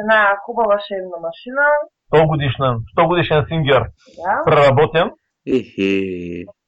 една 0.00 0.20
хубава 0.44 0.76
шейна 0.86 1.18
машина. 1.28 1.64
100 2.10 2.26
годишен, 2.26 2.72
100 2.98 3.06
годишен 3.08 3.44
сингер, 3.48 3.82
Да. 4.18 4.42
преработен. 4.46 5.10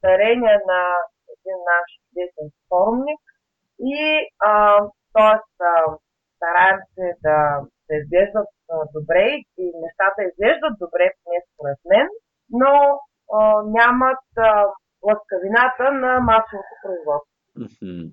Дарение 0.02 0.56
на 0.70 0.80
един 1.34 1.58
наш 1.70 1.88
чудесен 2.02 2.48
форумник, 2.68 3.20
И 3.94 4.00
а, 4.50 4.78
т.е. 5.14 5.38
стараем 6.36 6.78
се 6.94 7.06
да, 7.26 7.38
да 7.88 7.92
изглеждат 8.00 8.48
добре 8.96 9.24
и 9.58 9.64
нещата 9.84 10.18
изглеждат 10.22 10.74
добре, 10.84 11.04
поне 11.24 11.38
според 11.48 11.78
мен, 11.90 12.06
но 12.60 12.72
а, 13.36 13.62
нямат 13.78 14.24
а, 14.36 14.64
лъскавината 15.08 15.84
на 16.02 16.20
масовото 16.20 16.74
производство. 16.82 17.32
Мгм. 17.56 18.08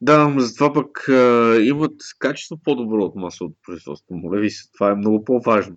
Да, 0.00 0.28
но 0.28 0.40
затова 0.40 0.72
пък 0.72 1.08
а, 1.08 1.56
имат 1.72 1.96
качество 2.18 2.56
по-добро 2.64 3.02
от 3.04 3.14
масовото 3.16 3.56
производство. 3.66 4.14
Моля 4.14 4.40
ви 4.40 4.50
се, 4.50 4.70
това 4.76 4.90
е 4.90 4.94
много 4.94 5.24
по-важно. 5.24 5.76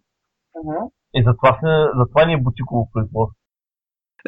И 1.14 1.24
затова, 1.28 1.58
сме, 1.60 1.70
затова 2.00 2.26
ни 2.26 2.34
е 2.34 2.42
бутиково 2.42 2.90
производство. 2.94 3.40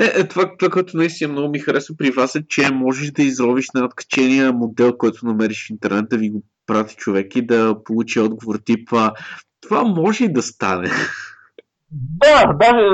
Е, 0.01 0.21
е 0.21 0.27
това, 0.27 0.57
това, 0.57 0.71
което 0.71 0.97
наистина 0.97 1.31
много 1.31 1.49
ми 1.49 1.59
харесва 1.59 1.95
при 1.97 2.11
вас 2.11 2.35
е, 2.35 2.47
че 2.47 2.73
можеш 2.73 3.11
да 3.11 3.23
изровиш 3.23 3.67
на 3.73 3.85
откачения 3.85 4.53
модел, 4.53 4.97
който 4.97 5.25
намериш 5.25 5.67
в 5.67 5.69
интернет, 5.69 6.09
да 6.09 6.17
ви 6.17 6.29
го 6.29 6.43
прати 6.67 6.95
човек 6.95 7.35
и 7.35 7.45
да 7.45 7.83
получи 7.83 8.19
отговор 8.19 8.55
типа 8.65 9.11
това 9.61 9.83
може 9.83 10.23
и 10.23 10.33
да 10.33 10.41
стане. 10.41 10.89
Да, 11.91 12.53
даже 12.53 12.85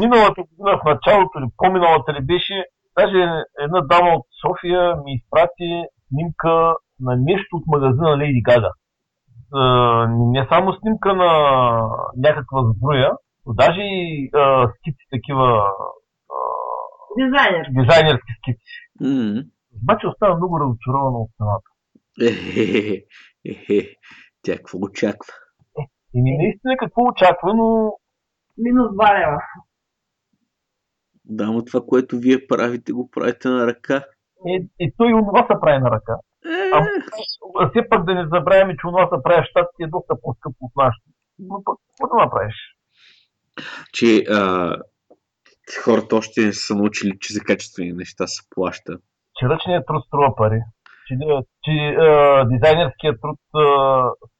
миналата 0.00 0.42
година 0.42 0.78
в 0.78 0.84
началото 0.84 1.38
или 1.38 1.48
по-миналата 1.56 2.12
ли 2.12 2.20
беше, 2.22 2.64
даже 2.98 3.18
една 3.64 3.80
дама 3.80 4.10
от 4.10 4.26
София 4.42 4.96
ми 5.04 5.14
изпрати 5.14 5.68
снимка 6.08 6.74
на 7.00 7.16
нещо 7.16 7.56
от 7.56 7.64
магазина 7.66 8.18
Лейди 8.18 8.42
Гага. 8.42 8.70
Е, 9.54 9.58
не 10.08 10.46
само 10.52 10.72
снимка 10.72 11.14
на 11.14 11.30
някаква 12.16 12.72
збруя, 12.72 13.12
но 13.46 13.54
даже 13.54 13.80
и 13.80 14.24
е, 14.24 14.28
скици 14.76 15.06
такива 15.10 15.72
е, 16.30 17.24
Дизайнер. 17.24 17.66
дизайнерски 17.70 18.32
скици. 18.38 18.72
М. 19.00 19.42
Обаче 19.82 20.06
остана 20.06 20.36
много 20.36 20.60
разочарована 20.60 21.18
от 21.18 21.30
цената. 21.36 21.70
Ехе, 23.44 23.94
тя 24.42 24.56
какво 24.56 24.78
очаква? 24.78 25.32
И 26.14 26.22
ми 26.22 26.36
наистина 26.38 26.76
какво 26.78 27.02
очаква, 27.02 27.54
но 27.54 27.92
Минус 28.58 28.88
2 28.88 29.18
лева. 29.20 29.40
Да, 31.24 31.46
но 31.52 31.64
това, 31.64 31.80
което 31.88 32.18
вие 32.18 32.46
правите, 32.46 32.92
го 32.92 33.10
правите 33.10 33.48
на 33.48 33.66
ръка. 33.66 34.04
е, 34.48 34.66
и 34.80 34.92
той 34.96 35.10
и 35.10 35.14
онова 35.14 35.46
се 35.46 35.60
прави 35.60 35.78
на 35.82 35.90
ръка. 35.90 36.14
А, 36.74 36.86
а 37.60 37.70
все 37.70 37.88
пак 37.88 38.04
да 38.04 38.14
не 38.14 38.28
забравяме, 38.34 38.76
че 38.80 38.86
онова 38.86 39.04
се 39.06 39.22
прави 39.22 39.42
в 39.42 39.50
щатите 39.50 39.82
е 39.82 39.86
доста 39.86 40.14
по-скъпо 40.22 40.56
от 40.60 40.72
нашето. 40.76 41.08
Но 41.38 41.62
пък, 41.64 41.78
какво 41.88 42.16
да 42.16 42.24
направиш? 42.24 42.54
Че 43.92 44.24
а, 44.30 44.70
хората 45.84 46.16
още 46.16 46.40
не 46.40 46.52
са 46.52 46.74
научили, 46.74 47.18
че 47.20 47.32
за 47.32 47.40
качествени 47.40 47.92
неща 47.92 48.26
се 48.26 48.42
плаща. 48.50 48.92
Че 49.36 49.48
ръчният 49.48 49.86
труд 49.86 50.04
струва 50.06 50.36
пари. 50.36 50.60
Че, 51.06 51.14
че 51.64 51.72
а, 51.72 52.44
дизайнерският 52.44 53.20
труд 53.20 53.38
а, 53.54 53.64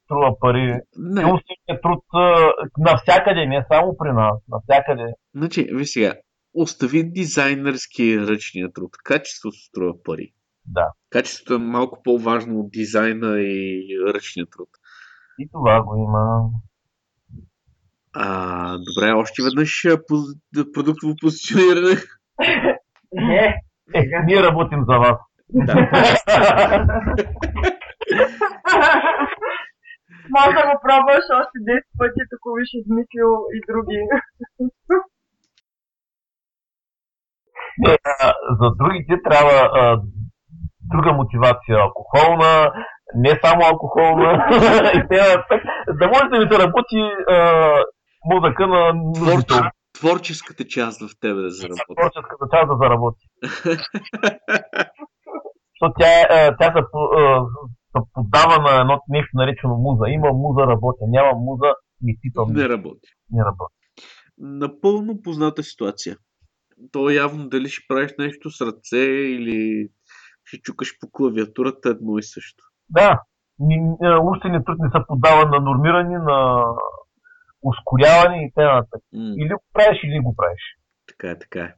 струва 0.03 0.39
пари. 0.39 0.79
Не, 0.97 1.25
умственият 1.25 1.81
труд 1.83 2.03
а, 2.13 2.53
навсякъде, 2.77 3.45
не 3.45 3.65
само 3.71 3.97
при 3.97 4.11
нас, 4.11 4.35
навсякъде. 4.49 5.13
значи, 5.35 5.67
ви 5.71 5.85
сега, 5.85 6.13
остави 6.53 7.11
дизайнерски 7.11 8.19
ръчния 8.19 8.73
труд. 8.73 8.91
Качеството 9.03 9.57
струва 9.57 9.93
пари. 10.03 10.33
Да. 10.67 10.91
Качеството 11.09 11.53
е 11.53 11.57
малко 11.57 12.03
по-важно 12.03 12.59
от 12.59 12.71
дизайна 12.71 13.39
и 13.39 13.87
ръчния 14.13 14.45
труд. 14.45 14.69
И 15.39 15.49
това 15.51 15.83
го 15.83 15.95
има. 15.95 16.49
А, 18.13 18.77
добре, 18.77 19.11
още 19.11 19.43
веднъж 19.43 19.83
поз- 19.83 20.73
продуктово 20.73 21.13
позициониране. 21.21 21.95
Не. 23.13 23.61
Е, 23.93 24.01
ние 24.25 24.43
работим 24.43 24.85
за 24.89 24.97
вас. 24.97 25.17
Да. 25.49 25.75
Може 30.35 30.55
да 30.57 30.63
го 30.69 30.75
пробваш 30.83 31.25
още 31.39 31.57
10 31.69 31.83
пъти, 31.97 32.19
ако 32.35 32.55
биш 32.57 32.69
измислил 32.73 33.29
и 33.55 33.59
други. 33.69 33.99
А, 37.85 38.33
за 38.61 38.71
другите 38.79 39.13
трябва 39.23 40.01
друга 40.91 41.13
мотивация. 41.13 41.77
Алкохолна, 41.79 42.71
не 43.15 43.39
само 43.45 43.61
алкохолна. 43.65 44.29
и 44.93 45.17
да 45.99 46.07
може 46.07 46.25
да 46.31 46.39
ви 46.39 46.47
се 46.51 46.59
работи 46.59 46.99
а, 47.29 47.37
мозъка 48.25 48.67
на 48.67 48.93
нуждите. 48.93 49.47
Творче, 49.47 49.69
творческата 49.99 50.63
част 50.67 51.01
в 51.01 51.09
тебе 51.19 51.41
да 51.41 51.49
заработи. 51.49 51.95
Творческата 51.97 52.45
част 52.53 52.67
да 52.69 52.77
заработи. 52.83 53.25
Защото 55.73 55.93
тя, 55.99 56.11
тя 56.59 56.73
се, 56.73 56.81
се 57.91 58.01
поддава 58.13 58.61
на 58.61 58.81
едно 58.81 58.99
нещо 59.09 59.29
наречено 59.33 59.75
муза. 59.77 60.03
Има 60.07 60.29
муза, 60.33 60.67
работя. 60.67 61.03
Няма 61.07 61.31
муза, 61.35 61.73
ми 62.01 62.13
пипам. 62.21 62.53
Не 62.53 62.69
работи. 62.69 63.09
Не 63.31 63.43
работи. 63.45 63.75
Напълно 64.37 65.21
позната 65.23 65.63
ситуация. 65.63 66.17
То 66.91 67.09
явно 67.09 67.49
дали 67.49 67.69
ще 67.69 67.85
правиш 67.87 68.11
нещо 68.19 68.49
с 68.49 68.61
ръце 68.61 69.05
или 69.37 69.87
ще 70.47 70.57
чукаш 70.61 70.99
по 70.99 71.07
клавиатурата 71.11 71.89
едно 71.89 72.17
и 72.17 72.23
също. 72.23 72.63
Да, 72.89 73.21
ни- 73.59 73.97
а, 74.03 74.19
умственият 74.21 74.65
труд 74.65 74.77
не 74.79 74.89
се 74.89 75.05
поддава 75.07 75.49
на 75.49 75.59
нормиране, 75.59 76.17
на 76.19 76.63
ускоряване 77.61 78.45
и 78.45 78.51
т.н. 78.55 78.85
Или 79.13 79.49
го 79.49 79.63
правиш, 79.73 79.99
или 80.03 80.19
го 80.23 80.35
правиш. 80.35 80.61
така 81.07 81.29
е, 81.29 81.39
така 81.39 81.59
е. 81.59 81.73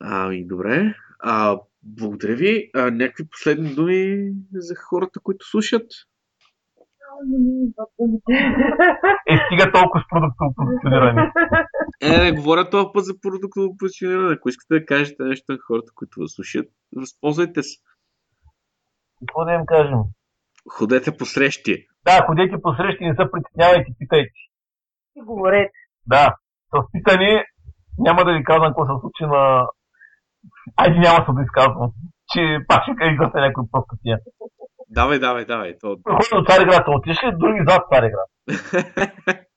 Ами, 0.00 0.46
добре. 0.46 0.94
А, 1.20 1.58
благодаря 1.82 2.34
ви. 2.36 2.70
А, 2.74 2.90
някакви 2.90 3.28
последни 3.30 3.74
думи 3.74 4.32
за 4.52 4.74
хората, 4.76 5.20
които 5.20 5.46
слушат? 5.46 5.86
Е, 9.26 9.36
стига 9.46 9.72
толкова 9.72 10.00
с 10.00 10.08
продуктово 10.10 10.54
позициониране. 10.56 11.32
Е, 12.02 12.18
не 12.18 12.32
говоря 12.32 12.70
този 12.70 12.86
път 12.92 13.04
за 13.04 13.20
продуктово 13.20 13.76
позициониране. 13.76 14.34
Ако 14.34 14.48
искате 14.48 14.74
да 14.80 14.86
кажете 14.86 15.22
нещо 15.22 15.52
на 15.52 15.58
хората, 15.66 15.92
които 15.94 16.20
ви 16.20 16.28
слушат, 16.28 16.66
възползвайте 16.96 17.62
се. 17.62 17.78
Какво 19.20 19.44
да 19.44 19.52
им 19.52 19.66
кажем? 19.66 19.98
Ходете 20.70 21.16
по 21.16 21.24
срещи. 21.24 21.86
Да, 22.04 22.26
ходете 22.26 22.62
по 22.62 22.74
срещи, 22.74 23.04
не 23.04 23.14
се 23.14 23.30
притеснявайте, 23.32 23.92
питайте. 23.98 24.38
И 25.16 25.20
говорете. 25.22 25.72
Да, 26.06 26.36
с 26.74 26.92
питане 26.92 27.44
няма 27.98 28.24
да 28.24 28.32
ви 28.32 28.44
казвам 28.44 28.70
какво 28.70 28.86
се 28.86 29.00
случи 29.00 29.24
на... 29.32 29.66
Айде 30.76 30.98
няма 30.98 31.26
се 31.26 31.32
да 31.32 31.42
изказвам, 31.42 31.90
че 32.32 32.58
пак 32.68 32.82
ще 32.82 32.92
изгаса 33.12 33.38
някой 33.38 33.64
просто 33.72 33.96
тия. 34.02 34.18
Давай, 34.88 35.18
давай, 35.18 35.44
давай. 35.44 35.78
То... 35.80 35.98
Хора 36.06 36.40
от 36.40 36.48
Цареград 36.48 36.84
са 36.84 36.90
отишли, 36.90 37.32
други 37.32 37.60
зад 37.68 37.82
Цареград. 37.92 38.28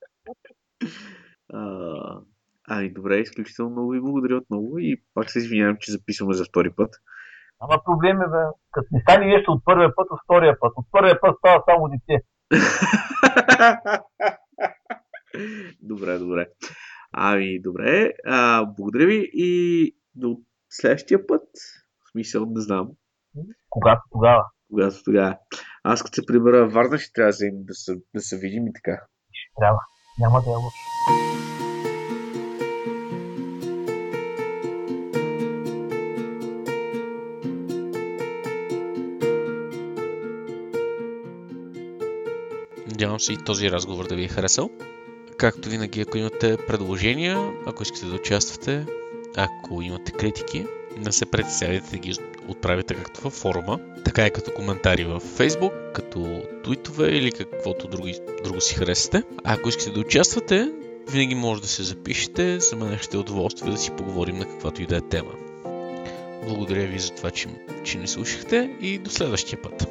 ами, 2.68 2.94
добре, 2.94 3.16
изключително 3.16 3.72
много 3.72 3.90
ви 3.90 4.02
благодаря 4.02 4.38
отново 4.38 4.78
и 4.78 5.02
пак 5.14 5.30
се 5.30 5.40
извинявам, 5.40 5.78
че 5.80 5.92
записваме 5.92 6.34
за 6.34 6.46
втори 6.46 6.72
път. 6.76 6.96
Ама 7.62 7.82
проблеми, 7.86 8.20
бе. 8.20 8.43
Като 8.72 8.88
не 8.91 9.01
стане 9.01 9.26
нещо 9.26 9.51
от 9.51 9.66
първия 9.66 9.95
път, 9.95 10.07
от 10.12 10.20
втория 10.26 10.59
път. 10.59 10.74
От 10.76 10.86
първия 10.91 11.22
път 11.22 11.36
става 11.38 11.64
само 11.70 11.89
дете. 11.89 12.24
добре, 15.82 16.18
добре. 16.18 16.47
Ами, 17.14 17.62
добре. 17.62 18.12
А, 18.26 18.66
благодаря 18.66 19.05
ви 19.05 19.30
и 19.34 19.91
до 20.16 20.38
следващия 20.70 21.28
път. 21.28 21.43
В 22.05 22.12
смисъл, 22.12 22.45
не 22.45 22.62
знам. 22.62 22.89
Когато 23.70 24.01
тогава. 24.12 24.43
Когато 24.70 25.03
тогава. 25.03 25.38
Аз 25.84 26.03
като 26.03 26.16
се 26.16 26.26
прибера 26.26 26.64
във 26.64 26.74
Варна, 26.74 26.97
ще 26.97 27.14
трябва 27.14 27.30
да 27.30 27.34
се, 27.34 27.51
да 27.53 27.74
се, 27.74 27.95
да 28.16 28.22
се 28.22 28.38
видим 28.38 28.68
и 28.68 28.74
така. 28.74 29.01
Трябва. 29.59 29.80
Няма 30.20 30.41
да 30.41 30.49
е 30.49 30.55
лошо. 30.55 31.51
Се 43.22 43.34
и 43.34 43.38
този 43.38 43.72
разговор 43.72 44.08
да 44.08 44.16
ви 44.16 44.24
е 44.24 44.28
харесал. 44.28 44.70
Както 45.38 45.70
винаги, 45.70 46.02
ако 46.02 46.18
имате 46.18 46.58
предложения, 46.68 47.52
ако 47.66 47.84
искате 47.84 48.06
да 48.06 48.16
участвате, 48.16 48.86
ако 49.36 49.82
имате 49.82 50.12
критики, 50.12 50.66
не 50.98 51.12
се 51.12 51.26
притеснявайте 51.26 51.92
да 51.92 51.98
ги 51.98 52.16
отправите 52.48 52.94
както 52.94 53.22
във 53.22 53.34
форума, 53.34 53.80
така 54.06 54.28
и 54.28 54.32
като 54.32 54.52
коментари 54.52 55.04
в 55.04 55.20
Facebook, 55.20 55.92
като 55.94 56.42
твитове 56.64 57.08
или 57.08 57.32
каквото 57.32 57.88
други, 57.88 58.20
друго 58.44 58.62
си 58.62 58.76
харесате. 58.76 59.24
А 59.44 59.54
ако 59.54 59.70
искате 59.70 59.92
да 59.92 60.00
участвате, 60.00 60.72
винаги 61.12 61.36
може 61.36 61.62
да 61.62 61.68
се 61.68 61.84
запишете, 61.84 62.60
за 62.60 62.76
мен 62.76 62.98
ще 62.98 63.18
е 63.18 63.20
удоволствие 63.20 63.72
да 63.72 63.78
си 63.78 63.92
поговорим 63.92 64.38
на 64.38 64.46
каквато 64.46 64.82
и 64.82 64.86
да 64.86 64.98
е 64.98 65.02
тема. 65.02 65.32
Благодаря 66.48 66.88
ви 66.88 67.00
за 67.00 67.10
това, 67.10 67.32
че, 67.32 67.48
че 67.84 67.98
ни 67.98 68.08
слушахте 68.08 68.70
и 68.82 68.98
до 68.98 69.10
следващия 69.10 69.62
път. 69.62 69.88